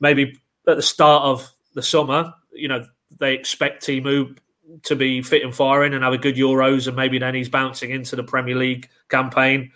maybe 0.00 0.40
at 0.66 0.76
the 0.76 0.82
start 0.82 1.22
of 1.22 1.48
the 1.74 1.82
summer, 1.82 2.34
you 2.52 2.68
know, 2.68 2.84
they 3.18 3.34
expect 3.34 3.86
Teemu 3.86 4.36
to 4.82 4.96
be 4.96 5.22
fit 5.22 5.44
and 5.44 5.54
firing 5.54 5.94
and 5.94 6.04
have 6.04 6.12
a 6.12 6.18
good 6.18 6.36
Euros, 6.36 6.86
and 6.86 6.96
maybe 6.96 7.18
then 7.18 7.34
he's 7.34 7.48
bouncing 7.48 7.90
into 7.90 8.16
the 8.16 8.24
Premier 8.24 8.56
League 8.56 8.88
campaign, 9.08 9.70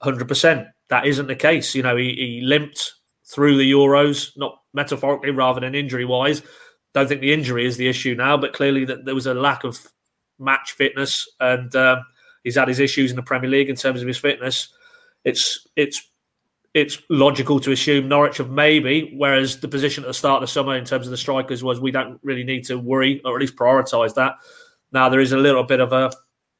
hundred 0.00 0.28
percent. 0.28 0.68
That 0.88 1.06
isn't 1.06 1.26
the 1.26 1.36
case. 1.36 1.74
You 1.74 1.82
know, 1.82 1.96
he, 1.96 2.14
he 2.14 2.40
limped 2.42 2.94
through 3.24 3.58
the 3.58 3.70
Euros, 3.70 4.36
not 4.36 4.60
metaphorically 4.72 5.30
rather 5.30 5.60
than 5.60 5.74
injury 5.74 6.04
wise. 6.04 6.42
Don't 6.94 7.08
think 7.08 7.20
the 7.20 7.32
injury 7.32 7.66
is 7.66 7.76
the 7.76 7.88
issue 7.88 8.14
now, 8.14 8.36
but 8.36 8.52
clearly 8.54 8.84
that 8.86 9.04
there 9.04 9.14
was 9.14 9.26
a 9.26 9.34
lack 9.34 9.64
of 9.64 9.86
match 10.38 10.72
fitness, 10.72 11.28
and 11.40 11.74
um, 11.76 12.04
he's 12.44 12.56
had 12.56 12.68
his 12.68 12.80
issues 12.80 13.10
in 13.10 13.16
the 13.16 13.22
Premier 13.22 13.50
League 13.50 13.70
in 13.70 13.76
terms 13.76 14.02
of 14.02 14.08
his 14.08 14.18
fitness. 14.18 14.68
It's 15.24 15.66
it's 15.76 16.10
it's 16.74 17.00
logical 17.08 17.58
to 17.60 17.72
assume 17.72 18.06
Norwich 18.06 18.36
have 18.36 18.50
maybe, 18.50 19.14
whereas 19.16 19.60
the 19.60 19.68
position 19.68 20.04
at 20.04 20.08
the 20.08 20.14
start 20.14 20.42
of 20.42 20.48
the 20.48 20.52
summer 20.52 20.76
in 20.76 20.84
terms 20.84 21.06
of 21.06 21.10
the 21.10 21.16
strikers 21.16 21.64
was 21.64 21.80
we 21.80 21.90
don't 21.90 22.20
really 22.22 22.44
need 22.44 22.66
to 22.66 22.78
worry 22.78 23.22
or 23.24 23.34
at 23.34 23.40
least 23.40 23.56
prioritise 23.56 24.14
that. 24.14 24.34
Now 24.92 25.08
there 25.08 25.20
is 25.20 25.32
a 25.32 25.38
little 25.38 25.64
bit 25.64 25.80
of 25.80 25.92
a 25.92 26.10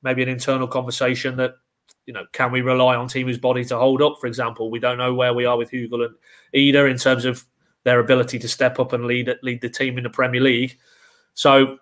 maybe 0.03 0.22
an 0.22 0.29
internal 0.29 0.68
conversation 0.68 1.37
that 1.37 1.55
you 2.07 2.14
know 2.14 2.24
can 2.33 2.51
we 2.51 2.62
rely 2.62 2.97
on 2.97 3.09
Teemu's 3.09 3.39
body 3.39 3.64
to 3.66 3.77
hold 3.77 4.01
up? 4.01 4.16
For 4.20 4.27
example, 4.27 4.70
we 4.70 4.79
don't 4.79 4.99
know 4.99 5.12
where 5.12 5.35
we 5.35 5.45
are 5.45 5.59
with 5.59 5.70
Hugill 5.70 6.07
and 6.07 6.14
Idah 6.55 6.91
in 6.91 6.97
terms 6.97 7.24
of 7.24 7.45
their 7.85 8.01
ability 8.01 8.39
to 8.39 8.49
step 8.49 8.81
up 8.81 8.93
and 8.95 9.05
lead 9.05 9.33
lead 9.43 9.61
the 9.61 9.68
team 9.68 9.99
in 9.99 10.05
the 10.05 10.11
Premier 10.11 10.41
League. 10.41 10.79
So 11.35 11.79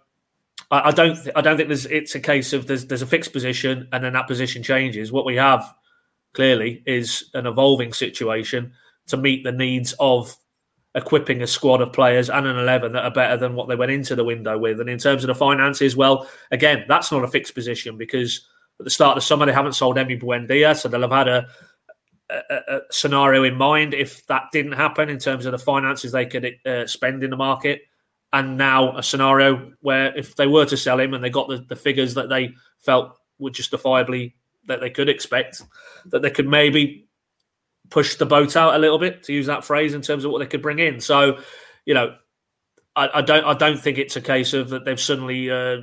I, 0.71 0.89
I 0.89 0.91
don't. 0.91 1.17
Th- 1.17 1.35
I 1.37 1.41
don't 1.41 1.57
think 1.57 1.69
there's. 1.69 1.87
It's 1.87 2.15
a 2.15 2.21
case 2.21 2.53
of 2.53 2.67
there's 2.67 2.87
there's 2.87 3.03
a 3.03 3.07
fixed 3.07 3.33
position 3.33 3.89
and 3.93 4.05
then 4.05 4.12
that 4.15 4.27
position 4.27 4.62
changes. 4.62 5.12
What 5.12 5.25
we 5.25 5.37
have 5.37 5.65
clearly 6.35 6.83
is 6.87 7.31
an 7.35 7.47
evolving 7.47 7.93
situation 7.93 8.73
to 9.07 9.17
meet 9.17 9.45
the 9.45 9.53
needs 9.53 9.95
of 10.01 10.37
equipping 10.95 11.43
a 11.43 11.47
squad 11.47 11.81
of 11.81 11.93
players 11.93 12.31
and 12.31 12.47
an 12.47 12.57
11 12.57 12.93
that 12.93 13.05
are 13.05 13.11
better 13.11 13.37
than 13.37 13.55
what 13.55 13.69
they 13.69 13.75
went 13.75 13.91
into 13.91 14.15
the 14.15 14.25
window 14.25 14.57
with. 14.57 14.81
And 14.81 14.89
in 14.89 14.99
terms 14.99 15.25
of 15.25 15.29
the 15.29 15.35
finances, 15.35 15.97
well, 15.97 16.29
again, 16.53 16.85
that's 16.89 17.11
not 17.11 17.25
a 17.25 17.29
fixed 17.29 17.55
position 17.55 17.99
because 17.99 18.47
at 18.79 18.85
the 18.85 18.91
start 18.91 19.17
of 19.17 19.23
the 19.23 19.27
summer, 19.27 19.47
they 19.47 19.53
haven't 19.53 19.73
sold 19.73 19.97
Emi 19.97 20.21
Buendia. 20.21 20.77
So 20.77 20.89
they'll 20.89 21.03
have 21.03 21.11
had 21.11 21.29
a, 21.29 21.49
a, 22.31 22.55
a, 22.69 22.81
scenario 22.91 23.43
in 23.43 23.57
mind 23.57 23.93
if 23.93 24.25
that 24.27 24.45
didn't 24.53 24.73
happen 24.73 25.09
in 25.09 25.19
terms 25.19 25.47
of 25.47 25.53
the 25.53 25.59
finances 25.59 26.12
they 26.12 26.27
could 26.27 26.55
uh, 26.65 26.87
spend 26.87 27.25
in 27.25 27.31
the 27.31 27.37
market 27.37 27.83
and 28.35 28.59
now 28.59 28.97
a 28.97 29.03
scenario 29.03 29.72
where 29.80 30.14
if 30.18 30.35
they 30.35 30.49
were 30.49 30.66
to 30.66 30.76
sell 30.76 30.99
him 30.99 31.14
and 31.14 31.22
they 31.22 31.30
got 31.30 31.49
the, 31.49 31.64
the 31.68 31.76
figures 31.76 32.14
that 32.14 32.28
they 32.28 32.53
felt 32.80 33.16
were 33.39 33.51
justifiably 33.51 34.35
that 34.66 34.80
they 34.80 34.91
could 34.91 35.09
expect, 35.09 35.62
that 36.07 36.20
they 36.20 36.30
could 36.30 36.49
maybe 36.49 37.07
push 37.91 38.16
the 38.16 38.26
boat 38.26 38.57
out 38.57 38.74
a 38.74 38.78
little 38.78 38.99
bit, 38.99 39.22
to 39.22 39.32
use 39.32 39.47
that 39.47 39.64
phrase, 39.64 39.95
in 39.95 40.03
terms 40.03 40.24
of 40.24 40.32
what 40.32 40.41
they 40.41 40.47
could 40.47 40.62
bring 40.62 40.80
in. 40.80 41.01
So, 41.01 41.39
you 41.85 41.95
know, 41.95 42.16
I, 42.97 43.09
I 43.14 43.22
don't 43.22 43.45
I 43.45 43.55
don't 43.55 43.78
think 43.78 43.99
it's 43.99 44.16
a 44.16 44.20
case 44.20 44.53
of 44.53 44.70
that 44.70 44.85
they've 44.85 45.01
suddenly 45.01 45.49
uh, 45.49 45.76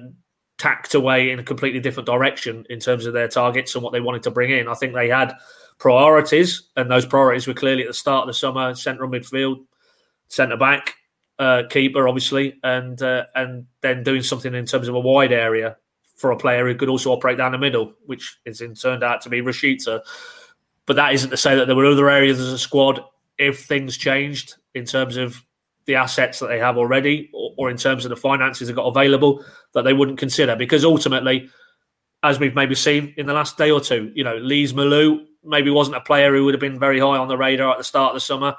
tacked 0.57 0.93
away 0.93 1.31
in 1.31 1.39
a 1.39 1.43
completely 1.43 1.79
different 1.79 2.07
direction 2.07 2.65
in 2.69 2.79
terms 2.79 3.05
of 3.05 3.13
their 3.13 3.29
targets 3.29 3.75
and 3.75 3.83
what 3.83 3.93
they 3.93 4.01
wanted 4.01 4.23
to 4.23 4.31
bring 4.31 4.51
in. 4.51 4.67
I 4.67 4.73
think 4.73 4.93
they 4.93 5.07
had 5.07 5.35
priorities, 5.77 6.63
and 6.75 6.91
those 6.91 7.05
priorities 7.05 7.47
were 7.47 7.53
clearly 7.53 7.83
at 7.83 7.87
the 7.87 7.93
start 7.93 8.23
of 8.23 8.27
the 8.27 8.33
summer: 8.33 8.75
central 8.75 9.09
midfield, 9.09 9.65
centre 10.27 10.57
back, 10.57 10.95
uh, 11.41 11.63
keeper, 11.67 12.07
obviously, 12.07 12.59
and 12.63 13.01
uh, 13.01 13.25
and 13.33 13.65
then 13.81 14.03
doing 14.03 14.21
something 14.21 14.53
in 14.53 14.65
terms 14.65 14.87
of 14.87 14.93
a 14.93 14.99
wide 14.99 15.33
area 15.33 15.75
for 16.15 16.29
a 16.29 16.37
player 16.37 16.67
who 16.67 16.75
could 16.75 16.87
also 16.87 17.11
operate 17.11 17.37
down 17.37 17.51
the 17.51 17.57
middle, 17.57 17.93
which 18.05 18.37
is 18.45 18.61
in 18.61 18.75
turned 18.75 19.03
out 19.03 19.21
to 19.21 19.29
be 19.29 19.41
Rashica. 19.41 20.01
But 20.85 20.97
that 20.97 21.15
isn't 21.15 21.31
to 21.31 21.37
say 21.37 21.55
that 21.55 21.65
there 21.65 21.75
were 21.75 21.87
other 21.87 22.11
areas 22.11 22.39
as 22.39 22.53
a 22.53 22.59
squad 22.59 23.03
if 23.39 23.65
things 23.65 23.97
changed 23.97 24.55
in 24.75 24.85
terms 24.85 25.17
of 25.17 25.43
the 25.85 25.95
assets 25.95 26.37
that 26.39 26.47
they 26.47 26.59
have 26.59 26.77
already 26.77 27.31
or, 27.33 27.55
or 27.57 27.69
in 27.71 27.77
terms 27.77 28.05
of 28.05 28.09
the 28.09 28.15
finances 28.15 28.67
they've 28.67 28.75
got 28.75 28.85
available 28.85 29.43
that 29.73 29.81
they 29.81 29.93
wouldn't 29.93 30.19
consider. 30.19 30.55
Because 30.55 30.85
ultimately, 30.85 31.49
as 32.21 32.39
we've 32.39 32.53
maybe 32.53 32.75
seen 32.75 33.15
in 33.17 33.25
the 33.25 33.33
last 33.33 33.57
day 33.57 33.71
or 33.71 33.81
two, 33.81 34.11
you 34.13 34.23
know, 34.23 34.37
Lees-Melou 34.37 35.25
maybe 35.43 35.71
wasn't 35.71 35.97
a 35.97 36.01
player 36.01 36.35
who 36.35 36.45
would 36.45 36.53
have 36.53 36.61
been 36.61 36.79
very 36.79 36.99
high 36.99 37.17
on 37.17 37.27
the 37.27 37.37
radar 37.37 37.71
at 37.71 37.79
the 37.79 37.83
start 37.83 38.11
of 38.11 38.15
the 38.15 38.21
summer, 38.21 38.55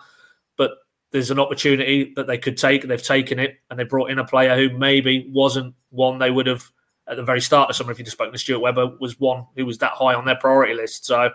there's 1.12 1.30
an 1.30 1.38
opportunity 1.38 2.12
that 2.16 2.26
they 2.26 2.38
could 2.38 2.56
take. 2.56 2.82
They've 2.82 3.02
taken 3.02 3.38
it, 3.38 3.58
and 3.70 3.78
they 3.78 3.84
brought 3.84 4.10
in 4.10 4.18
a 4.18 4.24
player 4.24 4.56
who 4.56 4.76
maybe 4.76 5.30
wasn't 5.32 5.74
one 5.90 6.18
they 6.18 6.30
would 6.30 6.46
have 6.46 6.64
at 7.08 7.16
the 7.16 7.22
very 7.22 7.40
start 7.40 7.70
of 7.70 7.76
summer. 7.76 7.92
If 7.92 7.98
you 7.98 8.04
just 8.04 8.16
spoke 8.16 8.32
to 8.32 8.38
Stuart 8.38 8.60
Webber, 8.60 8.86
was 9.00 9.20
one 9.20 9.46
who 9.56 9.66
was 9.66 9.78
that 9.78 9.92
high 9.92 10.14
on 10.14 10.24
their 10.24 10.36
priority 10.36 10.74
list. 10.74 11.04
So, 11.04 11.30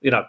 you 0.00 0.10
know, 0.10 0.24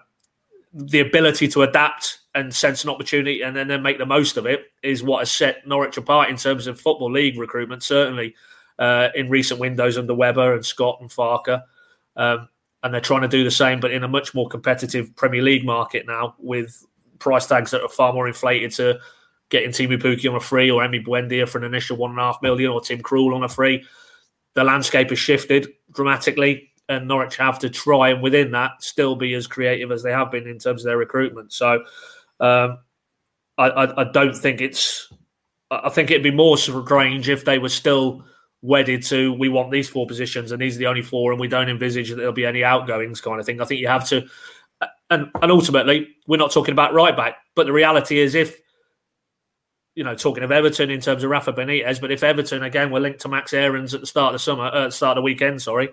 the 0.74 1.00
ability 1.00 1.48
to 1.50 1.64
adapt 1.64 2.20
and 2.36 2.54
sense 2.54 2.84
an 2.84 2.90
opportunity 2.90 3.42
and 3.42 3.56
then, 3.56 3.68
then 3.68 3.82
make 3.82 3.98
the 3.98 4.06
most 4.06 4.38
of 4.38 4.46
it 4.46 4.66
is 4.84 5.02
what 5.02 5.20
has 5.20 5.32
set 5.32 5.66
Norwich 5.66 5.98
apart 5.98 6.30
in 6.30 6.36
terms 6.36 6.68
of 6.68 6.80
football 6.80 7.12
league 7.12 7.40
recruitment. 7.40 7.82
Certainly, 7.82 8.36
uh, 8.80 9.10
in 9.16 9.30
recent 9.30 9.60
windows 9.60 9.98
under 9.98 10.14
Webber 10.14 10.54
and 10.54 10.66
Scott 10.66 11.00
and 11.02 11.10
Farke. 11.10 11.62
Um, 12.16 12.48
and 12.84 12.94
they're 12.94 13.02
trying 13.02 13.22
to 13.22 13.28
do 13.28 13.44
the 13.44 13.52
same, 13.52 13.80
but 13.80 13.92
in 13.92 14.04
a 14.04 14.08
much 14.08 14.34
more 14.34 14.48
competitive 14.48 15.16
Premier 15.16 15.42
League 15.42 15.66
market 15.66 16.06
now 16.06 16.36
with 16.38 16.86
price 17.20 17.48
tags 17.48 17.72
that 17.72 17.82
are 17.82 17.90
far 17.90 18.14
more 18.14 18.28
inflated 18.28 18.72
to 18.74 19.00
getting 19.50 19.70
Teemu 19.70 20.02
Pukki 20.02 20.30
on 20.30 20.36
a 20.36 20.40
free 20.40 20.70
or 20.70 20.82
Emi 20.82 21.06
Buendia 21.06 21.48
for 21.48 21.58
an 21.58 21.64
initial 21.64 21.98
one 21.98 22.12
and 22.12 22.20
a 22.20 22.24
half 22.24 22.42
million 22.42 22.72
or 22.72 22.82
Tim 22.82 23.02
Krul 23.02 23.34
on 23.34 23.44
a 23.44 23.50
free. 23.50 23.86
The 24.56 24.64
landscape 24.64 25.10
has 25.10 25.20
shifted 25.20 25.68
dramatically, 25.92 26.72
and 26.90 27.08
Norwich 27.08 27.38
have 27.38 27.60
to 27.60 27.70
try 27.70 28.10
and 28.10 28.22
within 28.22 28.52
that 28.52 28.82
still 28.82 29.16
be 29.16 29.34
as 29.34 29.48
creative 29.48 29.92
as 29.92 30.04
they 30.04 30.12
have 30.12 30.32
been 30.32 30.48
in 30.48 30.58
terms 30.58 30.82
of 30.82 30.86
their 30.86 30.98
recruitment. 30.98 31.54
So 31.54 31.84
um, 32.40 32.80
I, 33.58 33.70
I, 33.70 34.02
I 34.02 34.12
don't 34.12 34.36
think 34.36 34.62
it's. 34.62 35.12
I 35.70 35.90
think 35.90 36.12
it'd 36.12 36.24
be 36.24 36.32
more 36.32 36.58
strange 36.58 37.28
if 37.28 37.44
they 37.44 37.60
were 37.60 37.68
still 37.68 38.24
wedded 38.62 39.04
to 39.04 39.34
we 39.34 39.50
want 39.50 39.72
these 39.72 39.88
four 39.88 40.08
positions 40.08 40.52
and 40.52 40.62
these 40.62 40.76
are 40.76 40.80
the 40.80 40.88
only 40.88 41.02
four 41.02 41.32
and 41.32 41.40
we 41.40 41.48
don't 41.48 41.70
envisage 41.70 42.10
that 42.10 42.16
there'll 42.16 42.34
be 42.34 42.46
any 42.46 42.64
outgoings 42.64 43.22
kind 43.22 43.40
of 43.40 43.46
thing. 43.46 43.62
I 43.62 43.66
think 43.66 43.82
you 43.82 43.88
have 43.88 44.08
to 44.10 44.26
and 45.10 45.30
and 45.42 45.52
ultimately 45.52 46.16
we're 46.28 46.38
not 46.38 46.52
talking 46.52 46.72
about 46.72 46.94
right 46.94 47.16
back, 47.16 47.38
but 47.56 47.66
the 47.66 47.74
reality 47.74 48.20
is 48.20 48.36
if 48.36 48.60
you 49.96 50.04
know, 50.04 50.14
talking 50.14 50.44
of 50.44 50.52
Everton 50.52 50.92
in 50.92 51.02
terms 51.02 51.24
of 51.24 51.32
Rafa 51.32 51.52
Benitez, 51.52 52.00
but 52.00 52.12
if 52.12 52.24
Everton 52.24 52.62
again 52.62 52.92
were 52.92 53.00
linked 53.00 53.22
to 53.22 53.30
Max 53.30 53.52
Aarons 53.52 53.96
at 53.96 54.02
the 54.02 54.06
start 54.06 54.28
of 54.28 54.34
the 54.34 54.44
summer, 54.44 54.66
uh, 54.66 54.92
start 54.92 55.18
of 55.18 55.24
the 55.24 55.26
weekend, 55.26 55.60
sorry, 55.60 55.90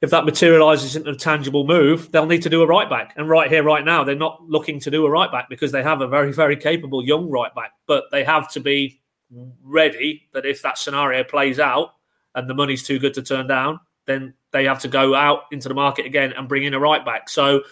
if 0.00 0.10
that 0.10 0.24
materialises 0.24 0.96
into 0.96 1.10
a 1.10 1.14
tangible 1.14 1.66
move, 1.66 2.10
they'll 2.10 2.26
need 2.26 2.42
to 2.42 2.48
do 2.50 2.62
a 2.62 2.66
right 2.66 2.88
back. 2.88 3.12
And 3.16 3.28
right 3.28 3.50
here, 3.50 3.62
right 3.62 3.84
now, 3.84 4.04
they're 4.04 4.14
not 4.14 4.42
looking 4.46 4.80
to 4.80 4.90
do 4.90 5.04
a 5.04 5.10
right 5.10 5.30
back 5.30 5.50
because 5.50 5.72
they 5.72 5.82
have 5.82 6.00
a 6.00 6.08
very, 6.08 6.32
very 6.32 6.56
capable 6.56 7.04
young 7.04 7.28
right 7.30 7.54
back. 7.54 7.72
But 7.86 8.04
they 8.10 8.24
have 8.24 8.50
to 8.52 8.60
be 8.60 9.00
ready 9.62 10.28
that 10.32 10.46
if 10.46 10.62
that 10.62 10.78
scenario 10.78 11.24
plays 11.24 11.58
out 11.58 11.94
and 12.34 12.48
the 12.48 12.54
money's 12.54 12.82
too 12.82 12.98
good 12.98 13.14
to 13.14 13.22
turn 13.22 13.46
down, 13.46 13.80
then 14.06 14.34
they 14.52 14.64
have 14.64 14.80
to 14.80 14.88
go 14.88 15.14
out 15.14 15.42
into 15.50 15.68
the 15.68 15.74
market 15.74 16.06
again 16.06 16.32
and 16.32 16.48
bring 16.48 16.64
in 16.64 16.74
a 16.74 16.80
right 16.80 17.04
back. 17.04 17.28
So 17.28 17.62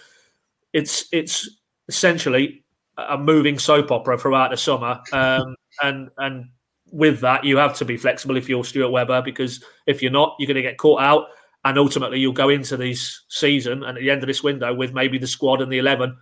it's 0.74 1.06
it's 1.12 1.48
essentially 1.88 2.64
a 2.98 3.16
moving 3.16 3.58
soap 3.58 3.90
opera 3.90 4.18
throughout 4.18 4.50
the 4.50 4.56
summer, 4.58 5.00
um, 5.12 5.56
and 5.82 6.10
and 6.18 6.50
with 6.92 7.20
that 7.20 7.42
you 7.44 7.56
have 7.56 7.76
to 7.76 7.84
be 7.84 7.96
flexible 7.96 8.36
if 8.36 8.48
you're 8.48 8.62
Stuart 8.62 8.90
Webber 8.90 9.22
because 9.22 9.64
if 9.86 10.02
you're 10.02 10.12
not, 10.12 10.36
you're 10.38 10.46
going 10.46 10.56
to 10.56 10.62
get 10.62 10.76
caught 10.76 11.00
out, 11.00 11.28
and 11.64 11.78
ultimately 11.78 12.18
you'll 12.18 12.32
go 12.32 12.50
into 12.50 12.76
this 12.76 13.22
season 13.28 13.84
and 13.84 13.96
at 13.96 14.02
the 14.02 14.10
end 14.10 14.22
of 14.22 14.26
this 14.26 14.42
window 14.42 14.74
with 14.74 14.92
maybe 14.92 15.16
the 15.16 15.26
squad 15.26 15.62
and 15.62 15.72
the 15.72 15.78
eleven 15.78 16.16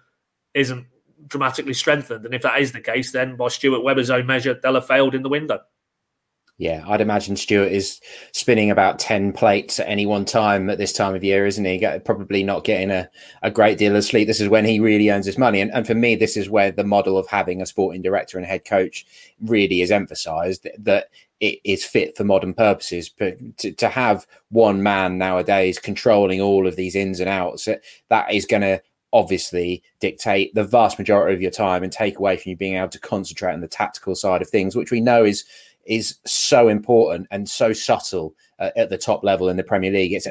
isn't 0.55 0.86
dramatically 1.26 1.74
strengthened. 1.74 2.24
And 2.24 2.34
if 2.34 2.42
that 2.42 2.61
is 2.61 2.72
the 2.72 2.80
case, 2.80 3.12
then 3.12 3.36
by 3.36 3.48
Stuart 3.48 3.82
Webber's 3.82 4.11
own 4.11 4.26
measure, 4.26 4.59
they'll 4.62 4.74
have 4.74 4.86
failed 4.86 5.14
in 5.14 5.22
the 5.22 5.28
window. 5.28 5.61
Yeah, 6.59 6.84
I'd 6.86 7.00
imagine 7.00 7.34
Stuart 7.36 7.72
is 7.72 8.00
spinning 8.32 8.70
about 8.70 8.98
10 8.98 9.32
plates 9.32 9.80
at 9.80 9.88
any 9.88 10.07
one 10.07 10.24
time 10.24 10.70
at 10.70 10.78
this 10.78 10.92
time 10.92 11.14
of 11.14 11.24
year, 11.24 11.46
isn't 11.46 11.64
he? 11.64 11.84
Probably 12.05 12.44
not 12.44 12.62
getting 12.62 12.90
a, 12.90 13.09
a 13.42 13.50
great 13.50 13.78
deal 13.78 13.96
of 13.96 14.05
sleep. 14.05 14.28
This 14.28 14.40
is 14.40 14.48
when 14.48 14.64
he 14.64 14.78
really 14.78 15.11
earns 15.11 15.26
his 15.26 15.38
money. 15.38 15.61
And, 15.61 15.72
and 15.72 15.86
for 15.86 15.94
me, 15.94 16.14
this 16.14 16.36
is 16.36 16.50
where 16.50 16.70
the 16.70 16.84
model 16.84 17.18
of 17.18 17.26
having 17.26 17.61
a 17.61 17.66
sporting 17.66 18.03
director 18.03 18.38
and 18.38 18.46
head 18.46 18.64
coach 18.64 19.07
really 19.40 19.80
is 19.80 19.90
emphasized 19.90 20.68
that 20.78 21.09
it 21.40 21.59
is 21.64 21.84
fit 21.84 22.16
for 22.16 22.22
modern 22.22 22.55
purposes. 22.55 23.09
But 23.09 23.38
to, 23.59 23.72
to 23.72 23.88
have 23.88 24.26
one 24.50 24.82
man 24.82 25.18
nowadays 25.18 25.78
controlling 25.78 26.40
all 26.40 26.68
of 26.68 26.76
these 26.76 26.94
ins 26.94 27.18
and 27.18 27.28
outs, 27.28 27.66
that 28.09 28.32
is 28.32 28.46
going 28.46 28.62
to 28.62 28.80
obviously 29.12 29.82
dictate 30.00 30.55
the 30.55 30.64
vast 30.64 30.98
majority 30.98 31.34
of 31.34 31.42
your 31.42 31.50
time 31.50 31.82
and 31.82 31.92
take 31.92 32.18
away 32.18 32.36
from 32.36 32.50
you 32.50 32.57
being 32.57 32.76
able 32.76 32.88
to 32.88 32.98
concentrate 32.98 33.53
on 33.53 33.61
the 33.61 33.68
tactical 33.68 34.14
side 34.14 34.40
of 34.40 34.48
things, 34.48 34.74
which 34.74 34.90
we 34.90 35.00
know 35.00 35.24
is 35.24 35.44
is 35.84 36.18
so 36.24 36.68
important 36.68 37.26
and 37.30 37.48
so 37.48 37.72
subtle 37.72 38.34
uh, 38.58 38.70
at 38.76 38.90
the 38.90 38.98
top 38.98 39.24
level 39.24 39.48
in 39.48 39.56
the 39.56 39.64
Premier 39.64 39.90
League. 39.90 40.12
It's 40.12 40.28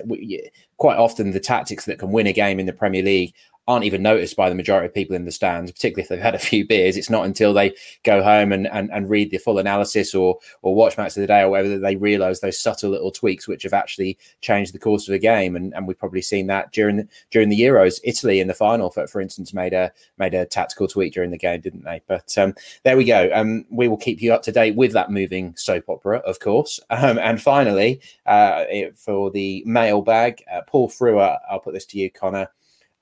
quite 0.77 0.97
often 0.97 1.31
the 1.31 1.39
tactics 1.39 1.85
that 1.85 1.99
can 1.99 2.11
win 2.11 2.27
a 2.27 2.33
game 2.33 2.59
in 2.59 2.65
the 2.65 2.73
Premier 2.73 3.03
League 3.03 3.33
aren't 3.67 3.85
even 3.85 4.01
noticed 4.01 4.35
by 4.35 4.49
the 4.49 4.55
majority 4.55 4.87
of 4.87 4.93
people 4.93 5.15
in 5.15 5.25
the 5.25 5.31
stands, 5.31 5.71
particularly 5.71 6.03
if 6.03 6.09
they've 6.09 6.19
had 6.19 6.35
a 6.35 6.39
few 6.39 6.67
beers. 6.67 6.97
It's 6.97 7.09
not 7.09 7.25
until 7.25 7.53
they 7.53 7.73
go 8.03 8.23
home 8.23 8.51
and, 8.51 8.67
and, 8.67 8.89
and 8.91 9.09
read 9.09 9.31
the 9.31 9.37
full 9.37 9.59
analysis 9.59 10.15
or 10.15 10.39
or 10.61 10.73
watch 10.73 10.97
match 10.97 11.15
of 11.15 11.21
the 11.21 11.27
day 11.27 11.41
or 11.41 11.49
whatever 11.49 11.69
that 11.69 11.79
they 11.81 11.95
realise 11.95 12.39
those 12.39 12.59
subtle 12.59 12.89
little 12.89 13.11
tweaks 13.11 13.47
which 13.47 13.63
have 13.63 13.73
actually 13.73 14.17
changed 14.41 14.73
the 14.73 14.79
course 14.79 15.07
of 15.07 15.11
the 15.11 15.19
game. 15.19 15.55
And, 15.55 15.73
and 15.73 15.87
we've 15.87 15.99
probably 15.99 16.21
seen 16.21 16.47
that 16.47 16.71
during 16.71 16.97
the, 16.97 17.07
during 17.29 17.49
the 17.49 17.59
Euros. 17.59 17.99
Italy 18.03 18.39
in 18.39 18.47
the 18.47 18.53
final, 18.53 18.89
for, 18.89 19.07
for 19.07 19.21
instance, 19.21 19.53
made 19.53 19.73
a 19.73 19.91
made 20.17 20.33
a 20.33 20.45
tactical 20.45 20.87
tweak 20.87 21.13
during 21.13 21.31
the 21.31 21.37
game, 21.37 21.61
didn't 21.61 21.83
they? 21.83 22.01
But 22.07 22.35
um, 22.37 22.55
there 22.83 22.97
we 22.97 23.05
go. 23.05 23.29
Um, 23.33 23.65
we 23.69 23.87
will 23.87 23.97
keep 23.97 24.21
you 24.21 24.33
up 24.33 24.41
to 24.43 24.51
date 24.51 24.75
with 24.75 24.93
that 24.93 25.11
moving 25.11 25.55
soap 25.55 25.85
opera, 25.87 26.17
of 26.19 26.39
course. 26.39 26.79
Um, 27.01 27.17
and 27.17 27.41
finally, 27.41 27.99
uh, 28.27 28.65
for 28.95 29.31
the 29.31 29.63
mailbag, 29.65 30.43
uh, 30.53 30.61
Paul 30.67 30.87
Frewer, 30.87 31.39
I'll 31.49 31.59
put 31.59 31.73
this 31.73 31.85
to 31.87 31.97
you, 31.97 32.11
Connor 32.11 32.47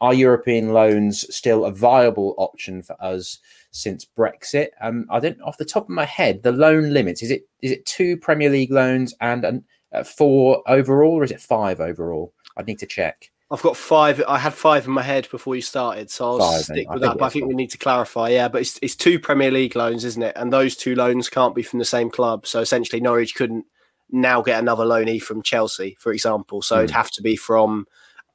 are 0.02 0.14
European 0.14 0.74
loans 0.74 1.26
still 1.36 1.66
a 1.66 1.72
viable 1.72 2.36
option 2.38 2.82
for 2.82 2.96
us 3.04 3.40
since 3.72 4.06
Brexit? 4.18 4.70
Um, 4.82 5.06
I 5.10 5.20
don't, 5.20 5.42
off 5.42 5.58
the 5.58 5.66
top 5.66 5.84
of 5.84 5.90
my 5.90 6.06
head, 6.06 6.44
the 6.44 6.52
loan 6.52 6.94
limits 6.94 7.22
is 7.22 7.32
it 7.32 7.44
is 7.62 7.72
it 7.72 7.86
two 7.86 8.18
Premier 8.18 8.50
League 8.50 8.72
loans 8.72 9.14
and 9.22 9.44
an, 9.44 9.66
uh, 9.94 10.04
four 10.04 10.64
overall, 10.68 11.14
or 11.14 11.24
is 11.24 11.32
it 11.32 11.42
five 11.42 11.80
overall? 11.80 12.34
I'd 12.58 12.68
need 12.68 12.80
to 12.80 12.86
check. 12.86 13.32
I've 13.52 13.62
got 13.64 13.76
five. 13.76 14.22
I 14.28 14.38
had 14.38 14.54
five 14.54 14.86
in 14.86 14.92
my 14.92 15.02
head 15.02 15.28
before 15.32 15.56
you 15.56 15.62
started, 15.62 16.12
so 16.12 16.26
I'll 16.26 16.40
five, 16.40 16.62
stick 16.62 16.88
with 16.90 17.04
I 17.04 17.08
that. 17.08 17.18
But 17.18 17.26
I 17.26 17.30
think 17.30 17.48
we 17.48 17.56
need 17.56 17.72
to 17.72 17.80
clarify. 17.80 18.30
Yeah, 18.30 18.48
but 18.48 18.62
it's, 18.62 18.78
it's 18.84 18.96
two 18.96 19.20
Premier 19.20 19.50
League 19.50 19.76
loans, 19.76 20.06
isn't 20.06 20.22
it? 20.22 20.34
And 20.36 20.54
those 20.54 20.76
two 20.76 20.94
loans 20.94 21.30
can't 21.30 21.56
be 21.56 21.64
from 21.64 21.80
the 21.80 21.86
same 21.86 22.12
club. 22.12 22.46
So 22.46 22.60
essentially, 22.60 23.02
Norwich 23.02 23.34
couldn't 23.34 23.66
now 24.12 24.44
get 24.44 24.60
another 24.60 24.86
loanee 24.86 25.22
from 25.22 25.42
Chelsea, 25.42 25.98
for 26.00 26.12
example. 26.12 26.62
So 26.62 26.76
mm. 26.76 26.80
it'd 26.80 26.92
have 26.92 27.10
to 27.12 27.24
be 27.24 27.36
from 27.36 27.88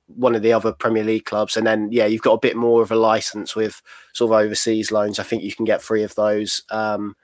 one 0.07 0.35
of 0.35 0.43
the 0.43 0.53
other 0.53 0.73
Premier 0.73 1.05
League 1.05 1.25
clubs. 1.25 1.57
And 1.57 1.67
then, 1.67 1.89
yeah, 1.91 2.07
you've 2.07 2.23
got 2.23 2.35
a 2.35 2.41
bit 2.41 2.57
more 2.57 2.83
of 2.83 2.91
a 2.91 2.97
license 2.97 3.57
with 3.57 3.81
sort 4.13 4.31
of 4.31 4.45
overseas 4.45 4.93
loans. 4.93 5.19
I 5.19 5.23
think 5.23 5.43
you 5.43 5.55
can 5.55 5.65
get 5.65 5.83
three 5.83 6.03
of 6.03 6.15
those. 6.15 6.63
Um, 6.71 7.17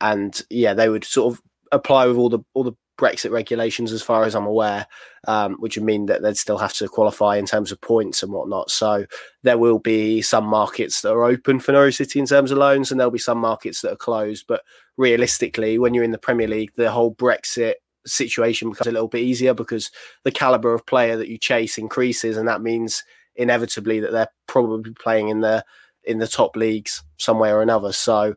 and 0.00 0.40
yeah, 0.50 0.74
they 0.74 0.88
would 0.88 1.04
sort 1.04 1.34
of 1.34 1.42
apply 1.72 2.06
with 2.06 2.16
all 2.16 2.28
the 2.28 2.40
all 2.54 2.64
the 2.64 2.76
Brexit 2.98 3.30
regulations, 3.30 3.92
as 3.92 4.02
far 4.02 4.24
as 4.24 4.34
I'm 4.34 4.46
aware, 4.46 4.86
um, 5.28 5.54
which 5.60 5.76
would 5.76 5.84
mean 5.84 6.06
that 6.06 6.20
they'd 6.20 6.36
still 6.36 6.58
have 6.58 6.74
to 6.74 6.88
qualify 6.88 7.36
in 7.36 7.46
terms 7.46 7.70
of 7.70 7.80
points 7.80 8.22
and 8.22 8.32
whatnot. 8.32 8.70
So 8.70 9.06
there 9.44 9.56
will 9.56 9.78
be 9.78 10.20
some 10.20 10.44
markets 10.44 11.00
that 11.02 11.12
are 11.12 11.24
open 11.24 11.60
for 11.60 11.72
Norwich 11.72 11.96
City 11.96 12.18
in 12.18 12.26
terms 12.26 12.50
of 12.50 12.58
loans, 12.58 12.90
and 12.90 12.98
there'll 12.98 13.10
be 13.12 13.18
some 13.18 13.38
markets 13.38 13.82
that 13.82 13.92
are 13.92 13.96
closed. 13.96 14.46
But 14.48 14.62
realistically, 14.96 15.78
when 15.78 15.94
you're 15.94 16.04
in 16.04 16.10
the 16.10 16.18
Premier 16.18 16.48
League, 16.48 16.72
the 16.74 16.90
whole 16.90 17.14
Brexit 17.14 17.74
situation 18.08 18.70
becomes 18.70 18.88
a 18.88 18.92
little 18.92 19.08
bit 19.08 19.22
easier 19.22 19.54
because 19.54 19.90
the 20.24 20.30
caliber 20.30 20.74
of 20.74 20.86
player 20.86 21.16
that 21.16 21.28
you 21.28 21.38
chase 21.38 21.78
increases, 21.78 22.36
and 22.36 22.48
that 22.48 22.62
means 22.62 23.04
inevitably 23.36 24.00
that 24.00 24.12
they're 24.12 24.30
probably 24.46 24.92
playing 24.92 25.28
in 25.28 25.40
the 25.40 25.64
in 26.04 26.18
the 26.18 26.28
top 26.28 26.56
leagues 26.56 27.02
somewhere 27.18 27.58
or 27.58 27.62
another. 27.62 27.92
So 27.92 28.34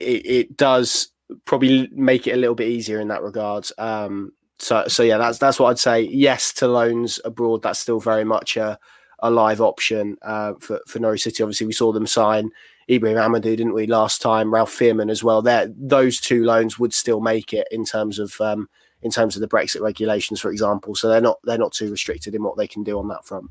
it, 0.00 0.26
it 0.26 0.56
does 0.56 1.08
probably 1.44 1.88
make 1.92 2.26
it 2.26 2.32
a 2.32 2.36
little 2.36 2.54
bit 2.54 2.68
easier 2.68 3.00
in 3.00 3.08
that 3.08 3.22
regard. 3.22 3.66
Um, 3.78 4.32
so 4.58 4.84
so 4.88 5.02
yeah, 5.02 5.18
that's 5.18 5.38
that's 5.38 5.58
what 5.58 5.70
I'd 5.70 5.78
say. 5.78 6.02
Yes 6.02 6.52
to 6.54 6.68
loans 6.68 7.20
abroad. 7.24 7.62
That's 7.62 7.78
still 7.78 8.00
very 8.00 8.24
much 8.24 8.56
a 8.56 8.78
a 9.20 9.30
live 9.30 9.60
option 9.60 10.16
uh, 10.22 10.54
for 10.60 10.80
for 10.86 10.98
Norwich 10.98 11.22
City. 11.22 11.42
Obviously, 11.42 11.66
we 11.66 11.72
saw 11.72 11.92
them 11.92 12.06
sign 12.06 12.50
Ibrahim 12.90 13.18
Amadou, 13.18 13.56
didn't 13.56 13.74
we, 13.74 13.86
last 13.86 14.22
time? 14.22 14.52
Ralf 14.52 14.72
Fährmann 14.72 15.10
as 15.10 15.24
well. 15.24 15.42
There, 15.42 15.72
those 15.76 16.20
two 16.20 16.44
loans 16.44 16.78
would 16.78 16.94
still 16.94 17.20
make 17.20 17.52
it 17.52 17.66
in 17.70 17.84
terms 17.84 18.18
of 18.18 18.40
um, 18.40 18.68
in 19.02 19.10
terms 19.10 19.36
of 19.36 19.40
the 19.40 19.48
Brexit 19.48 19.80
regulations, 19.80 20.40
for 20.40 20.50
example. 20.50 20.94
So 20.94 21.08
they're 21.08 21.20
not 21.20 21.38
they're 21.44 21.58
not 21.58 21.72
too 21.72 21.90
restricted 21.90 22.34
in 22.34 22.42
what 22.42 22.56
they 22.56 22.68
can 22.68 22.84
do 22.84 22.98
on 22.98 23.08
that 23.08 23.24
front. 23.24 23.50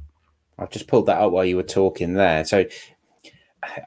I've 0.57 0.69
just 0.69 0.87
pulled 0.87 1.07
that 1.07 1.19
up 1.19 1.31
while 1.31 1.45
you 1.45 1.57
were 1.57 1.63
talking 1.63 2.13
there. 2.13 2.45
So 2.45 2.65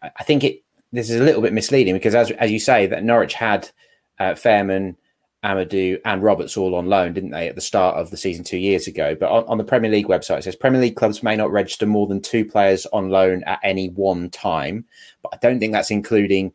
I 0.02 0.22
think 0.24 0.44
it 0.44 0.62
this 0.92 1.10
is 1.10 1.20
a 1.20 1.24
little 1.24 1.42
bit 1.42 1.52
misleading 1.52 1.94
because 1.94 2.14
as 2.14 2.30
as 2.32 2.50
you 2.50 2.58
say 2.58 2.86
that 2.86 3.04
Norwich 3.04 3.34
had 3.34 3.70
uh, 4.18 4.32
Fährmann 4.32 4.96
Amadou 5.44 6.00
and 6.04 6.22
Roberts 6.22 6.56
all 6.56 6.74
on 6.74 6.86
loan, 6.86 7.12
didn't 7.12 7.30
they, 7.30 7.48
at 7.48 7.54
the 7.54 7.60
start 7.60 7.96
of 7.96 8.10
the 8.10 8.16
season 8.16 8.44
two 8.44 8.58
years 8.58 8.86
ago? 8.88 9.14
But 9.14 9.30
on, 9.30 9.44
on, 9.44 9.58
the 9.58 9.64
Premier 9.64 9.90
League 9.90 10.08
website, 10.08 10.38
it 10.38 10.44
says 10.44 10.56
Premier 10.56 10.80
League 10.80 10.96
clubs 10.96 11.22
may 11.22 11.36
not 11.36 11.52
register 11.52 11.86
more 11.86 12.08
than 12.08 12.20
two 12.20 12.44
players 12.44 12.86
on 12.86 13.10
loan 13.10 13.44
at 13.44 13.60
any 13.62 13.88
one 13.90 14.30
time. 14.30 14.84
But 15.22 15.34
I 15.34 15.38
don't 15.40 15.60
think 15.60 15.72
that's 15.72 15.92
including 15.92 16.52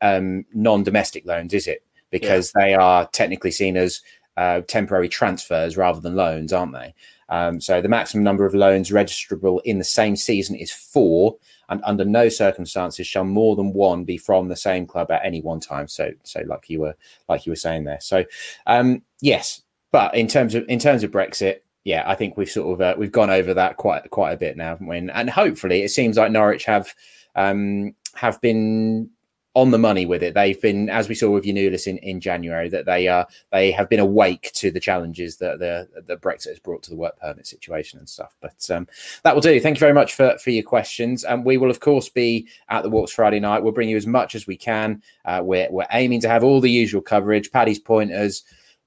um, 0.00 0.44
non 0.54 0.84
domestic 0.84 1.26
loans, 1.26 1.52
is 1.54 1.66
it? 1.66 1.84
Because 2.10 2.52
yeah. 2.56 2.64
they 2.64 2.74
are 2.74 3.08
technically 3.08 3.50
seen 3.50 3.76
as 3.76 4.00
uh, 4.36 4.60
temporary 4.60 5.08
transfers 5.08 5.76
rather 5.76 6.00
than 6.00 6.14
loans, 6.14 6.52
aren't 6.52 6.72
they? 6.72 6.94
Um, 7.28 7.60
so 7.60 7.80
the 7.80 7.88
maximum 7.88 8.24
number 8.24 8.44
of 8.44 8.54
loans 8.54 8.90
registrable 8.90 9.60
in 9.64 9.78
the 9.78 9.84
same 9.84 10.16
season 10.16 10.56
is 10.56 10.70
four 10.70 11.36
and 11.68 11.80
under 11.84 12.04
no 12.04 12.28
circumstances 12.28 13.06
shall 13.06 13.24
more 13.24 13.56
than 13.56 13.72
one 13.72 14.04
be 14.04 14.16
from 14.16 14.48
the 14.48 14.56
same 14.56 14.86
club 14.86 15.10
at 15.10 15.24
any 15.24 15.40
one 15.40 15.60
time. 15.60 15.88
So, 15.88 16.10
so 16.22 16.42
like 16.46 16.68
you 16.68 16.80
were, 16.80 16.94
like 17.28 17.46
you 17.46 17.52
were 17.52 17.56
saying 17.56 17.84
there. 17.84 18.00
So, 18.00 18.24
um, 18.66 19.02
yes, 19.20 19.62
but 19.90 20.14
in 20.14 20.26
terms 20.26 20.54
of 20.54 20.64
in 20.68 20.78
terms 20.78 21.02
of 21.02 21.10
Brexit, 21.10 21.60
yeah, 21.84 22.02
I 22.06 22.14
think 22.14 22.36
we've 22.36 22.50
sort 22.50 22.74
of 22.74 22.80
uh, 22.80 22.94
we've 22.98 23.12
gone 23.12 23.30
over 23.30 23.54
that 23.54 23.76
quite 23.76 24.10
quite 24.10 24.32
a 24.32 24.36
bit 24.36 24.56
now. 24.56 24.76
When 24.76 25.10
and 25.10 25.30
hopefully, 25.30 25.82
it 25.82 25.90
seems 25.90 26.16
like 26.16 26.32
Norwich 26.32 26.64
have 26.64 26.94
um, 27.36 27.94
have 28.14 28.40
been 28.40 29.10
on 29.54 29.70
the 29.70 29.78
money 29.78 30.04
with 30.04 30.22
it. 30.22 30.34
They've 30.34 30.60
been, 30.60 30.90
as 30.90 31.08
we 31.08 31.14
saw 31.14 31.30
with 31.30 31.44
Giannoulis 31.44 31.86
in, 31.86 31.98
in 31.98 32.20
January, 32.20 32.68
that 32.70 32.86
they 32.86 33.06
are 33.06 33.26
they 33.52 33.70
have 33.70 33.88
been 33.88 34.00
awake 34.00 34.50
to 34.54 34.70
the 34.70 34.80
challenges 34.80 35.36
that 35.36 35.60
the 35.60 35.88
the 36.06 36.16
Brexit 36.16 36.48
has 36.48 36.58
brought 36.58 36.82
to 36.84 36.90
the 36.90 36.96
work 36.96 37.18
permit 37.20 37.46
situation 37.46 37.98
and 38.00 38.08
stuff. 38.08 38.34
But 38.40 38.68
um, 38.70 38.88
that 39.22 39.34
will 39.34 39.40
do. 39.40 39.60
Thank 39.60 39.76
you 39.76 39.80
very 39.80 39.92
much 39.92 40.14
for 40.14 40.36
for 40.38 40.50
your 40.50 40.64
questions. 40.64 41.24
And 41.24 41.44
we 41.44 41.56
will 41.56 41.70
of 41.70 41.80
course 41.80 42.08
be 42.08 42.48
at 42.68 42.82
the 42.82 42.90
Walks 42.90 43.12
Friday 43.12 43.40
night. 43.40 43.62
We'll 43.62 43.72
bring 43.72 43.88
you 43.88 43.96
as 43.96 44.06
much 44.06 44.34
as 44.34 44.46
we 44.46 44.56
can. 44.56 45.02
Uh, 45.24 45.40
we're 45.44 45.70
we're 45.70 45.86
aiming 45.92 46.20
to 46.22 46.28
have 46.28 46.42
all 46.42 46.60
the 46.60 46.70
usual 46.70 47.00
coverage, 47.00 47.52
Paddy's 47.52 47.78
pointers, 47.78 48.42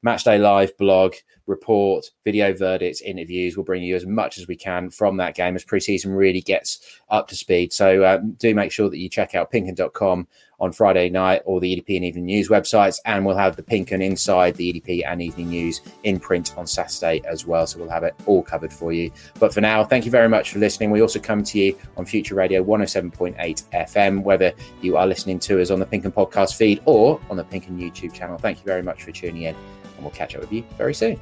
Matchday 0.05 0.39
Live 0.39 0.78
blog 0.78 1.15
report, 1.47 2.11
video 2.26 2.53
verdicts, 2.53 3.01
interviews. 3.01 3.55
We'll 3.55 3.63
bring 3.63 3.84
you 3.84 3.95
as 3.95 4.05
much 4.05 4.38
as 4.38 4.47
we 4.47 4.57
can 4.57 4.89
from 4.89 5.15
that 5.18 5.34
game 5.34 5.55
as 5.55 5.63
preseason 5.63 6.15
really 6.15 6.41
gets 6.41 6.99
up 7.09 7.30
to 7.30 7.36
speed. 7.36 7.72
So 7.72 8.05
um, 8.05 8.34
do 8.34 8.53
make 8.53 8.74
sure 8.74 8.89
that 8.89 8.97
you 8.97 9.07
check 9.07 9.34
out 9.34 9.51
pinkun.com 9.51 10.28
on 10.59 10.71
Friday 10.71 11.09
night 11.09 11.41
or 11.45 11.59
the 11.59 11.75
EDP 11.75 11.97
and 11.97 12.05
Evening 12.05 12.25
News 12.25 12.49
websites. 12.49 12.99
And 13.05 13.25
we'll 13.25 13.37
have 13.37 13.55
the 13.55 13.63
Pink 13.63 13.91
Un 13.91 14.01
inside 14.01 14.55
the 14.55 14.73
EDP 14.73 15.03
and 15.05 15.21
Evening 15.21 15.49
News 15.49 15.81
in 16.03 16.19
print 16.19 16.57
on 16.57 16.67
Saturday 16.67 17.21
as 17.25 17.45
well. 17.45 17.67
So 17.67 17.79
we'll 17.79 17.89
have 17.89 18.03
it 18.03 18.15
all 18.25 18.43
covered 18.43 18.73
for 18.73 18.91
you. 18.91 19.11
But 19.39 19.53
for 19.53 19.61
now, 19.61 19.83
thank 19.83 20.05
you 20.05 20.11
very 20.11 20.29
much 20.29 20.51
for 20.51 20.59
listening. 20.59 20.91
We 20.91 21.01
also 21.01 21.19
come 21.19 21.43
to 21.43 21.59
you 21.59 21.77
on 21.95 22.05
Future 22.05 22.35
Radio 22.35 22.63
107.8 22.63 23.63
FM, 23.73 24.23
whether 24.23 24.53
you 24.81 24.97
are 24.97 25.07
listening 25.07 25.39
to 25.39 25.61
us 25.61 25.69
on 25.69 25.79
the 25.79 25.85
Pink 25.85 26.05
Un 26.05 26.11
podcast 26.11 26.55
feed 26.55 26.81
or 26.85 27.19
on 27.29 27.37
the 27.37 27.43
Pink 27.43 27.67
Un 27.67 27.79
YouTube 27.79 28.13
channel. 28.13 28.37
Thank 28.37 28.59
you 28.59 28.65
very 28.65 28.83
much 28.83 29.03
for 29.03 29.11
tuning 29.11 29.43
in, 29.43 29.55
and 29.55 30.01
we'll 30.01 30.11
catch 30.11 30.35
up 30.35 30.41
with 30.41 30.51
you 30.51 30.63
very 30.77 30.93
soon. 30.93 31.19